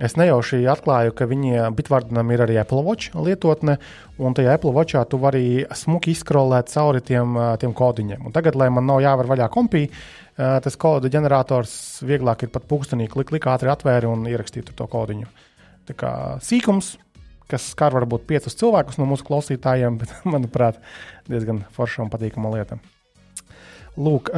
[0.03, 3.77] es nejauši atklāju, ka viņiem Bitvardenam ir arī Apple Watch lietotne,
[4.19, 8.27] un tajā Apple Watchā tu vari smuki izskrolēt cauri tiem, tiem kodiņiem.
[8.27, 9.85] Un tagad, lai man nav jāvar vaļā kompī,
[10.35, 15.29] tas kodu ģenerators vieglāk ir pat pūkstenī, klik, klik ātri atvēri un ierakstīt to kodiņu.
[15.87, 16.13] Tā kā
[16.43, 16.95] sīkums,
[17.51, 20.81] kas skar varbūt piecus cilvēkus no mūsu klausītājiem, bet, manuprāt,
[21.29, 22.79] diezgan forša un patīkama lieta.
[23.93, 24.31] Lūk,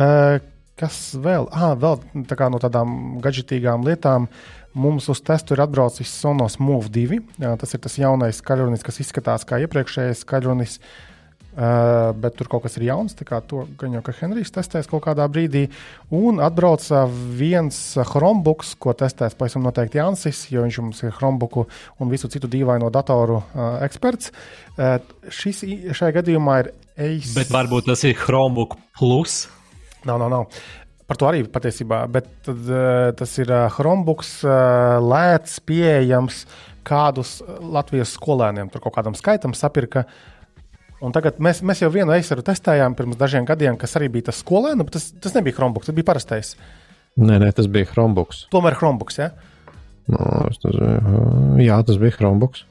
[0.80, 1.48] kas vēl?
[1.56, 2.00] Ah, vēl
[2.30, 4.30] tā no tādām gadgetīgām lietām.
[4.76, 7.22] Mums uz testu ir atbraucis Sonos Move 2.
[7.62, 10.80] Tas ir tas jaunais skaļrunis, kas izskatās kā iepriekšējais skaļrunis.
[11.56, 13.16] Uh, bet tur kaut kas ir jauns.
[13.16, 15.70] To gan jau Henrijs testēs kaut kādā brīdī.
[16.12, 21.64] Un atbrauca viens Chromebooks, ko testēs tam noteikti Jansis, jo viņš mums ir Chromebooku
[22.04, 24.34] un visu citu dīvaino datoru uh, eksperts.
[24.76, 25.00] Uh,
[25.32, 25.64] šis
[25.96, 27.32] šajā gadījumā ir Ace.
[27.40, 29.46] Bet varbūt tas ir Chromebook Plus.
[30.06, 30.60] Nav, nav, nav.
[31.06, 32.04] Par to arī patiesībā.
[32.12, 36.46] Bet tad, uh, tas ir uh, Chromebooks, uh, lēts, pieejams
[36.86, 40.06] kādus Latvijas skolēniem, tur kaut kādam skaitam sapirka.
[41.04, 44.40] Un tagad mēs, mēs jau vienu eisaru testējām pirms dažiem gadiem, kas arī bija tas
[44.42, 46.54] skolēns, bet tas, tas nebija Chromebooks, tas bija parastais.
[47.20, 48.46] Nē, nē, tas bija Chromebooks.
[48.54, 49.30] Tomēr Chromebooks, ja?
[50.12, 50.22] No,
[50.62, 50.80] tas,
[51.62, 52.66] jā, tas bija Chromebooks.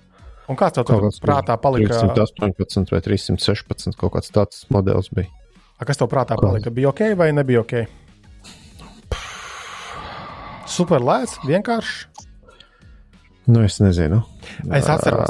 [0.50, 1.96] Un kāds tev tur prātā palika?
[2.04, 5.30] 318 vai 316 kaut kāds tāds modelis bija.
[5.78, 6.72] A, kas tev prātā palika?
[6.74, 7.76] Bija ok vai nebija ok?
[10.70, 12.10] Super lēts, vienkārši.
[13.44, 14.22] Nu, es nezinu.
[14.72, 15.28] Es atceros,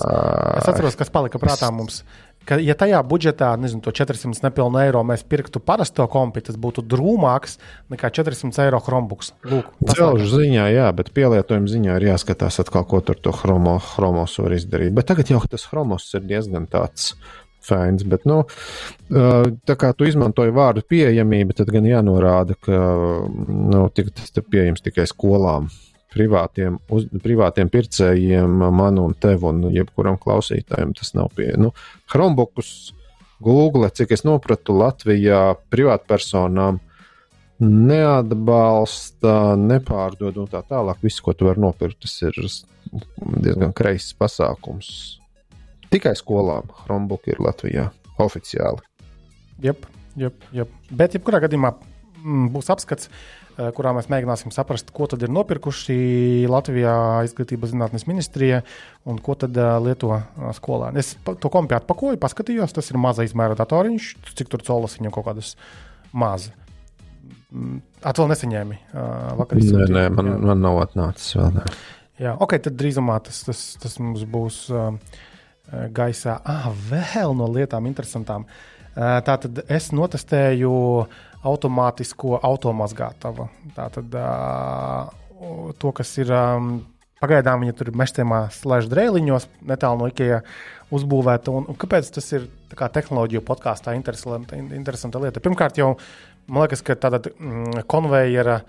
[0.61, 2.05] es atceros kas palika prātā mums
[2.49, 6.85] ka, ja tajā budžetā, nezinu, to 400 nepilnu eiro mēs pirktu parasto kompi, tas būtu
[6.87, 7.59] drūmāks
[7.93, 9.33] nekā 400 eiro Chromebooks.
[9.91, 14.57] Celžu ziņā, jā, bet pielietojuma ziņā ir jāskatās atkal, ko tur to chromo, chromos var
[14.57, 14.95] izdarīt.
[14.97, 17.15] Bet tagad jau tas chromos ir diezgan tāds.
[17.65, 18.43] Fēns, bet, nu,
[19.09, 22.79] tā kā tu izmantoji vārdu pieejamība, tad gan jānorāda, ka
[23.49, 25.71] nu, tas ir pieejams tikai skolām
[26.15, 31.63] privātiem, uz, privātiem pircējiem, man un tev, un jebkuram klausītājam tas nav pieejams.
[31.65, 31.73] Nu,
[32.13, 32.93] Chromebookus,
[33.45, 35.41] Google, cik es sapratu, Latvijā
[35.73, 36.79] privātpersonām
[37.65, 41.03] neatbalsta, nepārdod un tā tālāk.
[41.05, 42.39] Viss, ko tu vari nopirkt, tas ir
[43.43, 45.21] diezgan kreiss pasākums.
[45.95, 47.87] Tikai skolām Chromebook ir Latvijā
[48.19, 48.83] oficiāli.
[49.63, 49.87] Jep,
[50.19, 50.71] jep, jep.
[50.91, 51.71] Bet, jebkurā gadījumā,
[52.19, 53.11] mm, būs apskats.
[53.55, 56.95] Eh, kurā mēs mēģināsim saprast, ko tad ir nopirkuši Latvijā
[57.29, 58.65] izglītības zinātnes ministrija
[59.07, 60.99] un ko tad uh, lieto uh, skolēni.
[60.99, 64.09] Es to kompi atpakoju, paskatījos, tas ir maza izmēra datoriņš,
[64.41, 65.53] cik tur colas viņam kaut kādas
[66.11, 66.51] maza.
[67.55, 68.81] Mm, Atkal nesaņēmi.
[69.39, 71.55] Vakar nē, nē, man, man nav atnācis vēl.
[71.55, 71.77] Ne.
[72.27, 74.99] Jā, ok, tad drīzumā tas, tas, tas mums būs uh,
[75.73, 76.39] gaisā.
[76.45, 78.47] Ah, vēl no lietām interesantām.
[78.95, 80.73] Uh, tā tad es notestēju
[81.45, 83.49] automātisko automazgātavu.
[83.77, 86.77] Tātad uh, to, kas ir um,
[87.23, 90.41] pagaidām, viņa tur mežciemā slēdz drēliņos, netālu no Ikea
[90.95, 91.53] uzbūvēta.
[91.55, 92.47] Un, un kāpēc tas ir
[92.79, 95.43] kā tehnoloģiju podkāstā interesanta, interesanta lieta?
[95.45, 95.95] Pirmkārt, jau
[96.47, 98.61] man liekas, ka tāda mm, konvejera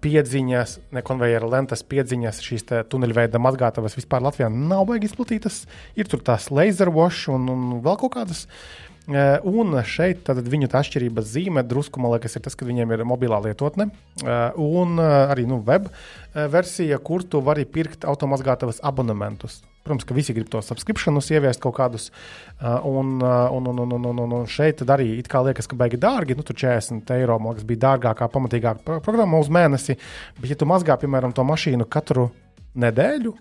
[0.00, 5.64] piedziņas, ne konvejera lentas piedziņas, šīs tuneļveida mazgātavas vispār Latvijā nav baigi izplatītas.
[5.98, 8.46] Ir tur tās laser wash un, un vēl kaut kādas.
[9.06, 13.38] Eh, un šeit viņu atšķirības zīme drusku, man liekas, ir tas, ka viņiem ir mobilā
[13.44, 15.86] lietotne eh, un eh, arī nu, web
[16.34, 19.60] versija, kur tu vari pirkt automazgātavas abonementus.
[19.86, 22.10] Protams, ka visi grib tos subscriptionus ieviest kaut kādus,
[22.60, 26.36] un, un, un, un, un, un, un šeit arī it kā liekas, ka baigi dārgi.
[26.36, 29.98] Nu, tur 40 eiro liekas, bija dārgākā, pamatīgākā programma uz mēnesi.
[30.40, 32.28] Bet, ja tu mazgā, piemēram, to mašīnu katru
[32.76, 33.34] nedēļu,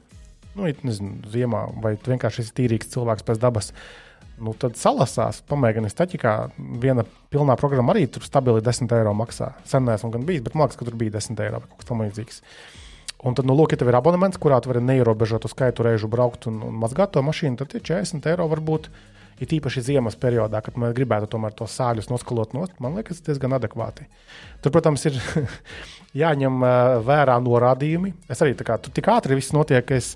[0.56, 4.06] nu, nezinu, ziemā, vai tu vienkārši esi tīrīgs cilvēks pēc dabas, uh,
[4.42, 6.34] nu, tad salasās, pamēģini staķikā.
[6.82, 9.54] Viena pilnā programma arī tur stabili 10 eiro maksā.
[9.68, 11.92] Sen neesmu gan bijis, bet man liekas, ka tur bija 10 eiro vai kaut kas
[11.92, 12.42] tamlīdzīgs.
[13.26, 16.46] Un tad, nu, lūk, ja tev ir abonements, kurā tu vari neierobežotu skaitu reižu braukt
[16.52, 18.90] un, un mazgāt to mašīnu, tad tie 40 eiro var būt.
[19.42, 23.58] It īpaši ziemas periodā, kad mēs gribētu tomēr tos sāļus noskalot nost, man liekas, diezgan
[23.58, 24.06] adekvāti.
[24.64, 25.18] Tur, protams, ir
[26.22, 26.64] jāņem
[27.04, 28.14] vērā norādījumi.
[28.32, 30.14] Es arī tā kā tur tik ātri viss notiek, ka es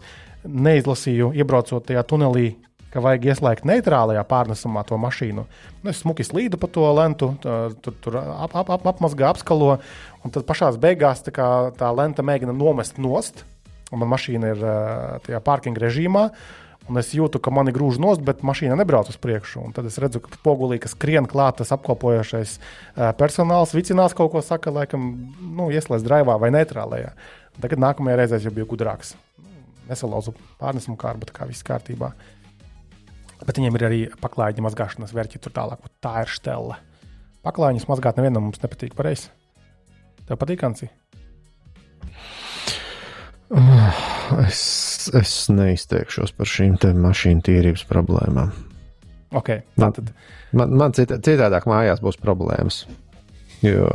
[0.48, 2.54] neizlasīju, iebraucot tajā tunelī,
[2.94, 5.46] ka vajag ieslēgt neitrālajā pārnesumā to mašīnu.
[5.84, 9.78] Nu, es smuki slīdu pa to lentu, tur, tur ap, ap, ap, apmazgā, apskalo,
[10.24, 13.46] un tad pašā beigās tā, kā, tā lenta mēģina nomest nost,
[13.92, 14.66] un man mašīna ir
[15.28, 16.30] tajā pārkinga režīmā.
[16.90, 19.60] Un es jūtu, ka mani grūž nost, bet mašīna nebrauc uz priekšu.
[19.68, 22.56] Un tad es redzu, ka pogulī, kas skrien klāt, tas apkopojošais
[23.20, 25.06] personāls vicinās kaut ko, saka, laikam,
[25.38, 27.14] nu, ieslēdz drāvā vai neitrālajā.
[27.62, 29.14] Tagad nākamajā reizē jau bija gudrāks
[29.90, 32.12] nesalauzu pārnesumu kārbu, tā kā viss kārtībā.
[33.46, 35.86] Bet viņiem ir arī paklājiņa mazgāšanas vērķi tur tālāk.
[36.04, 36.80] Tā ir stela.
[37.48, 39.32] Paklājiņas mazgāt nevienam mums nepatīk pareizi.
[40.28, 40.90] Tev patīk, Ansi?
[44.44, 44.62] Es,
[45.18, 48.52] es neizteikšos par šīm mašīnu tīrības problēmām.
[49.40, 49.94] Okay, man
[50.58, 52.84] man, man cita, citādāk mājās būs problēmas.
[53.66, 53.90] Jo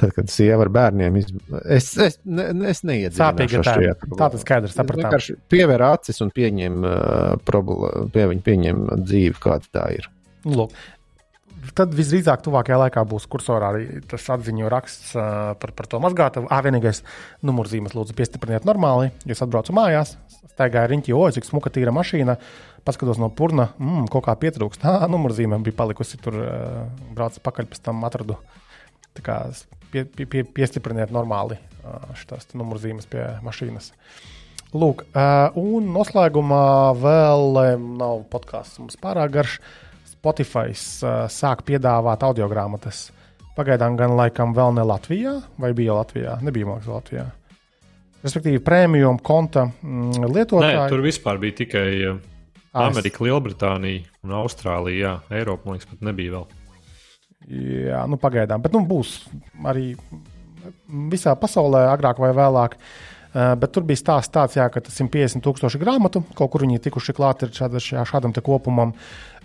[0.00, 1.32] tad, kad sieva ar bērniem iz...
[1.76, 4.20] es, es, ne, es neiedzināšu šajā problēmā.
[4.22, 5.06] Tā tas skaidrs, sapratām.
[5.06, 10.08] Vienkārši pievēr acis un pieņem, uh, problēma, pie, pieņem dzīvi, kāda tā ir.
[10.48, 10.74] Lūk,
[11.76, 16.48] tad visdrīzāk tuvākajā laikā būs kursorā arī tas atziņu raksts uh, par, par to mazgātavu.
[16.52, 17.02] Ah, vienīgais
[17.46, 19.10] numurzīmes lūdzu piestipriniet normāli.
[19.30, 20.16] Es atbraucu mājās,
[20.54, 22.38] staigāju riņķī, oi, cik smuka tīra mašīna,
[22.86, 24.86] paskatos no purna, mm, kaut kā pietrūkst.
[24.88, 28.40] Ah, numurzīme bija palikusi tur, uh, braucu pakaļ, pēc tam atradu.
[29.16, 29.42] Tā kā
[29.92, 31.58] pie, pie, pie, piestipriniet normāli
[32.20, 33.92] šīs numurzīmes pie mašīnas.
[34.76, 35.02] Lūk,
[35.58, 36.64] un noslēgumā
[37.00, 37.56] vēl
[37.98, 39.56] nav podkāsts mums pārāk garš.
[40.12, 43.08] Spotify sāk piedāvāt audio grāmatas.
[43.56, 46.36] Pagaidām gan laikam vēl ne Latvijā, vai bija Latvijā?
[46.44, 47.26] Nebija mākslinieks Latvijā.
[48.20, 50.76] Respektīvi, premium konta mm, lietotāji.
[50.76, 51.88] Nē, tur vispār bija tikai
[52.84, 55.00] Amerika, Lielbritānija un Austrālija.
[55.00, 56.59] Jā, Eiropa, man liekas, pat nebija vēl.
[57.48, 59.22] Jā, nu pagaidām, bet nu, būs
[59.66, 59.94] arī
[61.10, 62.76] visā pasaulē agrāk vai vēlāk.
[63.30, 67.14] Uh, bet tur bija stāsts tāds, jā, ka 150 tūkstoši grāmatu kaut kur viņi tikuši
[67.14, 68.96] klāt šāda, šādam kopumam.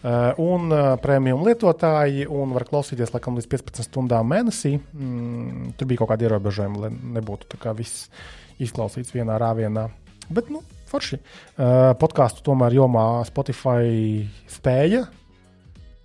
[0.06, 4.76] Eh, un eh, premium lietotāji, un var klausīties laikam līdz 15 stundām mēnesī.
[4.78, 8.12] Mm, tur bija kaut kādi ierobežojumi, lai nebūtu viss
[8.62, 9.88] izklausīts vienā rāvienā.
[10.30, 11.18] Bet, nu, forši.
[11.18, 15.08] Uh, podkāstu tomēr jomā Spotify spēja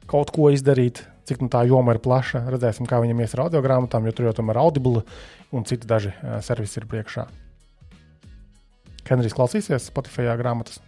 [0.08, 1.04] kaut ko izdarīt.
[1.28, 4.30] Cik nu tā joma ir plaša, redzēsim, kā viņam ies ar audio grāmatām, jo tur
[4.30, 5.04] jau tomēr Audible
[5.54, 7.26] un citi daži uh, servisi ir priekšā.
[9.10, 10.78] Henrijs klausīsies Spotify grāmatas.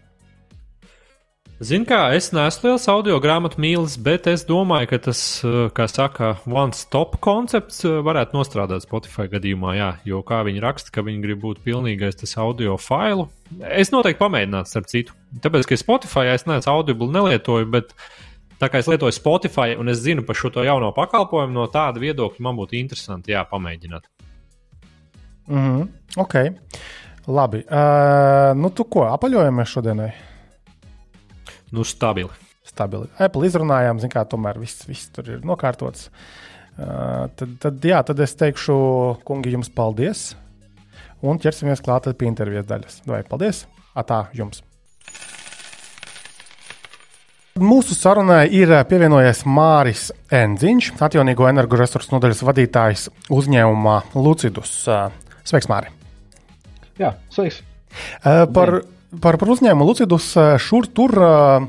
[1.63, 5.21] Zinu, kā es neesmu liels audio grāmatu mīlis, bet es domāju, ka tas,
[5.77, 11.23] kā saka, one-stop koncepts varētu nostrādāt Spotify gadījumā, jā, jo kā viņi raksta, ka viņi
[11.23, 13.29] grib būt pilnīgais tas audio failu.
[13.71, 15.15] Es noteikti pamēģinātu, starp citu.
[15.45, 17.95] Tāpēc, ka Spotify es neesmu audible nelietoju, bet
[18.63, 22.47] tā kā es lietoju Spotify un es zinu par šo jauno pakalpojumu, no tāda viedokļa
[22.47, 24.07] man būtu interesanti, jā, pamēģināt.
[25.49, 25.89] Mm -hmm.
[26.17, 26.35] Ok,
[27.27, 27.65] labi.
[27.67, 30.13] Uh, nu, tu ko apaļojamies šodienai?
[31.73, 32.31] Nu, stabili.
[32.65, 33.09] Stabili.
[33.19, 36.11] Apple izrunājām, zin kā, tomēr viss, viss tur ir nokārtots.
[36.79, 38.77] Uh, tad, tad, jā, tad es teikšu,
[39.25, 40.37] kungi, jums paldies.
[41.23, 43.03] Un ķersimies klāt pie intervijas daļas.
[43.07, 43.67] Vai paldies!
[43.95, 44.63] Atā jums!
[47.61, 54.73] Mūsu sarunai ir pievienojies Māris Enziņš, atjaunīgo energoresursu nodaļas vadītājs uzņēmumā Lucidus.
[55.45, 55.93] Sveiks, Māri!
[56.97, 57.61] Jā, sveiks!
[58.25, 58.79] Par,
[59.21, 60.31] Par, par uzņēmumu Lucidus
[60.65, 61.13] šur tur,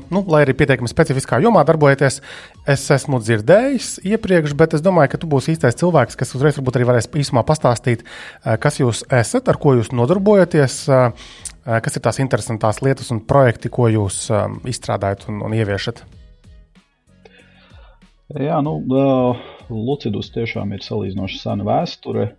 [0.08, 2.22] nu, lai arī pietiekami specifiskā jomā darbojaties,
[2.64, 6.78] es esmu dzirdējis iepriekš, bet es domāju, ka tu būsi īstais cilvēks, kas uzreiz varbūt
[6.80, 8.06] arī varēs īsumā pastāstīt,
[8.64, 10.78] kas jūs esat, ar ko jūs nodarbojaties,
[11.64, 14.26] kas ir tās interesantās lietas un projekti, ko jūs
[14.68, 16.04] izstrādājat un, un ieviešat.
[18.34, 19.36] Jā, nu, uh,
[19.68, 22.30] Lucidus tiešām ir salīdzinoši sena vēsture.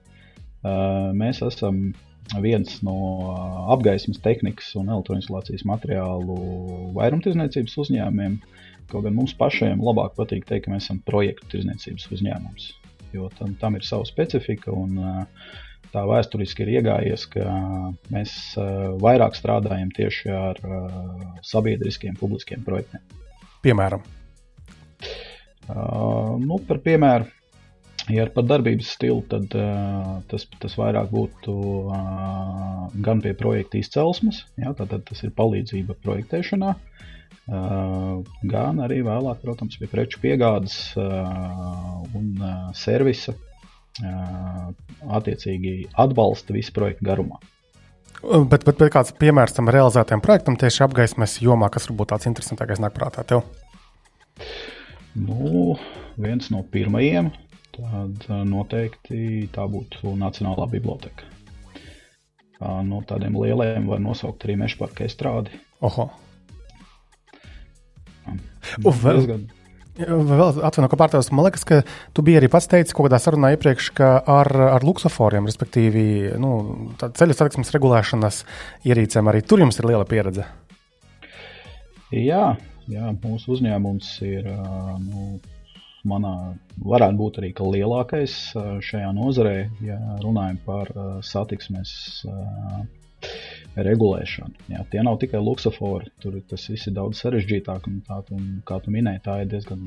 [0.66, 1.94] Uh, mēs esam
[2.42, 2.96] viens no
[3.70, 6.38] apgaismas tehnikas un elektroinstitūcijas materiālu
[6.98, 8.40] vairumtirdzniecības uzņēmumiem.
[8.90, 12.68] Kaut gan mums pašiem labāk patīk teikt, ka mēs esam projektu tirdzniecības uzņēmums,
[13.14, 14.74] jo tam, tam ir sava specifika.
[14.74, 14.98] Un,
[15.94, 17.46] tā vēsturiski ir iegājies, ka
[18.14, 18.34] mēs
[19.02, 20.62] vairāk strādājam tieši ar
[21.46, 23.02] sabiedriskiem, publiskiem projektiem.
[23.66, 24.04] Piemēram,
[25.70, 27.32] uh, nu, par piemēru
[28.14, 31.54] Ja par darbības stilu, tad uh, tas, tas vairāk būtu
[31.90, 36.76] uh, gan pie projekta izcelsmes, jā, tātad tas ir palīdzība projektēšanā,
[37.46, 42.32] gan arī vēlāk, protams, pie preču piegādes un
[42.74, 43.36] servisa,
[44.04, 47.40] attiecīgi atbalsta visu projektu garumā.
[48.26, 52.82] Bet, bet, bet kāds piemērs tam realizētajam projektam tieši apgaismas jomā, kas varbūt tāds interesantākais
[52.82, 53.46] nāk prātā tev?
[55.16, 55.76] Nu,
[56.20, 57.30] viens no pirmajiem
[57.76, 61.28] tad noteikti tā būtu Nacionālā biblioteka.
[62.88, 65.52] No tādiem lieliem var nosaukt arī meža parka estrādi.
[65.84, 66.08] Oho!
[68.82, 69.44] Uf, vēl, diezgan...
[69.96, 71.34] vēl atvainojiet, ka pārtraucu.
[71.36, 71.82] Man liekas, ka
[72.16, 76.06] tu biji arī pats teicis kaut kādā sarunā iepriekš, ka ar, ar luksusforiem, respektīvi
[76.42, 76.52] nu,
[77.00, 78.44] ceļu satiksmes regulēšanas
[78.88, 80.48] ierīcēm, arī tur jums ir liela pieredze.
[82.16, 82.56] Jā,
[82.92, 84.50] jā mūsu uzņēmums ir
[85.04, 85.40] nu,
[86.08, 86.36] manā
[86.86, 88.36] varētu būt arī lielākais
[88.86, 90.92] šajā nozarē, ja runājam par
[91.26, 91.96] satiksmes
[93.76, 94.68] regulēšanu.
[94.72, 97.90] Jā, tie nav tikai luksofori, tur tas viss ir daudz sarežģītāk.
[97.92, 99.82] Un tā, un, kā tu minēji, tā ir diezgan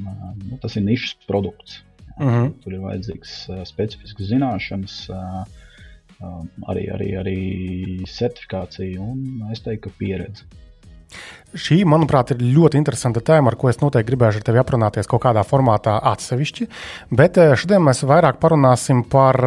[0.44, 1.80] nu, tas ir nišas produkts.
[2.08, 2.44] Jā, uh mhm.
[2.44, 2.52] -huh.
[2.62, 5.44] Tur ir vajadzīgs uh, specifisks zināšanas, uh,
[6.20, 7.38] uh, arī, arī, arī
[8.04, 10.44] certifikācija un es teiktu, pieredze.
[11.56, 15.22] Šī, manuprāt, ir ļoti interesanta tēma, ar ko es noteikti gribēšu ar tevi aprunāties kaut
[15.24, 16.68] kādā formātā atsevišķi.
[17.16, 19.40] Bet šodien mēs vairāk parunāsim par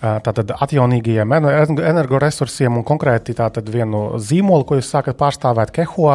[0.00, 6.10] tātad atjaunīgajiem energoresursiem un konkrēti tātad vienu zīmolu, ko jūs sākat pārstāvēt Keho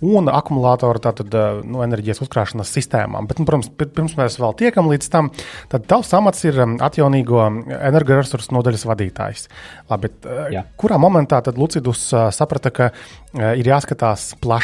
[0.00, 1.34] un akumulātoru tātad
[1.68, 3.28] nu, enerģijas uzkrāšanas sistēmām.
[3.28, 5.30] Bet, nu, protams, pirms mēs vēl tiekam līdz tam,
[5.70, 7.42] tad tavs amats ir atjaunīgo
[7.78, 9.46] energoresursu nodaļas vadītājs.
[9.92, 10.10] Labi,
[10.56, 10.64] Jā.
[10.80, 12.90] kurā momentā tad Lucidus saprata, ka
[13.36, 14.59] ir jāskatās plašāk,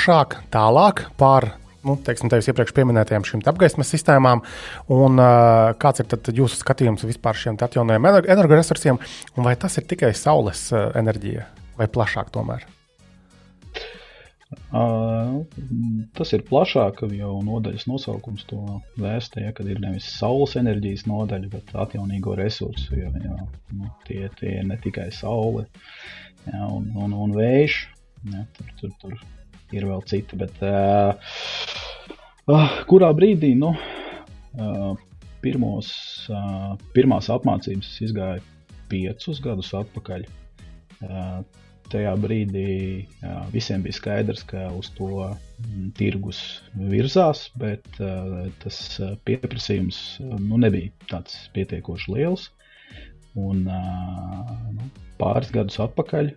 [0.53, 1.51] tālāk pār
[1.87, 4.43] nu, teiksim, tevis iepriekš minētajām šīm apgaismas sistēmām,
[4.93, 8.99] un uh, kāds ir jūsu skatījums vispār šiem atjaunojumiem energoresursiem,
[9.37, 11.47] un vai tas ir tikai saules uh, enerģija
[11.79, 12.67] vai plašāk tomēr?
[14.71, 15.43] Uh,
[16.15, 18.61] tas ir plašāk, jau nodaļas nosaukums to
[19.03, 22.95] vēstē, ja, kad ir nevis saules enerģijas nodaļa, bet atjaunīgo resursu.
[22.95, 23.39] Jo, jā,
[23.75, 25.67] nu, tie, tie ir ne tikai saule
[26.47, 27.81] jā, un, un, un vējš,
[28.35, 29.19] jā, tur, tur, tur
[29.75, 30.39] ir vēl citi.
[30.39, 31.15] Bet, uh,
[32.91, 34.93] kurā brīdī nu, uh,
[35.45, 35.93] pirmos,
[36.31, 38.43] uh, pirmās apmācības izgāja
[38.91, 40.27] piecus gadus atpakaļ?
[41.07, 41.41] Uh,
[41.93, 42.71] tajā brīdī
[43.23, 46.41] jā, visiem bija skaidrs, ka uz to mm, tirgus
[46.75, 48.81] virzās, bet uh, tas
[49.29, 52.49] pieprasījums nu, nebija tāds pietiekoši liels.
[53.37, 54.91] Un, uh, nu,
[55.21, 56.33] pāris gadus atpakaļ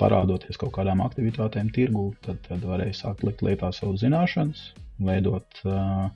[0.00, 4.72] parādoties kaut kādām aktivitātēm tirgū, tad, tad varēja sākt likt lietā savu zināšanas,
[5.06, 6.08] veidot uh,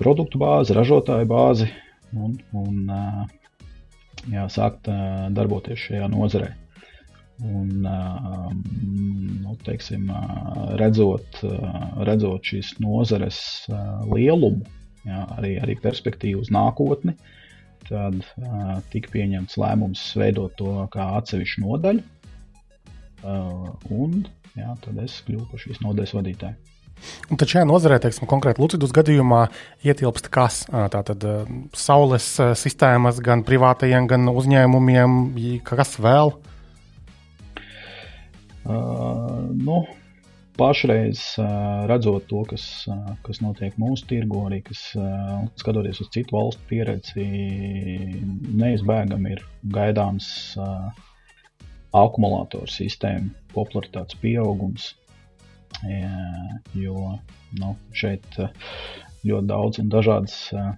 [0.00, 1.68] produktu bāzi, ražotāju bāzi
[2.16, 3.22] un, un uh,
[4.32, 6.54] jā, sākt uh, darboties šajā nozarē.
[7.40, 8.50] Un, uh,
[9.40, 10.10] nu, teiksim,
[10.76, 11.40] redzot,
[12.04, 13.38] redzot šīs nozares
[14.10, 14.60] lielumu,
[15.08, 17.16] jā, arī, arī perspektīvu uz nākotni,
[17.88, 18.20] tad
[18.92, 22.04] tika pieņemts lēmums veidot to kā atsevišķu nodaļu,
[23.24, 24.20] un
[24.56, 26.66] jā, tad es kļuvu par šīs nodaļas vadītāju.
[27.32, 29.46] Un tad šajā nozarē, teiksim, konkrēti Lucidus gadījumā,
[29.88, 30.62] ietilpst kas?
[30.68, 31.24] Tātad
[31.72, 32.26] saules
[32.60, 35.20] sistēmas gan privātajiem, gan uzņēmumiem,
[35.64, 36.34] kas vēl?
[38.60, 39.80] Uh, nu,
[40.60, 46.10] pašreiz uh, redzot to, kas, uh, kas notiek mūsu tirgu, arī kas, uh, skatoties uz
[46.12, 47.24] citu valstu pieredzi,
[48.60, 49.42] neizbēgami ir
[49.72, 50.28] gaidāms
[50.60, 50.90] uh,
[51.96, 54.92] akumulātoru sistēmu popularitātes pieaugums.
[56.74, 57.18] Jo
[57.58, 58.50] nu, šeit eh,
[59.26, 60.70] ļoti daudz un dažādas eh,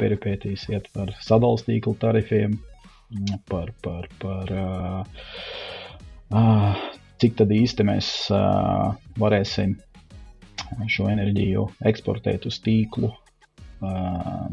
[0.00, 2.50] peripētīs iet par sadalījuma tīkla tarifiem,
[3.50, 5.04] par, par, par uh,
[7.20, 8.30] cik tad īsti mēs
[9.18, 9.74] varēsim
[10.94, 13.10] šo enerģiju eksportēt uz tīklu.
[13.80, 14.46] Uh,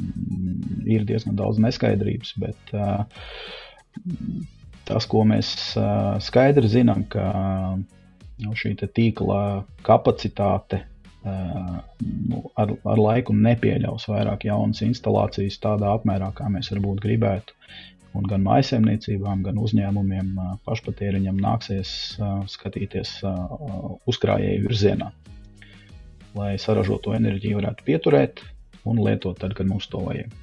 [0.89, 3.05] ir diezgan daudz neskaidrības, bet uh,
[4.87, 5.53] tas, ko mēs
[6.23, 7.25] skaidri zinām, ka
[8.43, 9.41] nu, šī tīkla
[9.85, 10.83] kapacitāte
[11.27, 17.55] nu, ar, ar laiku nepieļaus vairāk jaunas instalācijas tādā apmērā, kā mēs varbūt gribētu.
[18.17, 21.91] Un gan maisaimniecībām, gan uzņēmumiem pašpatēriņam nāksies
[22.49, 23.17] skatīties
[24.09, 25.11] uzkrājēju virzienā,
[26.37, 28.41] lai saražoto enerģiju varētu pieturēt
[28.87, 30.33] un lietot tad, kad mums to vajag.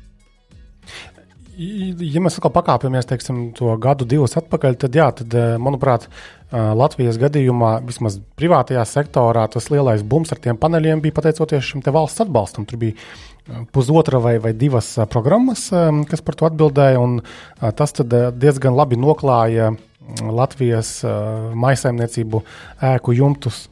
[1.54, 6.56] Ja mēs atkal pakāpjamies teiksim, to gadu, divus atpakaļ, tad, jā, tad eh, manuprāt, eh,
[6.74, 12.24] Latvijas gadījumā, vismaz privātajā sektorā, tas lielais bums ar tiem paneļiem bija pateicoties šim valsts
[12.26, 12.66] atbalstam.
[12.66, 15.68] Tur bija eh, pusotra vai, vai divas programmas,
[16.10, 17.20] kas par to atbildēja, un
[17.78, 20.96] tas diezgan labi noklāja mm, Latvijas
[21.54, 22.42] maisaimniecību
[22.94, 23.68] ēku jumtus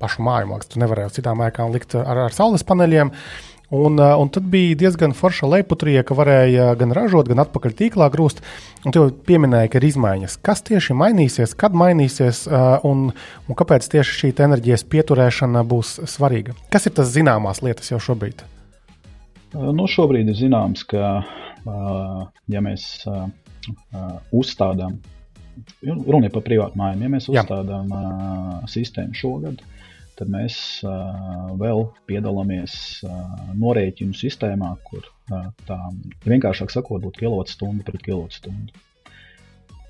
[0.00, 0.72] pašu māju mākslu.
[0.72, 3.12] Tu nevarēji uz citām ēkām likt ar, ar saules paneļiem.
[3.12, 7.72] Uh, Un, uh, un tad bija diezgan forša leiputrija, ka varēja gan ražot, gan atpakaļ
[7.78, 8.42] tīklā grūst.
[8.84, 10.34] Un tu jau pieminēji, ka ir izmaiņas.
[10.44, 13.06] Kas tieši mainīsies, kad mainīsies uh, un,
[13.48, 16.52] un kāpēc tieši šī enerģijas pieturēšana būs svarīga?
[16.74, 18.44] Kas ir tas zināmās lietas jau šobrīd?
[19.54, 21.22] Uh, nu, šobrīd ir zināms, ka
[22.52, 22.84] ja mēs
[24.34, 24.96] uzstādām,
[25.86, 28.56] runa ir par privātu mājām, ja mēs uzstādām Jā.
[28.72, 29.81] sistēmu šogad, tad
[30.30, 30.56] mēs
[30.86, 32.74] uh, vēl piedalāmies
[33.06, 33.12] uh,
[33.58, 35.78] norēķinu sistēmā, kur uh, tā
[36.28, 38.74] vienkāršāk sakot, būtu kilovatstunda pret kilovatstundu.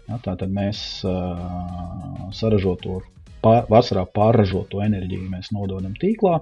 [0.08, 3.00] Ja, Tātad mēs uh, saražoto,
[3.44, 6.38] pār, vasarā pārražoto enerģiju mēs nododam tīklā,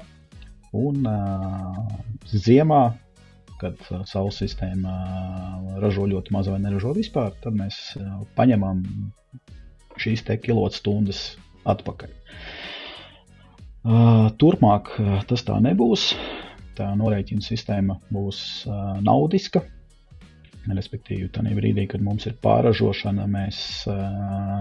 [0.76, 1.82] un uh,
[2.30, 2.82] ziemā,
[3.60, 8.84] kad uh, saules sistēma uh, ražo ļoti maz vai neražo vispār, tad mēs uh, paņemam
[10.00, 11.30] šīs kilovatstundas
[11.68, 12.12] atpakaļ.
[12.12, 12.59] Uh,
[13.84, 14.94] turpmāk
[15.28, 16.12] tas tā nebūs.
[16.78, 18.66] Tā norēķina sistēma būs
[19.04, 19.64] naudiska.
[20.70, 23.58] Respektīvi, tajā brīdī, kad mums ir pārražošana, mēs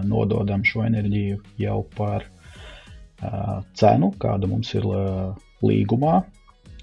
[0.07, 2.25] nododam šo enerģiju jau par
[3.75, 4.87] cenu, kāda mums ir
[5.59, 6.15] līgumā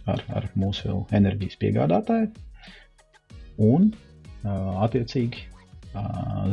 [0.07, 2.29] ar, ar mūsu enerģijas piegādātāju.
[3.67, 3.89] Un,
[4.85, 5.47] attiecīgi,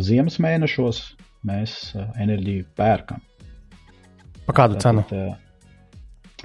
[0.07, 1.03] ziemas mēnešos
[1.43, 3.19] mēs enerģiju pērkam.
[4.47, 5.03] Pa kādu cenu?
[5.11, 5.42] Tātad,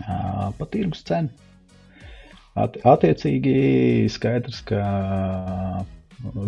[0.07, 1.31] pa tirgus cenu.
[2.59, 3.55] At, attiecīgi,
[4.11, 4.83] skaidrs, ka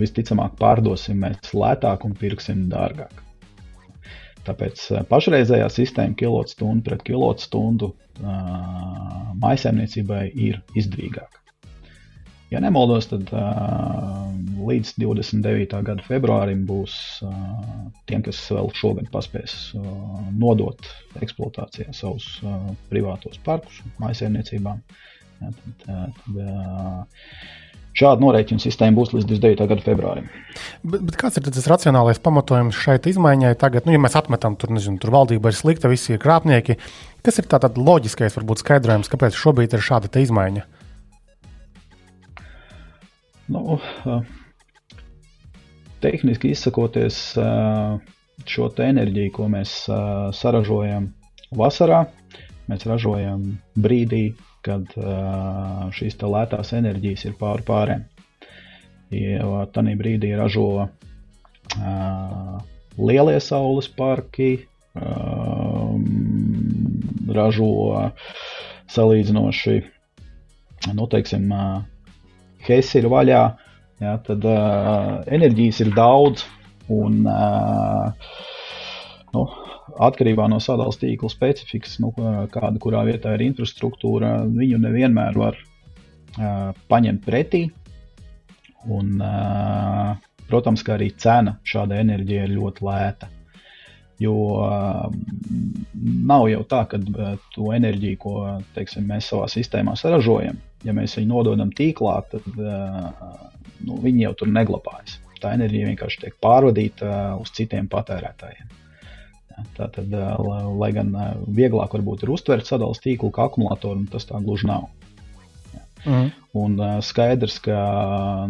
[0.00, 3.22] visticamāk pārdosim mēs lētāk un pirksim dārgāk.
[4.46, 7.92] Tāpēc pašreizējā sistēma kilovatstundu pret kilovatstundu
[9.44, 11.39] maisaimniecībai ir izdevīgāka.
[12.50, 14.24] Ja nemaldos, tad uh,
[14.66, 15.76] līdz 29.
[15.86, 17.36] gada februārim būs uh,
[18.10, 19.84] tiem, kas vēl šogad paspēs uh,
[20.34, 20.88] nodot
[21.22, 24.82] eksploatācijā savus uh, privātos parkus, maisaimniecībām.
[25.40, 27.04] Ja, tad, tad, uh,
[28.00, 29.66] Šāda norēķina sistēma būs līdz 29.
[29.70, 30.28] gada februārim.
[30.86, 33.50] Bet, bet kāds ir tas racionālais pamatojums šai izmaiņai?
[33.58, 36.78] Tagad, nu, ja mēs atmetam, tur, nezinu, tur valdība ir slikta, visi ir krāpnieki.
[37.26, 40.68] Kas ir tāds loģiskais, varbūt skaidrojums, kāpēc šobrīd ir šāda izmaiņa?
[43.50, 43.78] Nu,
[46.00, 47.16] tehniski izsakoties,
[48.46, 49.72] šo enerģiju, ko mēs
[50.38, 51.10] saražojam
[51.58, 52.04] vasarā,
[52.70, 53.42] mēs ražojam
[53.74, 54.22] brīdī,
[54.62, 54.94] kad
[55.98, 58.06] šīs lētās enerģijas ir pāri pārēm.
[59.10, 60.86] Jo tajā brīdī ražo
[63.00, 64.52] lielie saules parki,
[67.40, 67.70] ražo
[68.94, 69.80] salīdzinoši,
[70.94, 71.50] nu, teiksim,
[72.66, 73.42] Hesse ir vaļā,
[74.02, 76.44] jā, tad uh, enerģijas ir daudz.
[76.90, 78.10] Un, uh,
[79.34, 79.44] nu,
[80.02, 82.12] atkarībā no sadalījuma tīkla specifikas, nu,
[82.52, 87.66] kāda kurā vietā ir infrastruktūra, viņu nevienmēr var uh, paņemt pretī.
[88.90, 90.16] Un, uh,
[90.50, 93.28] protams, ka arī cena šādai enerģijai ir ļoti lēta.
[94.20, 95.06] Jo uh,
[96.28, 97.00] nav jau tā, ka
[97.54, 98.34] to enerģiju, ko
[98.74, 104.52] teiksim, mēs savā sistēmā saražojam, ja mēs viņu nododam tīklā, tad nu, viņi jau tur
[104.52, 105.18] neglabājas.
[105.40, 108.76] Tā enerģija vienkārši tiek pārvadīta uz citiem patērētājiem.
[109.76, 110.12] Tā tad,
[110.80, 111.12] lai gan
[111.48, 114.88] vieglāk varbūt ir uztvert sadalījuma tīklu kā akumulātoru, tas tā gluži nav.
[116.06, 116.30] Mm.
[116.60, 117.76] Un uh, skaidrs, ka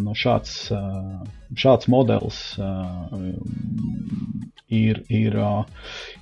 [0.01, 1.21] nu, šāds, uh,
[1.59, 3.11] šāds modelis uh,
[4.73, 5.65] ir, ir uh,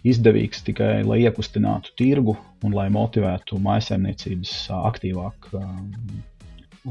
[0.09, 2.34] izdevīgs tikai lai iekustinātu tirgu
[2.66, 5.68] un lai motivētu maisaimniecības uh, aktīvāk uh,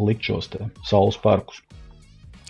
[0.07, 0.51] likt šos
[0.87, 1.61] saules parkus.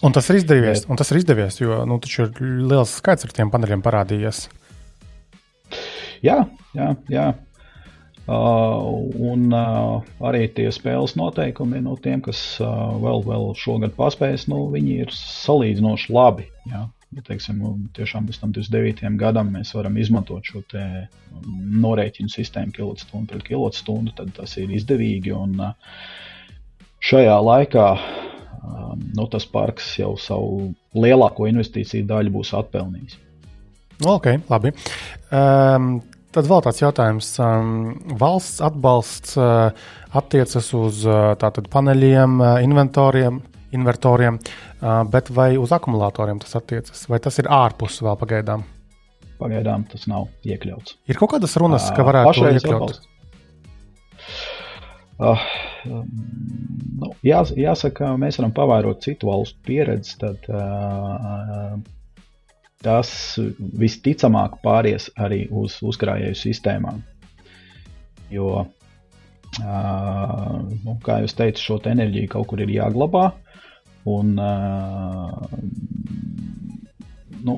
[0.06, 3.50] Un tas ir izdevies, Bet, tas ir izdevies jo nu, ir liels skaits ar tiem
[3.54, 4.46] paneļiem parādījies.
[6.26, 6.44] Jā,
[6.78, 7.28] jā, jā.
[8.28, 14.66] Un uh, arī tie spēles noteikumi no tiem, kas uh, vēl, vēl šogad paspējas, nu,
[14.74, 16.48] viņi ir salīdzinoši labi.
[16.68, 16.88] Ja?
[17.16, 19.14] Ja, teiksim, nu, tiešām līdz tam 29.
[19.20, 20.60] gadam mēs varam izmantot šo
[21.80, 25.32] norēķinu sistēmu kilovatstundu pret kilovatstundu, tad tas ir izdevīgi.
[25.32, 25.56] Un
[27.08, 27.88] šajā laikā
[29.16, 33.18] nu, tas parks jau savu lielāko investīciju daļu būs atpelnījis.
[34.06, 34.76] Ok, labi.
[35.34, 36.02] Um,
[36.36, 37.30] Tad vēl tāds jautājums.
[37.42, 37.70] Um,
[38.20, 39.70] valsts atbalsts uh,
[40.18, 43.42] attiecas uz uh, tātad paneļiem, uh, inventoriem,
[43.76, 44.38] invertoriem,
[45.12, 47.02] bet vai uz akumulatoriem tas attiecas?
[47.12, 48.64] Vai tas ir ārpus vēl pagaidām?
[49.42, 50.96] Pagaidām tas nav iekļauts.
[51.12, 53.02] Ir kaut kādas runas, ka varētu to iekļaut.
[55.18, 55.44] Uh,
[55.90, 60.14] nu, jā, jāsaka, mēs varam pavērot citu valstu pieredzi.
[60.22, 61.78] Tad, uh,
[62.84, 63.10] tas
[63.58, 67.02] visticamāk pāries arī uz uzkrājēju sistēmām.
[68.34, 68.66] Jo,
[69.58, 73.30] nu, kā jau teicu, šo enerģiju kaut kur ir jāglabā.
[74.08, 74.36] Un,
[77.48, 77.56] nu,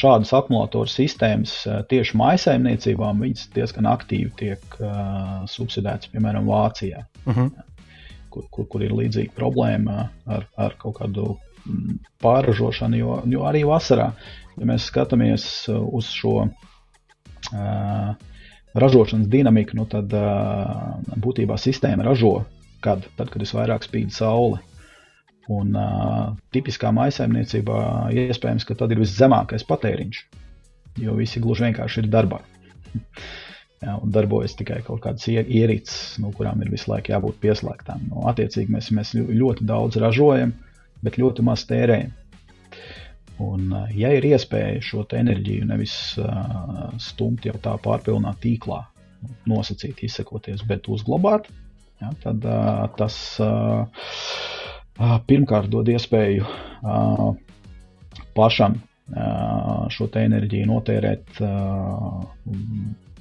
[0.00, 1.56] šādas akumulātoru sistēmas
[1.90, 4.78] tieši maisaimniecībām diezgan aktīvi tiek
[5.50, 7.50] subsidētas, piemēram, Vācijā, uh mhm.
[7.50, 7.84] -huh.
[8.30, 11.36] kur, kur, kur ir līdzīga problēma ar, ar kaut kādu
[12.22, 14.10] pārražošanu, jo, jo arī vasarā,
[14.58, 18.14] ja mēs skatāmies uh, uz šo uh,
[18.78, 22.42] ražošanas dinamiku, nu tad uh, būtībā sistēma ražo,
[22.84, 24.62] kad, tad, kad visvairāk spīd saule.
[25.48, 27.82] Un uh, tipiskā maisaimniecībā
[28.26, 30.22] iespējams, ka tad ir viszemākais patēriņš,
[31.00, 32.42] jo visi gluži vienkārši ir darbā.
[33.78, 38.08] Jā, un darbojas tikai kaut kādas ierīces, no kurām ir visu laiku jābūt pieslēgtām.
[38.10, 40.67] No, attiecīgi mēs, mēs ļoti daudz ražojam, uh,
[41.04, 42.14] bet ļoti maz tērējam.
[43.38, 48.80] Un, ja ir iespēja šo enerģiju nevis uh, stumt jau tā pārpilnā tīklā,
[49.50, 51.46] nosacīt, izsakoties, bet uzglabāt,
[52.02, 53.86] ja, tad uh, tas uh,
[54.98, 57.30] uh, pirmkārt dod iespēju uh,
[58.34, 62.26] pašam uh, šo enerģiju notērēt uh,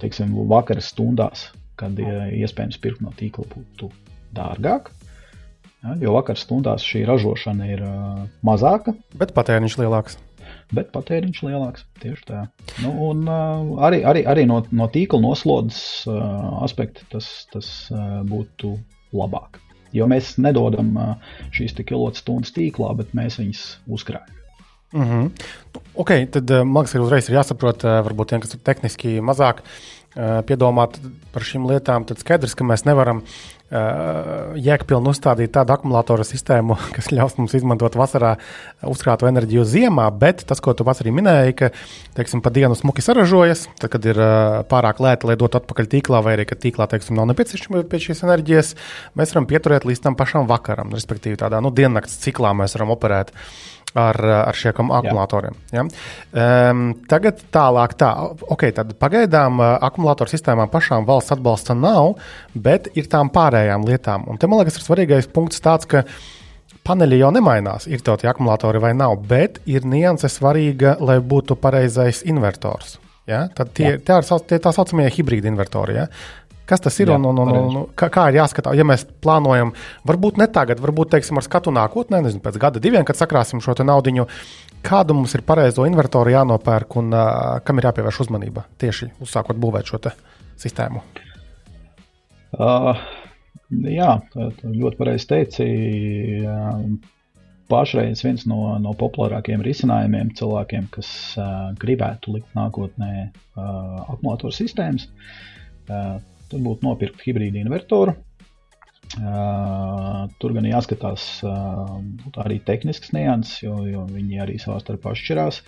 [0.01, 3.91] teiksim, vakara stundās, kad iespējams pirkt no tīkla būtu
[4.33, 4.89] dārgāk.
[5.83, 8.95] Ja, jo vakar stundās šī ražošana ir uh, mazāka.
[9.17, 10.17] Bet patēriņš lielāks.
[10.73, 11.85] Bet patēriņš lielāks.
[12.01, 12.41] Tieši tā.
[12.81, 18.23] Nu, un, uh, arī, arī, arī no, no tīkla noslodzes uh, aspekta tas, tas uh,
[18.27, 18.73] būtu
[19.15, 19.61] labāk.
[19.95, 24.33] Jo mēs nedodam uh, šīs kilovatstundas tīklā, bet mēs viņus uzkrājam.
[24.95, 25.31] Mm -hmm.
[25.99, 29.59] Ok, tad man liekas, ka uzreiz ir jāsaprot, varbūt tiem, kas ir tehniski mazāk
[30.47, 30.95] piedomāt
[31.33, 37.09] par šīm lietām, tad skaidrs, ka mēs nevaram uh, jēgpilni uzstādīt tādu akumulātoru sistēmu, kas
[37.11, 38.35] ļaus mums izmantot vasarā
[38.87, 41.71] uzkrāto enerģiju ziemā, bet tas, ko tu pats arī minēji, ka,
[42.17, 44.21] teiksim, pa dienu smuki saražojas, tad, kad ir
[44.71, 48.23] pārāk lēti, lai dotu atpakaļ tīklā, vai arī, ka tīklā, teiksim, nav nepieciešama pēc šīs
[48.27, 48.75] enerģijas,
[49.19, 53.35] mēs varam pieturēt līdz tam pašam vakaram, respektīvi tādā, nu, diennakts ciklā mēs varam operēt.
[53.35, 55.55] Uh, ar, ar šiem akumulatoriem.
[55.73, 55.83] Ja?
[55.83, 58.11] Um, tagad tālāk, tā,
[58.53, 62.17] okay, tad pagaidām uh, akumulātoru sistēmām pašām valsts atbalsta nav,
[62.53, 64.27] bet ir tām pārējām lietām.
[64.27, 66.03] Un te man liekas, ir svarīgais punkts tāds, ka
[66.87, 72.23] paneļi jau nemainās, ir tie akumulatori vai nav, bet ir nianse svarīga, lai būtu pareizais
[72.27, 72.97] invertors.
[73.27, 73.47] Ja?
[73.55, 75.97] Tad tie, tie ir tie tā saucamie hibrīdi invertori.
[75.99, 76.07] Ja?
[76.67, 78.75] Kas tas ir Jā, un, un, un, un kā, kā ir jāskatās?
[78.75, 79.71] Ja mēs plānojam,
[80.07, 83.77] varbūt ne tagad, varbūt teiksim, ar skatu nākotnē, nezinu, pēc gada, diviem, kad sakrāsim šo
[83.87, 84.25] naudu,
[84.83, 87.29] kādu mums ir pareizo inventoru jānopērk un uh,
[87.63, 90.01] kam ir jāpievērš uzmanība tieši uzsākot būvēt šo
[90.59, 91.03] sistēmu?
[92.57, 92.99] Uh,
[93.71, 95.67] jā, ļoti pareizi teici.
[97.67, 105.09] Pašreiz viens no, no populārākajiem risinājumiem cilvēkiem, kas uh, gribētu likt nākotnē uh, akumulātoru sistēmas,
[105.91, 106.15] uh,
[106.51, 108.15] tad būtu nopirkt hibrīdu invertoru.
[109.17, 111.93] Uh, tur gan jāskatās uh,
[112.43, 115.61] arī tehnisks nianses, jo, jo viņi arī savā starpā atšķirās.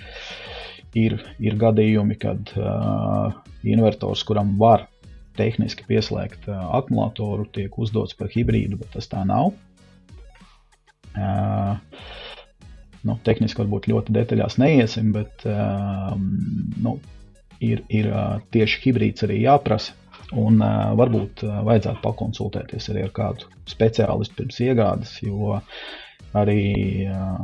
[0.99, 4.87] Ir, ir gadījumi, kad uh, invertors, kuram var
[5.39, 9.53] tehniski pieslēgt uh, akumulātoru, tiek uzdots par hibrīdu, bet tas tā nav.
[11.15, 11.79] Uh,
[13.07, 16.11] nu, tehniski varbūt ļoti detaļās neiesim, bet uh,
[16.83, 16.97] nu,
[17.63, 19.95] ir, ir uh, tieši hibrīds arī jāprasa
[20.37, 25.55] Un uh, varbūt uh, vajadzētu pakonsultēties arī ar kādu speciālistu pirms iegādes, jo
[26.37, 26.61] arī
[27.09, 27.39] uh,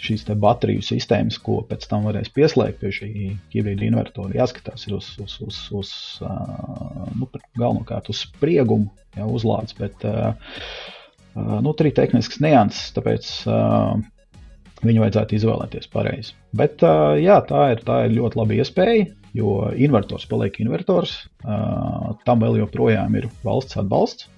[0.00, 3.10] šīs bateriju sistēmas, ko pēc tam varēs pieslēgt pie šī
[3.52, 5.92] hibrīda invertora, jāskatās uz, uz, uz, uz
[6.26, 7.28] uh, nu,
[7.58, 10.34] galvenokārt uz spriegumu, jau uzlādes, bet uh,
[11.36, 13.94] nu, ir tehnisks nianses, tāpēc uh,
[14.84, 16.36] viņu vajadzētu izvēlēties pareizi.
[16.56, 16.82] Bet
[17.20, 21.16] jā, tā ir, tā ir ļoti laba iespēja jo invertors paliek invertors.
[22.26, 24.28] Tam vēl joprojām ir valsts atbalsts.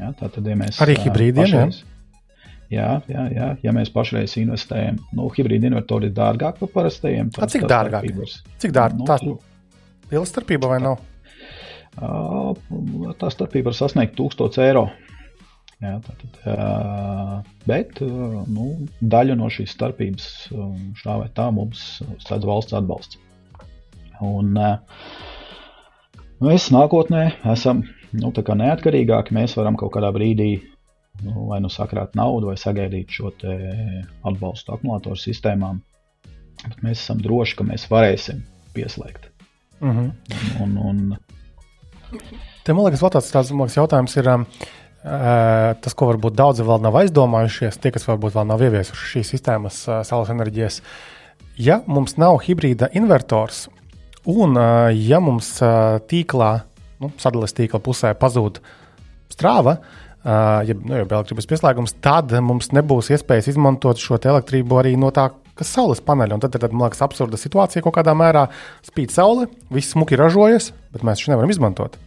[0.00, 1.74] Ja, tātad, ja mēs, Arī hibrīdiem.
[2.72, 7.28] Jā, jā, jā, ja mēs pašreiz investējam, nu, hibrīda invertori ir dārgāk par parastajiem.
[7.36, 8.08] Tā, cik dārgāk?
[8.58, 8.98] Cik dārgāk?
[8.98, 11.04] Nu, tā liela starpība vai nav?
[13.20, 14.88] Tā starpība var sasniegt 1000 eiro.
[15.82, 18.68] Jā, tātad, uh, bet uh, nu,
[19.02, 20.28] daļa no šīs starpības
[21.00, 21.82] šā vai tā mums
[22.22, 23.18] sniedz valsts atbalsts.
[24.24, 24.54] Un,
[26.44, 27.82] mēs nākotnē esam
[28.14, 29.34] nu, neatkarīgāki.
[29.34, 30.52] Mēs varam kaut kādā brīdī
[31.24, 35.82] nu, vai nu sakrāt naudu, vai sagaidīt šo atbalstu akumulātoru sistēmām.
[36.64, 38.44] Bet mēs esam droši, ka mēs varēsim
[38.76, 39.28] pieslēgt.
[39.82, 40.62] Mm -hmm.
[40.62, 41.16] un, un,
[42.64, 44.28] Te, man liekas, tāds, tāds liekas, jautājums ir.
[44.30, 44.46] Um,
[45.04, 49.82] Tas, ko varbūt daudzi vēl nav aizdomājušies, tie, kas varbūt vēl nav ieviesuši šīs sistēmas,
[50.08, 50.78] saules enerģijas,
[51.60, 53.66] ja mums nav hibrīda invertors,
[54.24, 54.56] Un,
[54.96, 55.50] ja mums
[56.08, 56.50] tīklā,
[57.02, 58.60] nu, sadalījuma tīkla pusē pazūd
[59.32, 59.76] strāva,
[60.24, 65.28] ja, nu, ja elektrības pieslēgums, tad mums nebūs iespējas izmantot šo elektrību arī no tā,
[65.58, 66.40] kas saules paneļa.
[66.40, 68.46] Tad ir tāda absurda situācija, kaut kādā mērā
[68.86, 72.00] spīd saule, viss smuki ražojas, bet mēs šo nevaram izmantot.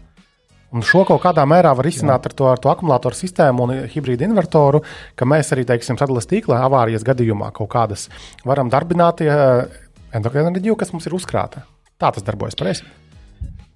[0.75, 4.25] Un šo kaut kādā mērā var izsākt ar to, ar to akumulātoru sistēmu un hibrīdu
[4.27, 4.81] invertoru,
[5.15, 8.07] ka mēs arī, teiksim, sadalījuma tīklā avārijas gadījumā kaut kādas
[8.47, 11.63] varam darbināt enerģiju, kas mums ir uzkrāta.
[11.97, 12.83] Tā tas darbojas pareizi.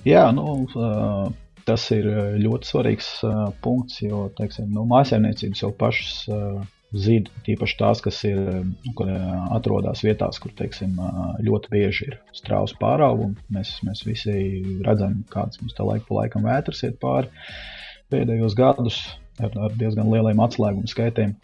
[0.03, 0.65] Jā, nu,
[1.67, 2.09] tas ir
[2.41, 3.09] ļoti svarīgs
[3.63, 6.15] punkts, jo teiksim, nu, mājsaimniecības jau pašas
[6.91, 8.39] zina, tīpaši tās, kas ir,
[8.97, 9.11] kur
[9.55, 10.97] atrodas vietās, kur teiksim,
[11.43, 13.37] ļoti bieži ir strauji pāraugumi.
[13.55, 14.35] Mēs, mēs visi
[14.85, 17.31] redzam, kādas mums te laika pa laikam vētras iet pāri
[18.11, 18.99] pēdējos gadus
[19.39, 21.37] ar, ar diezgan lieliem atslēgumu skaitiem.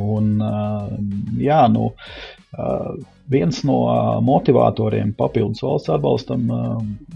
[0.00, 0.38] Un,
[1.36, 1.90] jā, nu,
[3.28, 3.78] viens no
[4.24, 6.46] motivatoriem papildus valsts atbalstam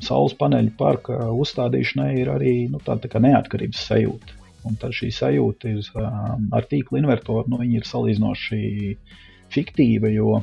[0.05, 4.38] saules paneļu parka uzstādīšanai ir arī nu, tā, tā neatkarības sajūta.
[4.67, 6.07] Un tad šī sajūta ir
[6.55, 8.63] ar tīkla invertoru, nu, ir salīdzinoši
[9.55, 10.41] fiktīva, jo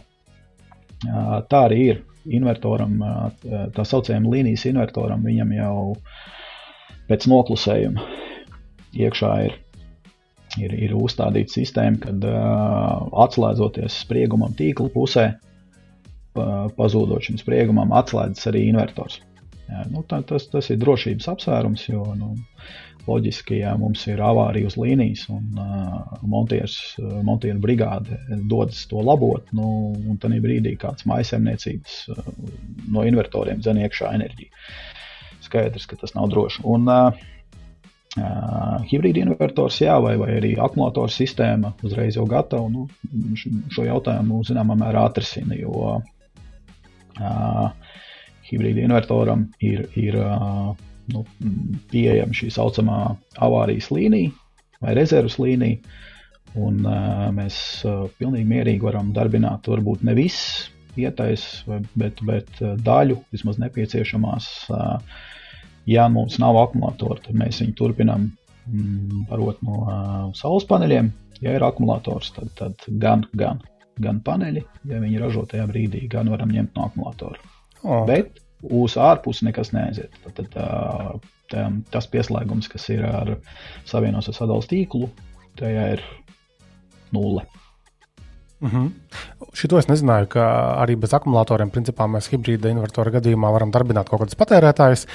[1.52, 2.04] tā arī ir.
[2.26, 2.96] Invertoram,
[3.76, 5.76] tā saucamajam līnijas invertoram, viņam jau
[7.06, 8.08] pēc noklusējuma
[8.98, 9.60] iekšā ir
[10.62, 15.26] ir, ir uzstādīta sistēma, kad uh, atslēdzoties spriegumam tīkla pusē,
[16.36, 16.46] pa,
[16.78, 19.22] pazūdot šim spriegumam, atslēdzas arī invertors.
[19.90, 22.36] Nu, tā, tas, tas ir drošības apsvērums, jo nu,
[23.08, 28.20] loģiski, ja mums ir avārija uz līnijas un uh, montieru brigāde
[28.50, 32.34] dodas to labot, nu, un tad brīdī kāds maisaimniecības uh,
[32.92, 34.52] no invertoriem dzen iekšā enerģiju.
[35.46, 36.66] Skaidrs, ka tas nav droši.
[36.66, 37.24] Un, uh,
[38.16, 42.70] Uh, hibrīda invertors, jā, vai, vai arī akumulātora sistēma uzreiz jau gatava.
[42.72, 42.86] Nu,
[43.76, 47.98] šo jautājumu zināmā mērā atrisina, jo uh,
[48.48, 50.72] hibrīda invertoram ir, ir uh,
[51.14, 51.26] nu,
[51.92, 53.00] pieejama šī saucamā
[53.46, 54.34] avārijas līnija
[54.84, 55.82] vai rezerves līnija.
[56.56, 61.44] Un, uh, mēs uh, pilnīgi mierīgi varam darbināt, varbūt ne viss ietais,
[62.00, 65.18] bet, bet daļu vismaz nepieciešamās uh,
[65.86, 71.12] Ja mums nav akumulātora, tad mēs viņu turpinām mm, barot no uh, saules paneļiem.
[71.44, 73.60] Ja ir akumulators, tad, tad gan, gan,
[74.02, 77.38] gan paneļi, ja viņi ražo tajā brīdī, gan varam ņemt no akumulatora.
[77.84, 78.02] Oh.
[78.10, 78.40] Bet
[78.70, 80.16] uz ārpusi nekas neaiziet.
[80.24, 83.36] Tad, tad uh, tā, tas pieslēgums, kas ir ar
[83.88, 85.12] savienos ar sadalījuma tīklu,
[85.60, 86.06] tajā ir
[87.16, 87.46] nulle.
[88.62, 88.92] Mm -hmm.
[89.54, 90.44] Šito es nezināju, ka
[90.84, 95.08] arī bez akumulatoriem principā mēs hibrīda invertora gadījumā varam darbināt kaut kādus patērētājus.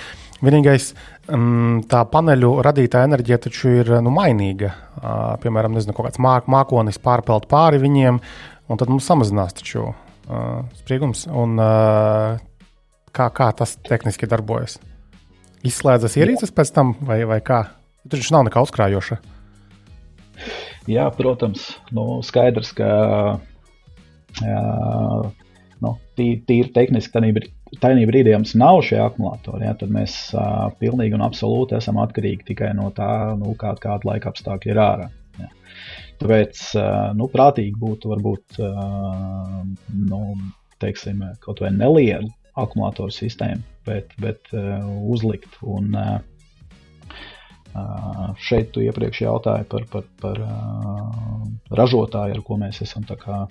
[0.43, 0.95] Vienīgais,
[1.33, 4.67] um, tā paneļu radītā enerģija taču ir nu, mainīga.
[4.67, 8.21] Uh, piemēram, nezinu, kaut kāds māk, mākonis pārpeld pāri viņiem,
[8.69, 11.27] un tad mums samazinās taču uh, spriegums.
[11.27, 12.39] Un, uh,
[13.17, 14.79] kā, kā tas tehniski darbojas?
[15.67, 17.65] Izslēdzas ierīces pēc tam, vai, vai kā?
[18.09, 19.21] Tur taču nav nekā uzkrājoša.
[20.89, 22.89] Jā, protams, nu, skaidrs, ka
[24.41, 24.63] jā,
[25.85, 27.13] nu, tīri, tīri tehniski
[27.81, 29.67] tajā brīdī mums nav šie akumulatori.
[29.69, 34.15] Jā, tad mēs uh, pilnīgi un absolūti esam atkarīgi tikai no tā, nu, kā, kāda
[34.15, 35.11] laika apstākļi ir ārā.
[35.39, 35.53] Jā.
[36.23, 39.61] Tāpēc uh, nu, prātīgi būtu varbūt uh,
[40.09, 40.23] nu,
[40.81, 42.33] teiksim, kaut vai nelielu
[42.65, 46.19] akumulātoru sistēmu, bet, bet uh, uzlikt un uh,
[47.71, 51.43] Uh, šeit tu iepriekš jautāji par, par, par uh,
[51.79, 53.45] ražotāju, ar ko mēs esam kā,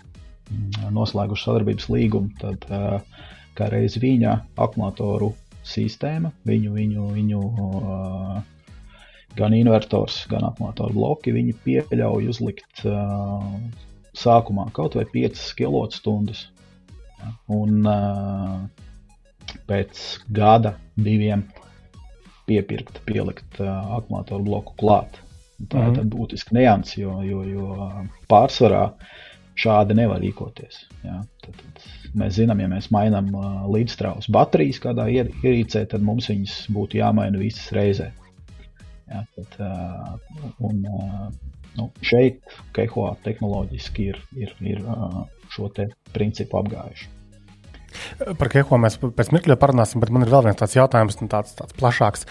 [0.51, 2.33] mm, noslēguši sadarbības līgumu.
[2.41, 5.31] Tad, uh, kā reiz viņa akumulātoru
[5.63, 7.39] sistēma, viņu, viņu, viņu
[9.39, 12.83] gan invertors, gan akumulātoru bloki, viņi pieļauj uzlikt
[14.19, 16.45] sākumā kaut vai 5 kWh.
[17.55, 17.89] Un
[19.69, 20.03] pēc
[20.33, 21.45] gada, diviem
[22.49, 25.19] piepirkt, pielikt uh, akumulātoru bloku klāt.
[25.59, 26.11] Tā ir mm -hmm.
[26.13, 27.65] būtiska nianses, jo, jo, jo
[28.31, 28.93] pārsvarā
[29.59, 30.85] šādi nevar rīkoties.
[31.03, 31.19] Ja?
[31.43, 36.29] Tad, tad mēs zinām, ja mēs mainām uh, līdzstrāvas baterijas kādā ier, ierīcē, tad mums
[36.31, 38.11] viņas būtu jāmaina visas reizē.
[39.11, 39.25] Ja?
[39.35, 40.17] Tad, uh,
[40.69, 41.29] un, uh,
[41.77, 42.39] nu, šeit
[42.73, 45.69] Kehoā tehnoloģiski ir, ir, ir uh, šo
[46.13, 47.18] principu apgājuši.
[48.39, 51.55] Par Keho mēs pēc mirkļa parunāsim, bet man ir vēl viens tāds jautājums, nu, tāds,
[51.57, 52.27] tāds plašāks.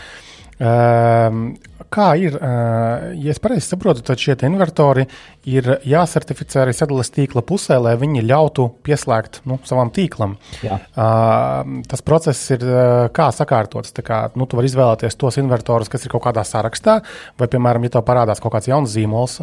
[0.59, 1.55] Uh,
[1.93, 5.07] kā ir, ja es pareizi saprotu, tad šie invertori
[5.49, 10.37] ir jāsertificē arī sadales tīkla pusē, lai viņi ļautu pieslēgt nu, savam tīklam.
[10.65, 10.79] Jā.
[11.89, 12.65] Tas process ir
[13.17, 13.95] kā sakārtots.
[14.05, 17.01] Kā, nu, tu vari izvēlēties tos invertorus, kas ir kaut kādā sarakstā,
[17.41, 19.39] vai, piemēram, ja tev parādās kaut kāds jauns zīmols,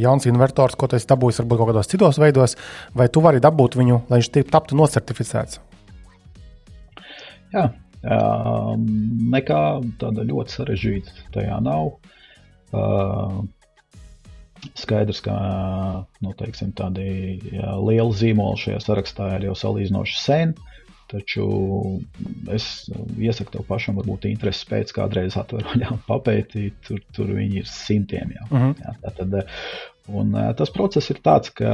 [0.00, 2.58] jauns invertors, ko tu esi dabūjis varbūt kaut kādos citos veidos,
[2.94, 5.60] vai tu vari dabūt viņu, lai viņš taptu nosertificēts.
[7.54, 7.68] Jā,
[8.04, 8.74] Uh,
[9.32, 9.60] nekā
[10.00, 11.94] tāda ļoti sarežģīta tajā nav.
[12.74, 13.44] Uh,
[14.76, 15.34] skaidrs, ka
[16.24, 17.08] nu, teiksim, tādi
[17.52, 20.54] lieli zīmoli šajā sarakstā ir jau salīdzinoši sen.
[21.10, 21.44] Taču
[22.52, 22.88] es
[23.20, 26.78] iesaku tev pašam, varbūt intereses pēc kādreiz atveru un papētīt.
[26.86, 28.46] Tur, tur viņi ir simtiem jau.
[28.50, 28.70] Uh mhm.
[28.70, 29.00] -huh.
[29.04, 29.36] jā, tad,
[30.12, 31.70] Un, uh, tas process ir tāds, ka,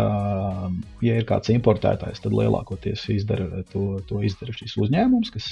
[1.02, 5.48] ja ir kāds importētājs, tad lielākoties izdara, to, to izdara šis uzņēmums, kas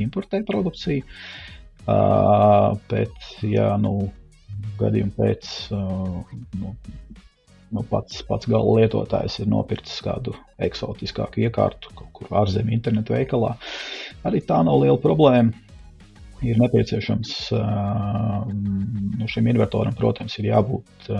[0.00, 1.04] importē produkciju.
[1.82, 3.12] Uh, bet,
[3.44, 4.06] ja nu,
[4.80, 6.22] gadījumā pēc uh,
[6.60, 6.72] nu,
[7.74, 10.32] nu, pats, pats gala lietotājs ir nopircis kādu
[10.62, 13.56] eksotiskāku iekārtu, kaut kur ārzemju internetu veikalā,
[14.24, 15.52] arī tā nav liela problēma.
[16.42, 21.12] Ir nepieciešams uh, nu, šim invertoram, protams, ir jābūt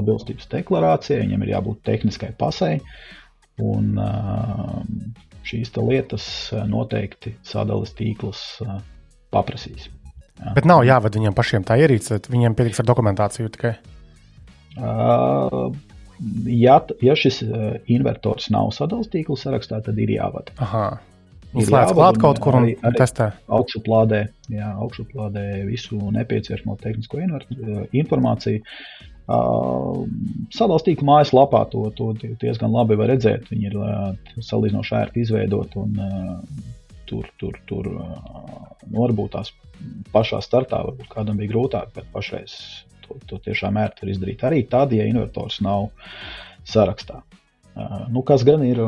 [0.00, 2.78] atbilstības deklarācijai, viņam ir jābūt tehniskai pasai.
[3.58, 3.98] Un
[5.48, 6.26] šīs lietas
[6.70, 8.42] noteikti sadales tīkls
[9.34, 9.88] paprasīs.
[10.38, 10.54] Jā.
[10.54, 13.74] Bet nav jāved viņiem pašiem tā ierīce, viņiem pietiks ar dokumentāciju tikai.
[14.78, 15.72] Uh,
[16.46, 17.42] ja, ja šis
[17.90, 20.54] invertors nav sadalījums tīkla sarakstā, tad ir jāvada.
[20.62, 20.86] Aha.
[21.56, 23.30] Ir slēdz klāt kaut kur un arī, arī testē.
[23.56, 24.20] Augšuplādē,
[24.52, 27.22] jā, augšuplādē visu nepieciešamo tehnisko
[27.96, 28.60] informāciju.
[29.28, 30.06] Uh,
[30.56, 33.50] Sadalījuma tīkla mājaslapā to, to diezgan labi var redzēt.
[33.52, 34.06] Viņi ir uh,
[34.40, 36.30] salīdzinoši ērti izveidot un uh,
[37.08, 38.14] tur, tur, tur uh,
[38.86, 39.52] nu, varbūt tās
[40.14, 42.54] pašā startā varbūt kādam bija grūtāk, bet pašreiz
[43.04, 44.46] to, to tiešām ērti var izdarīt.
[44.48, 45.90] Arī tad, ja invertors nav
[46.64, 47.20] sarakstā.
[47.76, 48.80] Uh, nu, kas gan ir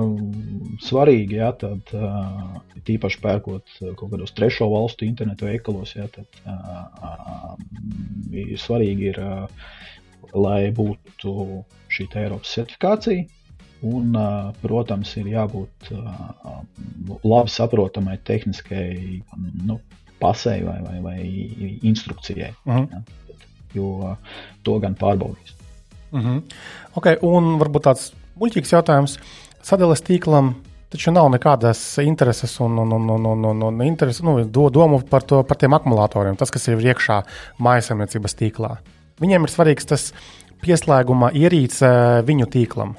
[0.87, 2.57] svarīgi, ja, tad uh,
[2.89, 7.61] tīpaši pērkot kaut kādos trešo valstu internetu veikalos, ja, tad uh,
[8.33, 9.69] ir svarīgi ir uh,
[10.35, 11.35] lai būtu
[11.91, 13.27] šī Eiropas certifikācija.
[13.81, 14.13] Un,
[14.61, 15.89] protams, ir jābūt
[17.25, 19.23] labi saprotamai tehniskai
[19.65, 19.79] nu,
[20.21, 22.53] pasai vai, vai, vai instrukcijai.
[22.65, 22.83] Uh mhm.
[22.83, 22.91] -huh.
[22.93, 23.03] ja,
[23.75, 24.17] jo
[24.63, 25.55] to gan pārbaudīs.
[26.13, 26.43] Uh -huh.
[26.95, 29.19] okay, un varbūt tāds muļķīgs jautājums.
[29.63, 30.55] Sadales tīklam
[30.91, 35.01] taču nav nekādas intereses un, un, un, un, un, un, un interesi, nu, do, domu
[35.11, 37.23] par, to, par tiem akumulatoriem, tas, kas ir iekšā
[37.59, 38.77] mājasemniecības tīklā.
[39.21, 40.11] Viņiem ir svarīgs tas
[40.65, 41.91] pieslēguma ierīce
[42.29, 42.97] viņu tīklam.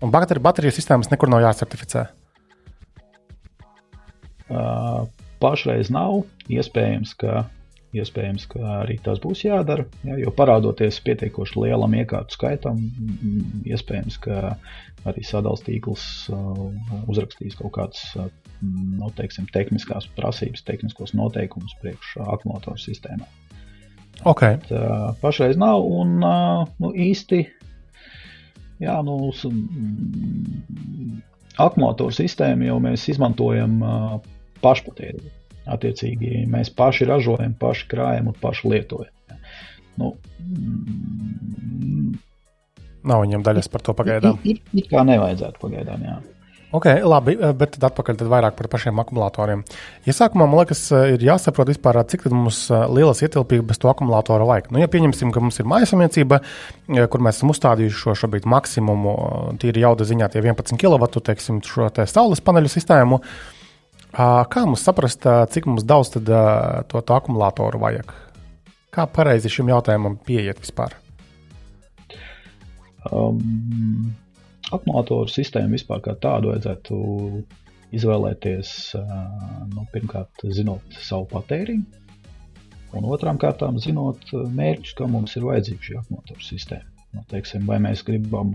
[0.00, 2.06] Un bateriju, bateriju sistēmas nekur nav jācertificē.
[4.50, 5.06] Uh,
[5.42, 6.24] pašreiz nav.
[6.50, 7.44] Iespējams, ka,
[7.94, 9.84] iespējams, ka arī tas būs jādara.
[10.06, 12.80] Ja, jo parādoties pietiekoši lielam iekārtu skaitam,
[13.68, 14.56] iespējams, ka
[15.06, 16.64] arī sadalījuma tīkls uh,
[17.12, 18.26] uzrakstīs kaut kādas uh,
[18.64, 23.28] nu, teiksim, tehniskās prasības, tehniskos noteikumus priekš akumulātoru sistēmai.
[24.28, 24.58] Okay.
[24.68, 27.40] Uh, pašreiz nav un nu, īsti.
[28.80, 29.30] Jā, nu,
[31.60, 33.76] akumulātoru sistēmu jau mēs izmantojam
[34.64, 35.32] pašpatēriņu.
[35.70, 39.36] Attiecīgi, mēs paši ražojam, paši krājam un paši lietojam.
[40.00, 40.14] Nu,
[43.00, 44.40] Nav viņam daļas par to pagaidām.
[44.44, 46.02] Ir, ir, ir kā nevajadzētu pagaidām.
[46.04, 46.16] Jā.
[46.70, 49.64] Ok, labi, eh, bet tad atpakaļ tad vairāk par pašiem akumulatoriem.
[50.06, 54.70] Iesākumā man liekas, eh, ir jāsaprot vispār, cik mums eh, lielas ietilpības to akumulātoru vajag.
[54.70, 56.38] Nu, ja pieņemsim, ka mums ir mājasemniecība,
[57.10, 59.16] kur mēs esam uzstādījuši šo šobrīd maksimumu,
[59.58, 63.20] tīri jauda ziņā tie 11 kW, teiksim, šo te saules paneļu sistēmu,
[64.14, 66.30] kā mums saprast, cik mums daudz tad,
[66.86, 68.14] to, to akumulātoru vajag?
[68.94, 70.94] Kā pareizi šim jautājumam pieiet vispār?
[73.10, 74.20] Um
[74.68, 76.98] akumulātoru sistēmu vispār kā tādu vajadzētu
[77.96, 78.74] izvēlēties
[79.72, 81.84] nu, pirmkārt, zinot savu patēriņu,
[82.98, 86.86] un otrām kārtām zinot mērķus, kam mums ir vajadzīga šī akumulātoru sistēma.
[87.16, 88.52] Nu, teiksim, vai mēs gribam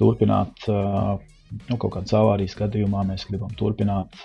[0.00, 4.16] turpināt nu, kaut kādā avārijas gadījumā, mēs gribam turpināt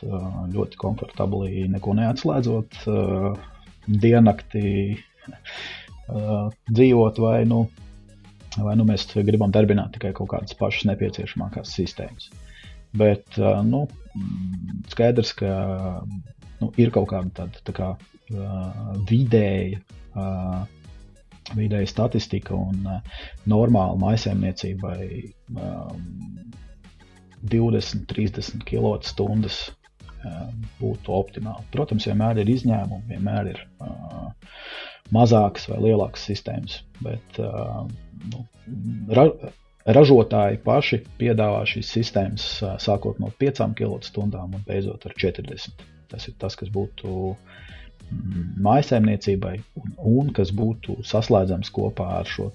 [0.55, 2.79] ļoti komfortabli, neko neatslēdzot,
[3.85, 4.65] diennakti
[6.09, 7.65] dzīvot vai nu,
[8.63, 12.29] vai nu mēs gribam darbināt tikai kaut kādas pašas nepieciešamākās sistēmas.
[12.95, 13.37] Bet
[13.67, 13.81] nu,
[14.91, 15.51] skaidrs, ka
[16.61, 17.89] nu, ir kaut kāda tāda tā kā,
[19.09, 19.81] vidēja,
[21.55, 22.87] vidēja statistika un
[23.51, 25.09] normāla maisaimniecībai
[27.45, 29.75] 20, 30 kWh
[30.79, 31.67] būtu optimāli.
[31.73, 34.31] Protams, vienmēr ir izņēmumi, vienmēr ir uh,
[35.13, 37.85] mazākas vai lielākas sistēmas, bet uh,
[38.31, 38.45] nu,
[39.13, 39.29] ra
[39.85, 42.47] ražotāji paši piedāvā šīs sistēmas
[42.81, 45.85] sākot no 5 kWh un beidzot ar 40.
[46.09, 52.49] Tas ir tas, kas būtu mm, mājsaimniecībai un, un kas būtu saslēdzams kopā ar šo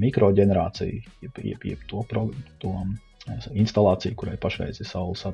[0.00, 2.28] mikroģenerāciju, jeb, jeb, jeb to, pro,
[2.60, 2.74] to
[3.52, 5.24] instalāciju, kurai pašreiz ir saules,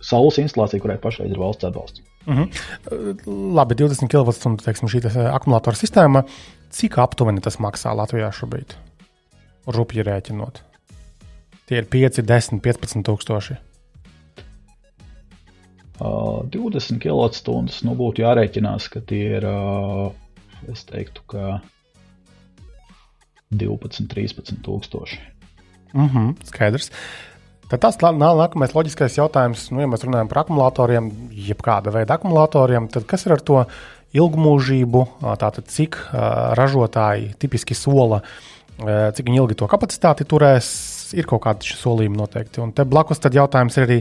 [0.00, 2.02] saules instalācija, kurai pašreiz ir valsts atbalsts.
[2.26, 2.48] Uh -huh.
[3.54, 6.24] Labi, 20 kWh teiksim, šī te akumulātora sistēma.
[6.70, 8.76] Cik aptuveni tas maksā Latvijā šobrīd?
[9.66, 10.62] Rupji rēķinot.
[11.66, 13.56] Tie ir 5, 10, 15 tūkstoši.
[16.00, 20.12] Uh, 20 kWh nu, būtu jārēķinās, ka tie ir, uh,
[20.72, 21.60] es teiktu, ka
[23.50, 25.31] 12, 13 tūkstoši.
[25.92, 26.90] Mm -hmm, skaidrs.
[27.72, 33.06] Tad tas nākamais loģiskais jautājums, nu, ja mēs runājam par akumulatoriem, jebkāda veida akumulatoriem, tad
[33.08, 33.64] kas ir ar to
[34.12, 35.06] ilgmūžību?
[35.40, 35.96] Tātad, cik
[36.58, 38.20] ražotāji tipiski sola,
[39.16, 40.68] cik ilgi to kapacitāti turēs,
[41.16, 42.60] ir kaut kādi solījumi noteikti.
[42.60, 43.98] Un te blakus tad jautājums ir arī,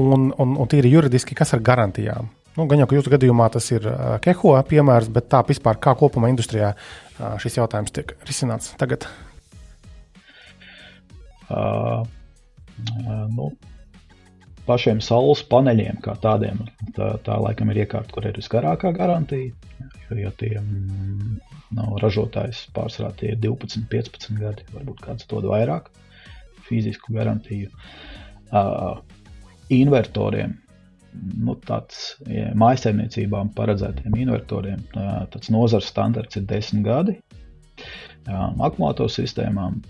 [0.00, 2.32] un, un, un tīri juridiski, kas ar garantijām?
[2.56, 3.84] Nu, gan jau, ka jūsu gadījumā tas ir
[4.24, 6.72] Keho piemērs, bet tā vispār kā kopumā industrijā
[7.42, 9.04] šis jautājums tiek risināts tagad.
[13.36, 13.50] Nu,
[14.66, 16.64] pašiem saules paneļiem, kā tādiem,
[16.96, 19.54] tā, tā laikam ir iekārta, kur ir visgarākā garantija.
[20.06, 21.38] Jo, ja tie mm,
[21.78, 25.90] nav ražotājs, pārsvarā tie ir 12, 15 gadi, varbūt kāds dod vairāk
[26.66, 27.70] fizisku garantiju.
[28.50, 28.98] Uh,
[29.74, 30.54] invertoriem,
[31.42, 37.18] nu, tāds ja, mājsaimniecībām paredzētiem invertoriem, uh, tāds nozars standarts ir 10 gadi.
[38.26, 39.80] Akumulātoru sistēmām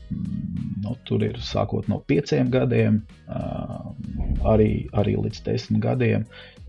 [0.84, 3.00] nu, tur ir sākot no pieciem gadiem,
[4.44, 6.26] arī, arī līdz desmit gadiem.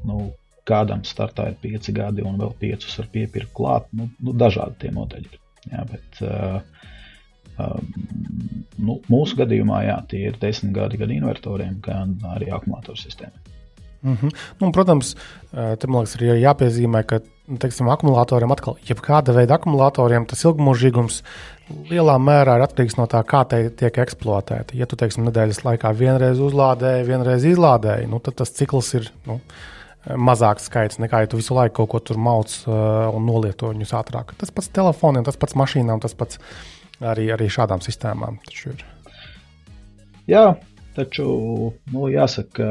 [0.08, 0.32] Nu,
[0.68, 3.88] kādam startā ir pieci gadi, un vēl piecus var piepirkt klāt.
[3.96, 5.40] Nu, nu, dažādi tie modeļi ir.
[5.72, 6.22] Jā, bet,
[8.80, 13.44] nu, mūsu gadījumā jā, tie ir desmit gadi gan invertoriem, gan arī akumulātoru sistēmām.
[14.08, 14.36] Mm -hmm.
[14.60, 15.16] nu, protams,
[15.52, 21.24] tam liekas, ir jāpiezīmē, ka nu, teiksim, akumulatoriem atkal, jebkāda veida akumulatoriem, tas ilgmūžīgums
[21.70, 24.78] lielā mērā ir atkarīgs no tā, kā tie tiek eksploatēti.
[24.80, 29.40] Ja tu, teiksim, nedēļas laikā vienreiz uzlādēji, vienreiz izlādēji, nu, tad tas cikls ir nu,
[30.16, 33.96] mazāks skaits nekā, ja tu visu laiku kaut ko tur mauc uh, un nolieto viņus
[34.00, 34.36] ātrāk.
[34.40, 36.40] Tas pats telefoniem, tas pats mašīnām, tas pats
[37.04, 38.40] arī, arī šādām sistēmām.
[40.28, 40.46] Jā,
[40.96, 41.28] taču
[41.92, 42.70] nu, jāsaka,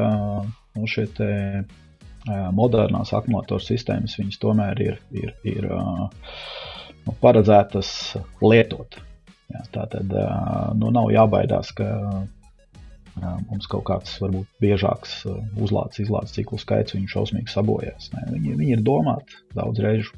[0.77, 1.29] nu, šie te,
[1.65, 6.09] uh, modernās akumulātoru sistēmas, viņas tomēr ir, ir, ir uh,
[7.23, 7.91] paredzētas
[8.43, 8.99] lietot.
[9.53, 15.39] Jā, tā tad uh, nu, nav jābaidās, ka uh, mums kaut kāds varbūt biežāks uh,
[15.63, 18.11] uzlādes, izlādes ciklu skaits viņu šausmīgi sabojās.
[18.15, 18.27] Ne?
[18.35, 20.17] Viņi, viņi ir domāti daudz reižu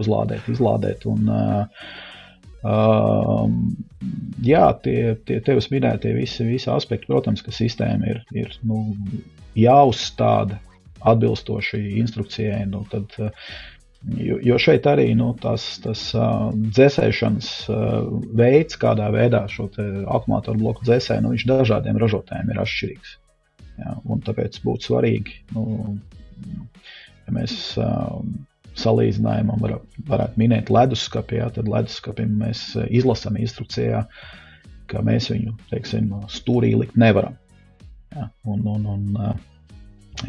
[0.00, 1.08] uzlādēt, izlādēt.
[1.10, 2.08] Un, uh,
[2.60, 3.48] Uh,
[4.44, 8.82] jā, tie, tie tevis minētie visi, visi aspekti, protams, ka sistēma ir, ir nu,
[9.56, 10.58] jāuzstāda
[11.00, 12.66] atbilstoši instrukcijai.
[12.68, 13.16] Nu, tad,
[14.16, 17.96] jo, jo šeit arī nu, tas, tas uh, dzēsēšanas uh,
[18.36, 23.16] veids, kādā veidā šo akumulātoru bloku dzēsē, nu, viņš dažādiem ražotājiem ir atšķirīgs.
[23.80, 23.96] Jā,
[24.26, 25.96] tāpēc būtu svarīgi, nu,
[27.26, 28.20] ja mēs uh,
[28.80, 29.78] salīdzinājumam var,
[30.08, 34.04] varētu minēt leduskapi, jā, tad leduskapim mēs izlasām instrukcijā,
[34.90, 37.36] ka mēs viņu, teiksim, stūrī likt nevaram.
[38.10, 39.42] Jā, un, un, un, eh,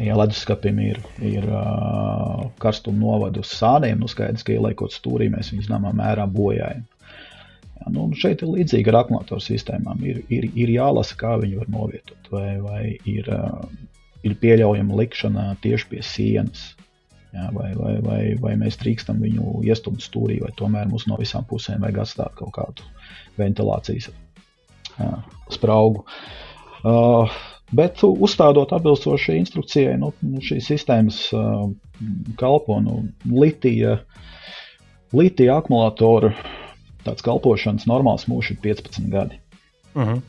[0.00, 5.52] ja leduskapim ir, ir eh, karstuma novada uz sāniem, nu skaidrs, ka ieliekot stūrī, mēs
[5.52, 6.84] viņu zināmā mērā bojājam.
[7.80, 10.04] Jā, nu, šeit ir līdzīgi ar akumulātoru sistēmām.
[10.06, 13.28] Ir, ir, ir jālasa, kā viņi var novietot, vai, vai ir,
[14.22, 16.70] ir pieļaujama likšana tieši pie sienas.
[17.32, 21.46] Jā, vai, vai, vai, vai mēs drīkstam viņu iestumt stūrī, vai tomēr mums no visām
[21.48, 22.84] pusēm vajag atstāt kaut kādu
[23.40, 24.10] ventilācijas
[24.98, 25.12] jā,
[25.54, 26.04] spraugu.
[26.82, 27.32] Uh,
[27.76, 31.68] bet uzstādot atbilstoši instrukcijai, nu, nu, šīs sistēmas uh,
[32.40, 33.98] kalpo nu, litija,
[35.16, 36.32] litija akumulātoru.
[37.02, 39.40] Tāds kalpošanas normāls mūžs ir 15 gadi.
[39.94, 40.20] Uh -huh.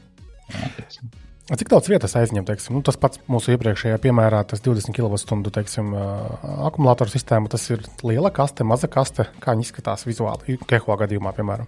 [0.50, 1.20] Jā, 15.
[1.44, 2.46] Cik daudz vietas aizņem?
[2.48, 5.92] Teiksim, nu, tas pats mūsu iepriekšējā piemērā, tas 20 kWh teiksim,
[6.70, 9.28] akumulātoru sistēma, tas ir liela kaste, maza kaste.
[9.44, 11.68] Kā viņi izskatās vizuāli, Keho gadījumā, piemēram?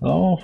[0.00, 0.38] Nu,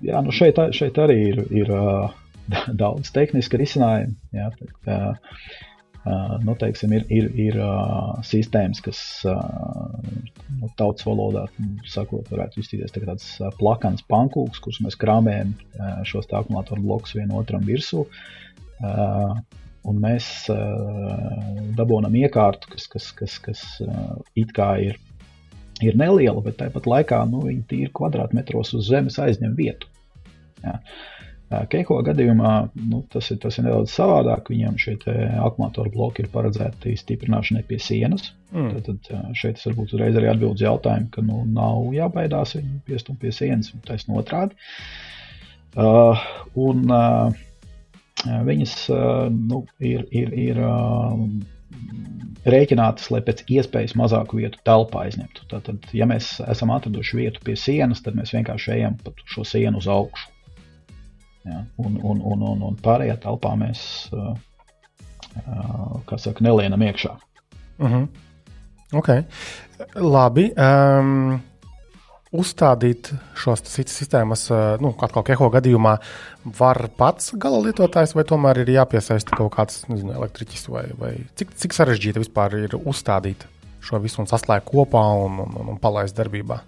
[0.00, 2.14] jā, nu šeit, šeit arī ir, ir uh,
[2.82, 4.18] daudz tehniski risinājumu.
[4.34, 4.50] Jā,
[4.84, 4.98] tā,
[6.04, 9.94] Uh, nu, teiksim, ir ir, ir uh, sistēmas, kas uh,
[10.58, 15.54] nu, tautas valodā nu, sakot, varētu izskatīties tā tāds plakans pankūks, kurus mēs krāmējam
[16.04, 18.04] šos akumulātoru blokus vienotram virsū.
[18.84, 19.32] Uh,
[19.88, 20.28] un mēs
[21.78, 23.64] dabūjam iekārtu, kas, kas, kas, kas
[24.36, 25.00] it kā ir,
[25.84, 29.88] ir neliela, bet tāpat laikā nu, viņi tīri kvadrātmetros uz zemes aizņem vietu.
[30.64, 30.78] Ja.
[31.70, 32.52] Keiko gadījumā
[32.90, 34.50] nu, tas, ir, tas ir nedaudz savādāk.
[34.52, 38.30] Viņam šie akumulātoru bloki ir paredzēti stiprināšanai pie sienas.
[38.54, 38.76] Mm.
[38.86, 42.78] Tad, tad šeit es varbūt uzreiz arī atbildēju uz jautājumu, ka nu, nav jābaidās viņu
[42.88, 44.58] piestumt pie sienas, taisnība otrādi.
[45.74, 46.20] Uh,
[46.54, 47.34] un uh,
[48.46, 51.24] viņas uh, nu, ir, ir, ir uh,
[52.44, 55.48] rēķinātas, lai pēc iespējas mazāku vietu telpā aizņemtu.
[55.50, 59.80] Tātad, ja mēs esam atraduši vietu pie sienas, tad mēs vienkārši ejam pa šo sienu
[59.82, 60.30] uz augšu.
[61.44, 61.62] Ja?
[61.76, 63.80] Un, un, un, un, un pārējā telpā mēs,
[64.16, 64.34] uh,
[66.08, 67.16] kā saka, nelienam iekšā.
[67.78, 68.08] Uh -huh.
[68.92, 69.24] okay.
[69.94, 70.52] Labi.
[70.56, 71.42] Um,
[72.34, 74.48] uzstādīt šos sistēmas,
[74.82, 75.96] nu, atkal Keho gadījumā,
[76.58, 81.54] var pats gala lietotājs, vai tomēr ir jāpiesaista kaut kāds nezinu, elektriķis, vai, vai cik,
[81.54, 83.46] cik sarežģīti vispār ir uzstādīt
[83.84, 86.58] šo visu un saslēgt kopā un, un, un palaist darbībā?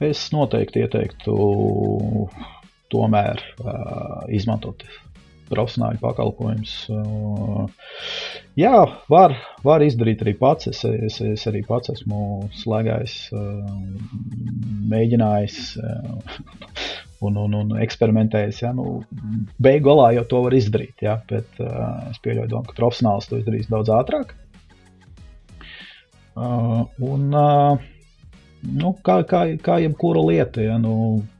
[0.00, 1.34] Es noteikti ieteiktu
[2.92, 4.84] tomēr uh, izmantot
[5.48, 6.72] profesionāļu pakalpojums.
[8.58, 9.34] Jā, var,
[9.64, 10.68] var izdarīt arī pats.
[10.70, 13.16] Es, es, es arī pats esmu slēgājis,
[14.92, 15.60] mēģinājis
[17.24, 18.60] un, un, un eksperimentējis.
[18.66, 18.74] Ja?
[18.76, 19.00] Nu,
[19.62, 21.18] Beigu galā jau to var izdarīt, ja?
[21.30, 24.36] bet es pieļauju, domu, ka profesionāls to izdarīs daudz ātrāk.
[26.38, 30.78] Un, nu, kā, kā, kā jebkura lieta, ja?
[30.82, 31.37] nu, Uh,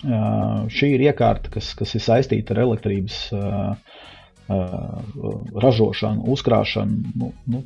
[0.00, 3.74] šī ir iekārta, kas, kas ir saistīta ar elektrības uh,
[4.48, 7.12] uh, ražošanu, uzkrāšanu.
[7.20, 7.62] Nu, nu,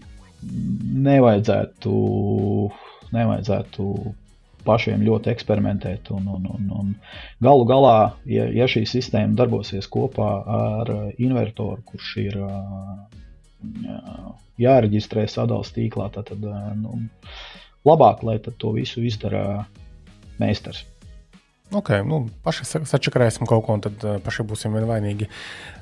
[1.05, 1.95] nevajadzētu,
[3.15, 3.89] nevajadzētu
[4.65, 6.11] pašiem ļoti eksperimentēt.
[6.17, 6.93] Un, un, un, un
[7.45, 7.99] galu galā,
[8.29, 12.41] ja, ja šī sistēma darbosies kopā ar invertoru, kurš ir
[14.61, 16.33] jāreģistrē sadalījuma tīklā, tad
[16.81, 16.99] nu,
[17.87, 19.65] labāk, lai to visu izdara
[20.41, 20.85] meistars.
[21.75, 25.29] Ok, nu, paši sačakarēsim kaut ko, un tad uh, paši būsim vainīgi.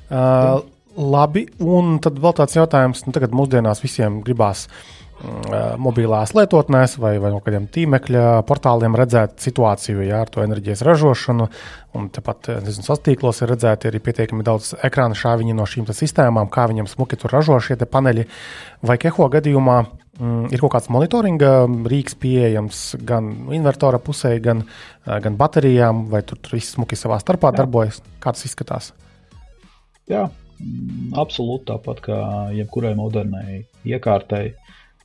[0.09, 0.63] Uh,
[0.97, 7.15] labi, un tad vēl tāds jautājums, nu, tagad mūsdienās visiem gribās uh, mobilās lietotnēs vai,
[7.21, 11.49] vai no kādiem tīmekļa portāliem redzēt situāciju jā, ar to enerģijas ražošanu.
[11.97, 16.89] Un tepat sastīklos ir redzēti arī pietiekami daudz ekrāna šāviņi no šīm sistēmām, kā viņam
[16.89, 18.25] smuki tur ražo šie paneļi.
[18.83, 20.02] Vai Keho gadījumā Mm,
[20.53, 21.51] ir kaut kāds monitoringa
[21.89, 24.63] rīks pieejams gan invertora pusē, gan,
[25.05, 27.63] eh, gan baterijām, vai tur, tur viss smuki savā starpā Jā.
[27.63, 28.01] darbojas?
[28.23, 28.91] Kā tas izskatās?
[30.11, 30.27] Jā,
[30.59, 32.19] mm, absolūti tāpat kā
[32.57, 34.45] jebkurai modernai iekārtai.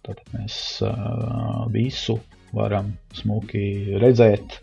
[0.08, 0.54] Tad mēs
[0.86, 2.16] uh, visu
[2.56, 4.60] varam smuki redzēt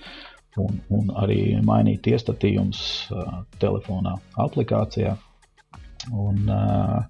[0.57, 2.82] un, un arī mainīt iestatījumus
[3.14, 5.14] uh, telefonā, aplikācijā.
[6.15, 7.03] Un, uh,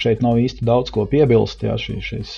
[0.00, 1.64] šeit nav īsti daudz ko piebilst.
[1.66, 2.34] Jā, šī, šis,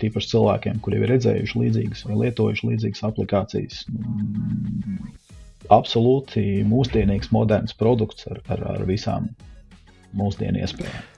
[0.00, 3.82] tīpaši cilvēkiem, kuriem ir redzējuši līdzīgas vai lietojuši līdzīgas aplikācijas.
[3.92, 5.10] Mm,
[5.72, 9.28] absolūti mūsdienīgs, moderns produkts ar, ar, ar visām
[10.16, 11.12] mūsdienu iespējām.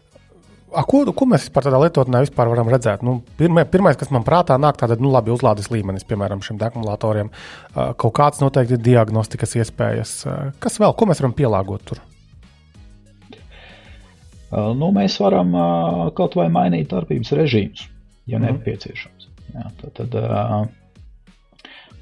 [0.69, 3.01] A, ko, ko mēs par tādā lietotnē vispār varam redzēt?
[3.07, 7.33] Nu, pirmie, pirmais, kas man prātā nāk, tāda nu, labi uzlādes līmenis, piemēram, šiem akumulatoriem.
[7.73, 10.15] Kaut kāds noteikti diagnostikas iespējas.
[10.61, 12.03] Kas vēl, ko mēs varam pielāgot tur?
[14.53, 15.55] Nu, mēs varam
[16.17, 17.87] kaut vai mainīt darbības režīmus,
[18.31, 18.45] ja mm.
[18.49, 19.29] nepieciešams.
[19.49, 20.17] Jā, tad, tad,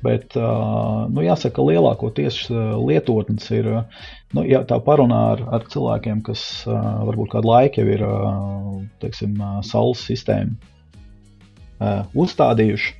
[0.02, 3.70] bet, nu, jāsaka, lielākoties lietotnes ir,
[4.35, 8.06] nu, ja tā parunā ar, ar cilvēkiem, kas varbūt kādu laiku jau ir,
[9.02, 10.56] teiksim, saules sistēmu
[12.16, 12.94] uzstādījuši,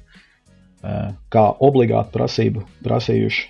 [1.33, 3.47] kā obligātu prasību prasījuši,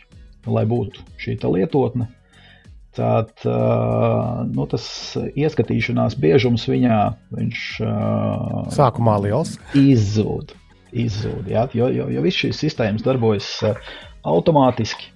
[0.47, 2.07] lai būtu šī lietotne,
[2.97, 4.87] Tad nu, tas
[5.37, 7.01] ieskatīšanās biežums viņā
[7.37, 7.65] viņš,
[8.73, 9.59] sākumā liels.
[9.77, 10.55] Izzūd.
[10.97, 11.67] izzūd ja?
[11.77, 13.51] jo, jo, jo viss šīs sistēmas darbojas
[14.27, 15.13] automātiski.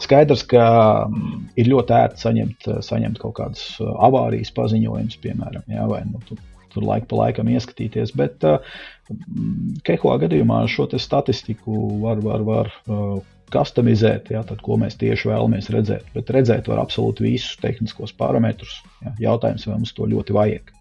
[0.00, 0.64] Skaidrs, ka
[1.58, 5.84] ir ļoti ērti saņemt, saņemt kaut kādus avārijas paziņojumus, piemēram, ja?
[5.90, 6.38] vai nu, tur,
[6.70, 8.14] tur laika pa laikam ieskatīties.
[8.16, 8.46] Bet
[9.84, 11.74] Kehoā gadījumā šo statistiku
[12.04, 12.72] var, var, var
[13.52, 16.08] customizēt, ja, tad, ko mēs tieši vēlamies redzēt.
[16.14, 18.80] Bet redzēt var absolūti visus tehniskos parametrus.
[19.04, 19.14] Ja.
[19.30, 20.72] Jautājums, vai mums to ļoti vajag.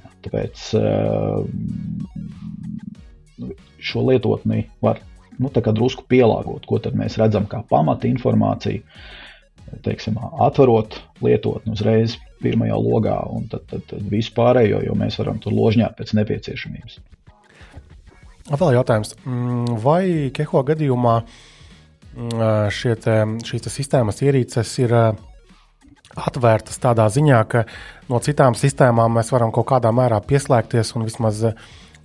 [0.00, 1.42] Ja, tāpēc uh,
[3.82, 5.02] šo lietotni var
[5.38, 8.84] nu, drusku pielāgot, ko mēs redzam kā pamata informāciju.
[9.82, 15.38] Teiksim, atverot lietotni uzreiz pirmajā logā, un tad, tad, tad visu pārējo, jo mēs varam
[15.40, 16.98] tur ložņāt pēc nepieciešamības.
[18.52, 20.02] Vēl jautājums, mm, vai
[20.34, 21.40] Keho gadījumā uh,
[22.14, 23.18] te,
[23.48, 24.94] šīs te sistēmas ierīces ir
[26.12, 27.64] atvērtas tādā ziņā, ka
[28.12, 31.42] no citām sistēmām mēs varam kaut kādā mērā pieslēgties un vismaz,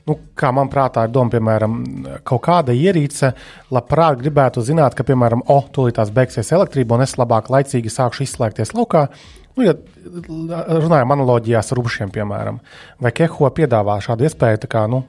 [0.07, 1.75] nu, kā man prātā ir doma, piemēram,
[2.27, 3.33] kaut kāda ierīce,
[3.73, 8.71] labprāt gribētu zināt, ka, piemēram, oh, tūlītās beigsies elektrība un es labāk laicīgi sākšu izslēgties
[8.77, 9.07] laukā.
[9.57, 9.73] Nu, ja
[10.77, 12.61] runājam analoģijās ar rubšiem, piemēram,
[13.01, 15.01] vai Keho piedāvā šādu iespēju, kā nu,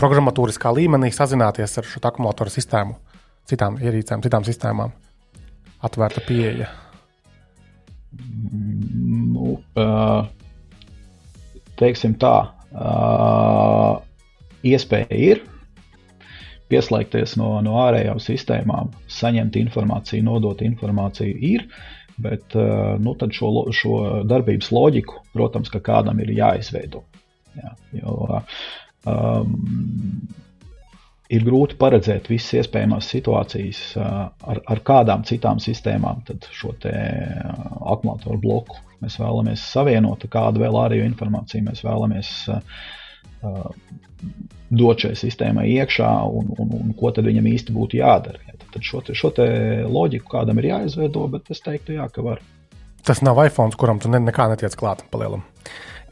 [0.00, 2.98] programmatūriskā līmenī sazināties ar šo akumulātoru sistēmu
[3.48, 4.92] citām ierīcēm, citām sistēmām?
[5.86, 6.68] Atvērta pieeja.
[9.30, 9.54] Nu,
[11.80, 12.34] teiksim tā,
[14.66, 15.44] iespēja ir
[16.70, 21.64] pieslēgties no, no ārējām sistēmām, saņemt informāciju, nodot informāciju ir,
[22.20, 22.54] bet
[23.02, 23.96] nu, šo, šo
[24.28, 27.02] darbības loģiku, protams, kādam ir jāizveido.
[27.58, 28.42] Jā, jo,
[29.10, 29.56] um,
[31.30, 39.16] ir grūti paredzēt visas iespējamās situācijas, ar, ar kādām citām sistēmām šo akumulātoru bloku mēs
[39.20, 42.32] vēlamies savienot, kādu vēl ārējo informāciju mēs vēlamies
[44.70, 48.42] dot šai sistēmai iekšā un, un, un ko tad viņam īsti būtu jādara.
[48.70, 49.46] Tad šo, te, šo te
[49.90, 52.42] loģiku kādam ir jāizveido, bet es teiktu, jā, ka var.
[53.06, 55.42] Tas nav iPhone, kuram tu ne, nekā netiec klāt palielam.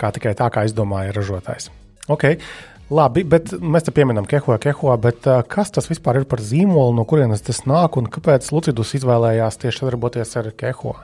[0.00, 1.68] Kā tikai tā, kā izdomāja ražotājs.
[2.10, 2.40] Okay.
[2.88, 6.94] Labi, bet mēs te pieminam Keho, Keho, bet uh, kas tas vispār ir par zīmolu,
[6.96, 10.94] no kurienes tas nāk un kāpēc Lucidus izvēlējās tieši sadarboties ar Keho?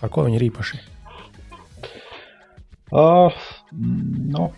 [0.00, 0.80] Ar ko viņi ir īpaši?
[2.88, 3.36] Uh,
[4.32, 4.48] nu,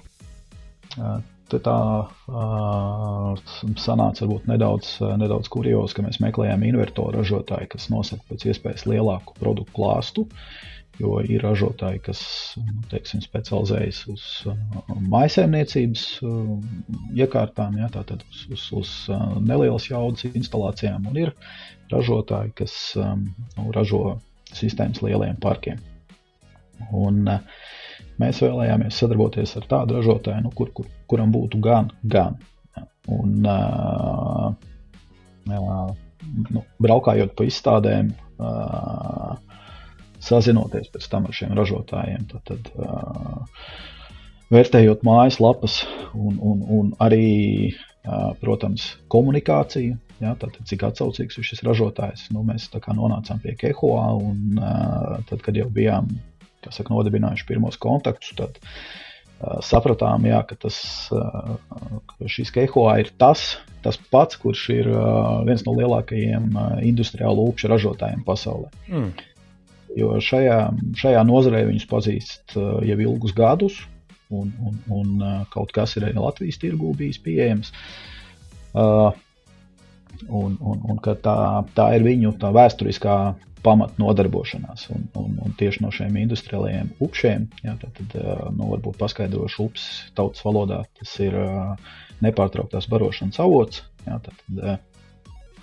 [1.02, 1.18] uh,
[1.50, 1.76] tā
[2.06, 3.42] uh,
[3.74, 9.34] sanāca varbūt nedaudz, nedaudz kurjos, ka mēs meklējām invertoru ražotāju, kas nosaka pēc iespējas lielāku
[9.40, 10.28] produktu klāstu.
[10.28, 12.20] Uh, Jo ir ražotāji, kas
[12.58, 14.56] nu, teiksim, specializējas uz uh,
[15.12, 16.56] maisaimniecības uh,
[17.14, 21.30] iekārtām, jā, tātad uz, uz, uz uh, nelielas jaudas instalācijām, un ir
[21.92, 24.18] ražotāji, kas um, nu, ražo
[24.58, 25.78] sistēmas lieliem parkiem.
[26.94, 27.22] Un,
[28.18, 32.38] mēs vēlējāmies sadarboties ar tādu ražotāju, nu, kur, kur, kuram būtu gan, gan.
[33.08, 34.50] Un, uh,
[35.48, 35.92] uh,
[36.52, 38.10] nu, braukājot pa izstādēm,
[38.42, 39.38] uh,
[40.28, 42.26] sazinoties pēc tam ar šiem ražotājiem.
[42.32, 43.46] Tad, tad, uh,
[44.52, 45.82] vērtējot mājaslapas
[46.14, 47.72] un, un, un arī,
[48.04, 49.98] uh, protams, komunikāciju.
[50.18, 52.24] Ja, tātad, cik atsaucīgs ir šis ražotājs?
[52.34, 56.10] Nu, mēs nonācām pie Kehoa, un uh, tad, kad jau bijām
[56.66, 60.80] saka, nodibinājuši pirmos kontaktus, tad uh, sapratām, jā, ka, tas,
[61.14, 61.54] uh,
[62.10, 67.46] ka šis Kehoa ir tas, tas pats, kurš ir uh, viens no lielākajiem uh, industriālu
[67.52, 68.72] upšu ražotājiem pasaulē.
[68.90, 69.12] Mm.
[69.98, 70.58] Jo šajā,
[70.98, 73.80] šajā nozarē viņus pazīst uh, jau ilgus gadus,
[74.30, 77.72] un, un, un uh, kaut kas ir arī Latvijas tirgū bijis pieejams.
[78.76, 79.10] Uh,
[80.28, 81.36] un, un, un tā,
[81.74, 83.18] tā ir viņu tā vēsturiskā
[83.62, 84.88] pamata nodarbošanās.
[84.94, 88.18] Un, un, un tieši no šiem industriālajiem upšiem, jā, tad, tad
[88.54, 89.88] nu, varbūt paskaidrošu ups
[90.18, 91.36] tautas valodā, tas ir
[92.24, 93.82] nepārtrauktās barošanas avots.
[94.06, 94.86] Jā, tad, tad,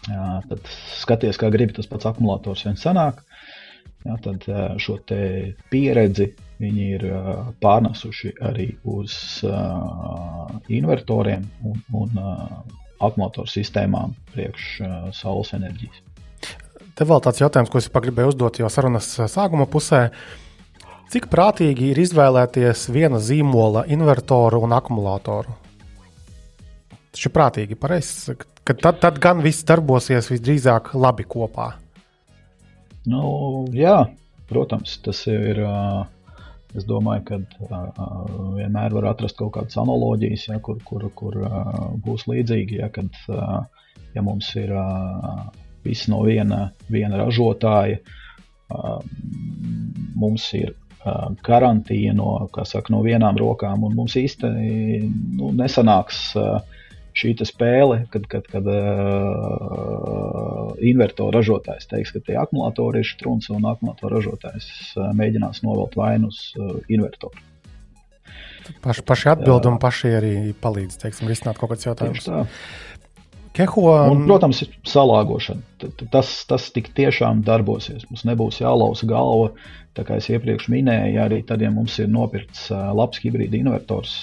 [0.10, 3.24] jā, tad skaties, kā gribi, tas pats akumulators vien sanāk.
[4.06, 4.46] Ja, tad
[4.78, 5.00] šo
[5.72, 6.28] pieredzi
[6.62, 7.06] viņi ir
[7.64, 12.60] pārnesuši arī uz uh, invertoriem un, un uh,
[13.02, 14.68] akumulātoru sistēmām priekš
[15.18, 16.04] saules enerģijas.
[16.96, 20.08] Te vēl tāds jautājums, ko es gribēju uzdot jau sarunas sākuma pusē.
[21.12, 25.58] Cik prātīgi ir izvēlēties viena zīmola invertoru un akumulātoru?
[27.12, 28.38] Tas ir prātīgi, pareizi.
[28.66, 31.74] Tad, tad gan viss darbosies visdrīzāk labi kopā.
[33.10, 33.98] Nu, jā,
[34.50, 35.62] protams, tas ir.
[36.76, 37.38] Es domāju, ka
[38.58, 41.38] vienmēr var atrast kaut kādas analoģijas, ja, kur, kur, kur
[42.04, 42.82] būs līdzīgi.
[42.82, 43.16] Ja, kad
[44.16, 44.74] ja mums ir
[45.86, 48.02] viss no viena, viena ražotāja,
[50.20, 50.76] mums ir
[51.48, 55.08] garantija no, saka, no vienām rokām, un mums īstenībā
[55.40, 56.58] nu, nesanāks uh,
[57.16, 58.76] šī spēle, kad, kad, kad uh,
[60.84, 64.66] invertoru ražotājs teiks, ka tie akumulatori ir strūns un akumulatoru ražotājs
[64.96, 67.38] uh, mēģinās novelt vainu uz uh, invertoru.
[68.82, 72.26] Paši, paši atbild un paši arī palīdz teiksim, risināt kaut kāds jautājums.
[73.56, 73.88] Keho...
[74.12, 75.64] Un, protams, ir salāgošana.
[76.12, 78.04] Tas, tas tik tiešām darbosies.
[78.10, 79.54] Mums nebūs jālausa galva.
[79.96, 84.16] Tā kā es iepriekš minēju, arī tad, ja mums ir nopirkts labs hibrīda invertors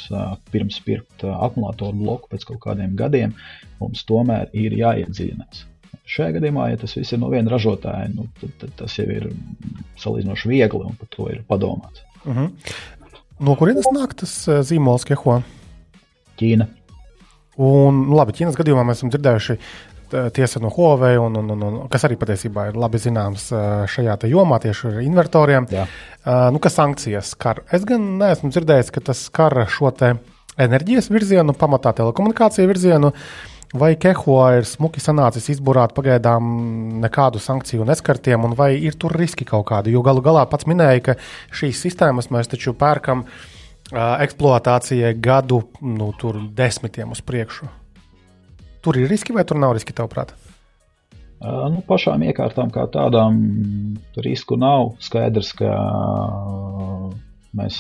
[0.53, 3.33] pirms pirkt akumulātoru bloku pēc kaut kādiem gadiem,
[3.81, 5.65] mums tomēr ir jāiedziļinās.
[6.13, 9.31] Šajā gadījumā, ja tas viss ir no viena ražotāja, nu, tad, tad tas jau ir
[10.03, 12.05] salīdzinoši viegli un par to ir padomāts.
[12.27, 12.45] Uh mhm.
[12.45, 12.77] -huh.
[13.41, 14.35] No kurienes nāk tas
[14.69, 15.41] zīmols Keho?
[16.39, 16.69] Ķīna.
[17.63, 19.59] Un, nu, labi, Ķīnas gadījumā mēs esam dzirdējuši
[20.35, 23.49] tiesa no Huawei, un, un, un, un, kas arī patiesībā ir labi zināms
[23.93, 25.69] šajā jomā, tieši ar invertoriem.
[25.73, 25.87] Jā.
[26.53, 27.63] Nu, kas sankcijas skar?
[27.73, 29.93] Es gan neesmu dzirdējis, ka tas skar šo
[30.61, 33.13] enerģijas virzienu, pamatā telekomunikāciju virzienu.
[33.73, 36.45] Vai Keho ir smuki sanācis izburāt pagaidām
[37.01, 39.95] nekādu sankciju neskartiem, un vai ir tur riski kaut kādi?
[39.95, 41.15] Jo galu galā pats minēja, ka
[41.57, 43.39] šīs sistēmas mēs taču pērkam uh,
[43.93, 46.13] eksploatācijai gadu nu,
[46.57, 47.69] desmitiem uz priekšu.
[48.83, 50.33] Tur ir riski vai tur nav riski, tavuprāt?
[51.43, 53.39] Nu, pašām iekārtām kā tādām
[54.23, 54.95] risku nav.
[55.03, 55.71] Skaidrs, ka
[57.59, 57.79] mēs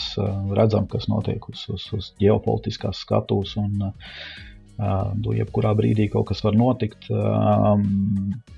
[0.52, 3.92] redzam, kas notiek uz, uz, uz ģeopolitiskās skatuves, nu,
[5.38, 7.06] jebkurā brīdī kaut kas var notikt.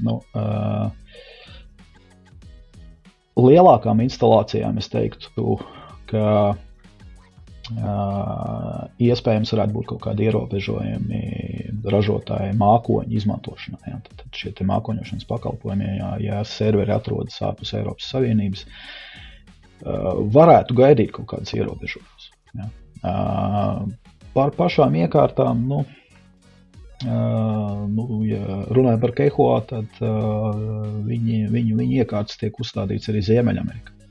[0.01, 0.19] Nu,
[3.45, 5.59] lielākām instalācijām es teiktu,
[6.09, 6.57] ka
[7.73, 11.21] iespējams varētu būt kaut kādi ierobežojumi
[11.89, 13.79] ražotāju mākoņu izmantošanā.
[13.89, 14.01] Ja?
[14.05, 18.67] Tad, tad šie mākoņošanas pakalpojumi, ja, ja serveri atrodas ārpus Eiropas Savienības,
[20.35, 22.31] varētu gaidīt kaut kādas ierobežojumus.
[22.61, 22.69] Ja?
[24.35, 25.85] Par pašām iekārtām, nu,
[27.05, 34.04] nu, ja runājam par Keho, tad viņi, viņu, viņu iekārtas tiek uzstādītas arī Ziemeļamerikā.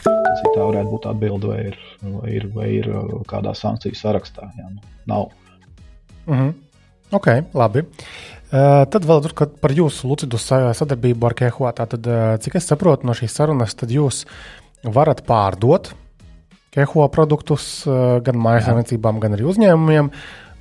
[0.00, 0.54] Informācija.
[0.54, 2.90] Tā varētu būt atbilde, vai ir, vai ir, vai ir
[3.28, 4.50] kādā sankciju sarakstā.
[4.58, 5.30] Jā, nu, nav.
[6.26, 6.52] Mm -hmm.
[7.12, 7.84] Ok, labi.
[8.50, 9.22] Uh, tad vēl
[9.60, 11.72] par jūsu Lucidus sadarbību ar Kehua.
[11.72, 14.26] Tātad, uh, cik es saprotu no šīs sarunas, tad jūs
[14.82, 15.92] varat pārdot
[16.70, 20.10] Kehua produktus uh, gan mājasēmniecībām, gan arī uzņēmumiem.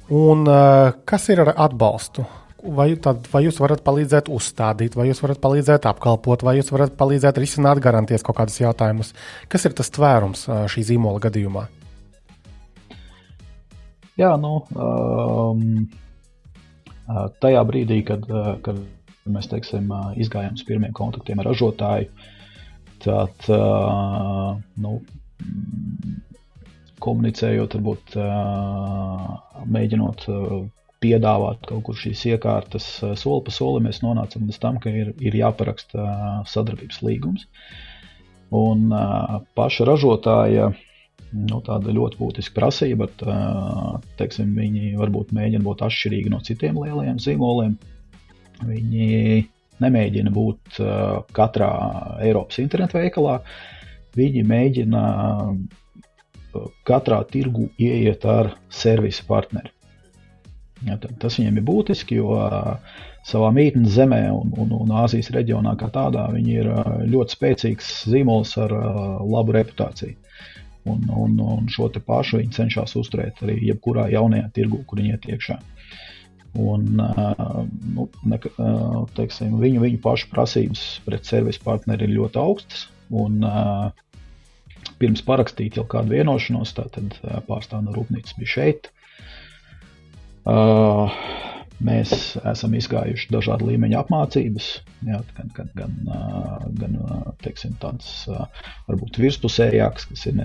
[0.10, 2.26] Un uh, kas ir ar atbalstu?
[2.60, 6.98] Vai, tad, vai jūs varat palīdzēt uzstādīt, vai jūs varat palīdzēt apkalpot, vai jūs varat
[7.00, 9.14] palīdzēt risināt garantijas kaut kādus jautājumus?
[9.48, 11.64] Kas ir tas tvērums šī zīmola gadījumā?
[14.20, 15.86] Jā, nu, um,
[17.40, 18.26] tajā brīdī, kad,
[18.66, 18.82] kad
[19.30, 19.88] mēs teiksim,
[20.20, 22.10] izgājām uz pirmiem kontaktiem ar ražotāju,
[23.06, 23.48] tad
[24.84, 24.98] nu,
[27.00, 28.20] komunicējot, varbūt
[29.78, 30.28] mēģinot
[31.04, 32.88] piedāvāt kaut kur šīs iekārtas
[33.20, 36.06] soli pa solim, mēs nonācam līdz tam, ka ir, ir jāparaksta
[36.50, 37.48] sadarbības līgums.
[38.56, 38.90] Un
[39.56, 40.72] paša ražotāja
[41.32, 47.22] nu, tāda ļoti būtiska prasība, bet teiksim, viņi varbūt mēģina būt atšķirīgi no citiem lielajiem
[47.22, 47.78] zīmoliem.
[48.66, 49.44] Viņi
[49.80, 50.82] nemēģina būt
[51.36, 51.72] katrā
[52.26, 53.40] Eiropas internetu veikalā.
[54.18, 55.04] Viņi mēģina
[56.90, 59.72] katrā tirgu ieiet ar servisu partneri.
[60.88, 62.38] Ja, tas viņiem ir būtiski, jo
[63.28, 66.70] savā mītnes zemē un, un, un Āzijas reģionā kā tādā viņi ir
[67.12, 68.76] ļoti spēcīgs zīmols ar
[69.28, 70.16] labu reputāciju.
[70.88, 75.28] Un, un, un šo pašu viņi cenšas uzturēt arī jebkurā jaunajā tirgu, kur viņi iet
[75.36, 75.60] iekšā.
[76.60, 78.40] Un, nu, ne,
[79.20, 82.88] teiksim, viņu, viņu pašu prasības pret servisu partneri ir ļoti augstas.
[83.10, 83.44] Un,
[85.00, 88.90] pirms parakstīt jau kādu vienošanos, tad pārstāvja no rūpnīcas bija šeit.
[90.48, 91.12] Uh,
[91.80, 92.12] Mēs
[92.44, 94.66] esam izgājuši dažādu līmeņu apmācības,
[95.08, 95.94] jā, gan, gan, gan,
[96.76, 96.98] gan
[97.40, 98.26] teiksim, tādas
[98.90, 100.42] varbūt virspusējākas, kas ir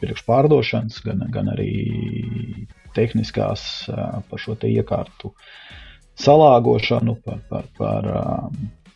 [0.00, 1.68] priekšpārdošanas, gan, gan arī
[2.98, 5.30] tehniskās par šo te iekārtu
[6.18, 8.10] salāgošanu, par, par, par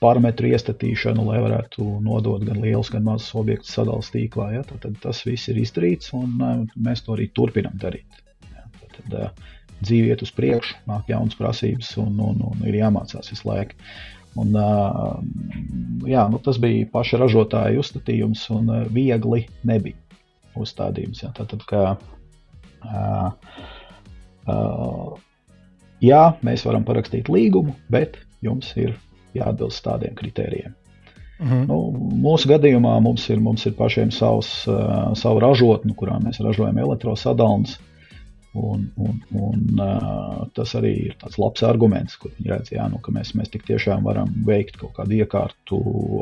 [0.02, 4.50] parametru iestatīšanu, lai varētu nodot gan lielus, gan mazus objektus sadalījuma tīklā.
[4.56, 4.66] Ja?
[4.66, 6.34] Tad, tad tas viss ir izdarīts, un
[6.74, 8.24] mēs to arī turpinām darīt.
[8.50, 8.66] Ja?
[8.82, 9.44] Tad, tad,
[9.82, 13.78] dzīve iet uz priekšu, nāk jaunas prasības un, un, un ir jāmācās visu laiku.
[14.40, 14.54] Un,
[16.08, 19.98] jā, nu, tas bija paša ražotāja uzstādījums, un viegli nebija
[20.56, 21.20] uzstādījums.
[21.26, 21.82] Jā, tātad, kā,
[26.00, 28.96] jā, mēs varam parakstīt līgumu, bet jums ir
[29.36, 30.72] jāatbilst tādiem kritērijiem.
[31.42, 31.66] -hmm.
[31.68, 31.78] nu,
[32.24, 37.76] mūsu gadījumā mums ir, mums ir pašiem savs, uh, savu ražotni, kurā mēs ražojam elektrosadalnes.
[37.76, 37.91] Uh,
[38.52, 42.98] Un, un, un, uh, tas arī ir tāds labs arguments, kur viņi redz, jā, nu,
[43.00, 45.78] ka mēs, mēs tik tiešām varam veikt kaut kādu iekārtu,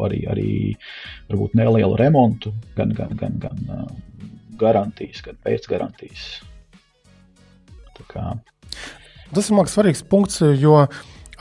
[0.06, 0.52] arī, arī
[1.26, 3.88] varbūt nelielu remontu, gan, gan, gan, gan uh,
[4.60, 6.28] garantijas, gan pēcgarantijas.
[9.34, 10.84] Tas ir mākslinieks svarīgs punkts, jo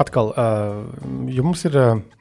[0.02, 0.88] atkal uh,
[1.30, 1.78] jums ir.
[1.78, 2.19] Uh,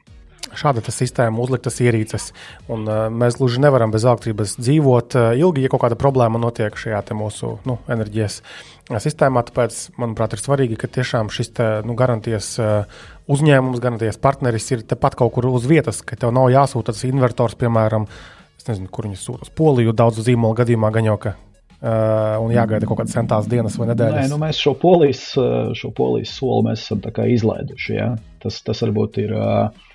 [0.57, 2.31] šāda sistēma, uzliktas ierīces.
[2.71, 6.75] Un, uh, mēs gluži nevaram bez elektrības dzīvot uh, ilgi, ja kaut kāda problēma notiek
[6.79, 8.41] šajā mūsu nu, enerģijas
[8.89, 9.43] sistēmā.
[9.49, 14.87] Tāpēc, manuprāt, ir svarīgi, ka tiešām šis te, nu, garantijas uh, uzņēmums, garantijas partneris ir
[14.87, 18.09] tepat kaut kur uz vietas, ka tev nav jāsūta tas invertors, piemēram,
[18.65, 21.21] nezinu, kur viņi sūta uz Poliju, daudzu zīmolu gadījumā gan jau.
[21.21, 21.37] Ka,
[21.79, 24.25] Uh, un jāgaida kaut kādas centās dienas vai nedēļas.
[24.25, 25.21] Nē, nu mēs šo polijas,
[25.79, 27.93] šo polijas soli esam izlaiduši.
[27.95, 28.09] Ja?
[28.43, 29.88] Tas, tas varbūt ir uh, Eh,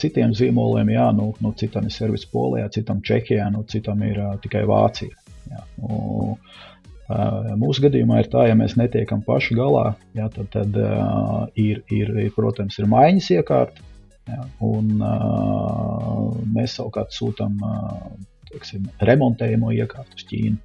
[0.00, 4.34] citiem zīmoliem, jā, nu, nu citam ir servis Polijā, citam Čehijā, nu, citam ir uh,
[4.42, 5.14] tikai Vācija.
[5.48, 10.78] Jā, nu, uh, mūsu gadījumā ir tā, ja mēs netiekam paši galā, jā, tad, tad
[10.82, 13.86] uh, ir, ir, ir, protams, ir maiņas iekārta,
[14.28, 16.24] jā, un uh,
[16.54, 18.08] mēs savukārt sūtām uh,
[18.52, 20.56] teiksim, remontējumu iekārtu uz Ķīnu.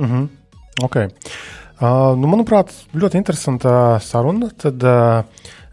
[0.00, 0.28] Mm -hmm.
[0.84, 1.10] okay.
[1.80, 4.48] uh, nu, manuprāt, ļoti interesanta saruna.
[4.56, 5.24] Tad, uh,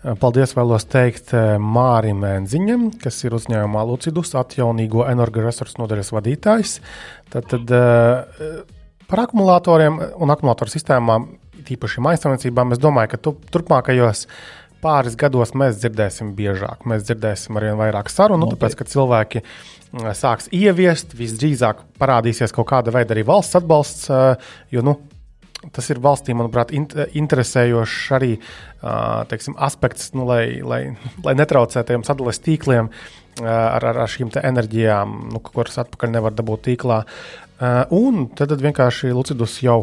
[0.06, 6.76] Paldies vēlos teikt eh, Mārim Mēnziņam, kas ir uzņēmumā Lucidus atjaunīgo energoresursu nodaļas vadītājs.
[7.34, 8.62] Tad, tad eh,
[9.10, 11.28] par akumulatoriem un akumulatoru sistēmām,
[11.68, 14.28] tīpaši maisaimniecībām, es domāju, ka tu, turpmākajos
[14.86, 16.86] pāris gados mēs dzirdēsim biežāk.
[16.88, 18.62] Mēs dzirdēsim arvien vairāk sarunu, Noteikti.
[18.62, 24.12] tāpēc, ka cilvēki eh, sāks ieviest, visdrīzāk parādīsies kaut kāda veida arī valsts atbalsts,
[24.70, 25.00] jo nu,
[25.74, 28.36] tas ir valstī, manuprāt, interesējošs arī
[29.32, 30.82] teiksim, aspekts, nu, lai, lai,
[31.26, 32.92] lai netraucētu tiem sadalījuma tīkliem
[33.42, 37.04] ar, ar, ar šīm enerģijām, nu, kuras atpakaļ nevar dabūt tīklā.
[37.98, 39.82] Un tad vienkārši Lucidus jau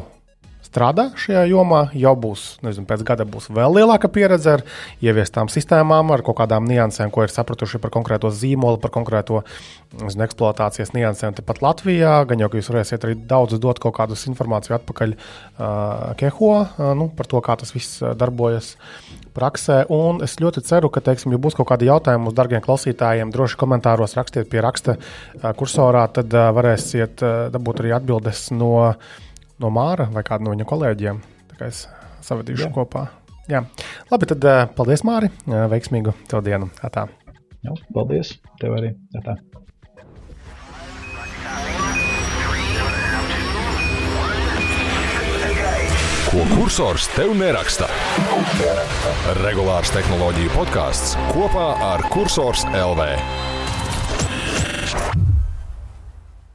[0.74, 4.64] strādā šajā jomā, jau būs, nezinu, pēc gada būs vēl lielāka pieredze ar
[5.04, 9.44] ieviestām sistēmām, ar kaut kādām niansēm, ko ir sapratuši par konkrēto zīmolu, par konkrēto
[10.00, 11.36] nezinu, eksploatācijas niansēm.
[11.38, 16.14] Tepat Latvijā, gan jau, ka jūs varēsiet arī daudz dot kaut kādus informāciju atpakaļ uh,
[16.18, 18.74] Keho uh, nu, par to, kā tas viss darbojas
[19.34, 19.84] praksē.
[19.94, 23.60] Un es ļoti ceru, ka, teiksim, ja būs kaut kādi jautājumi mūsu darbiem klausītājiem, droši
[23.60, 28.74] komentāros rakstiet pie raksta uh, kursorā, tad uh, varēsiet uh, dabūt arī atbildes no
[29.62, 31.20] no Māra vai kāda no viņa kolēģiem.
[31.50, 31.84] Tā kā es
[32.24, 32.72] savadīšu Jā.
[32.74, 33.08] kopā.
[33.50, 33.64] Jā.
[34.10, 35.28] Labi, tad uh, paldies, Māri.
[35.44, 36.70] Uh, veiksmīgu tev dienu.
[36.80, 37.08] Tā.
[37.64, 38.38] Jā, paldies.
[38.60, 38.94] Tev arī.
[39.24, 39.36] Tā.
[46.34, 47.86] Ko kursors tev neraksta?
[49.44, 53.12] Regulārs tehnoloģiju podkāsts kopā ar Cursors LV.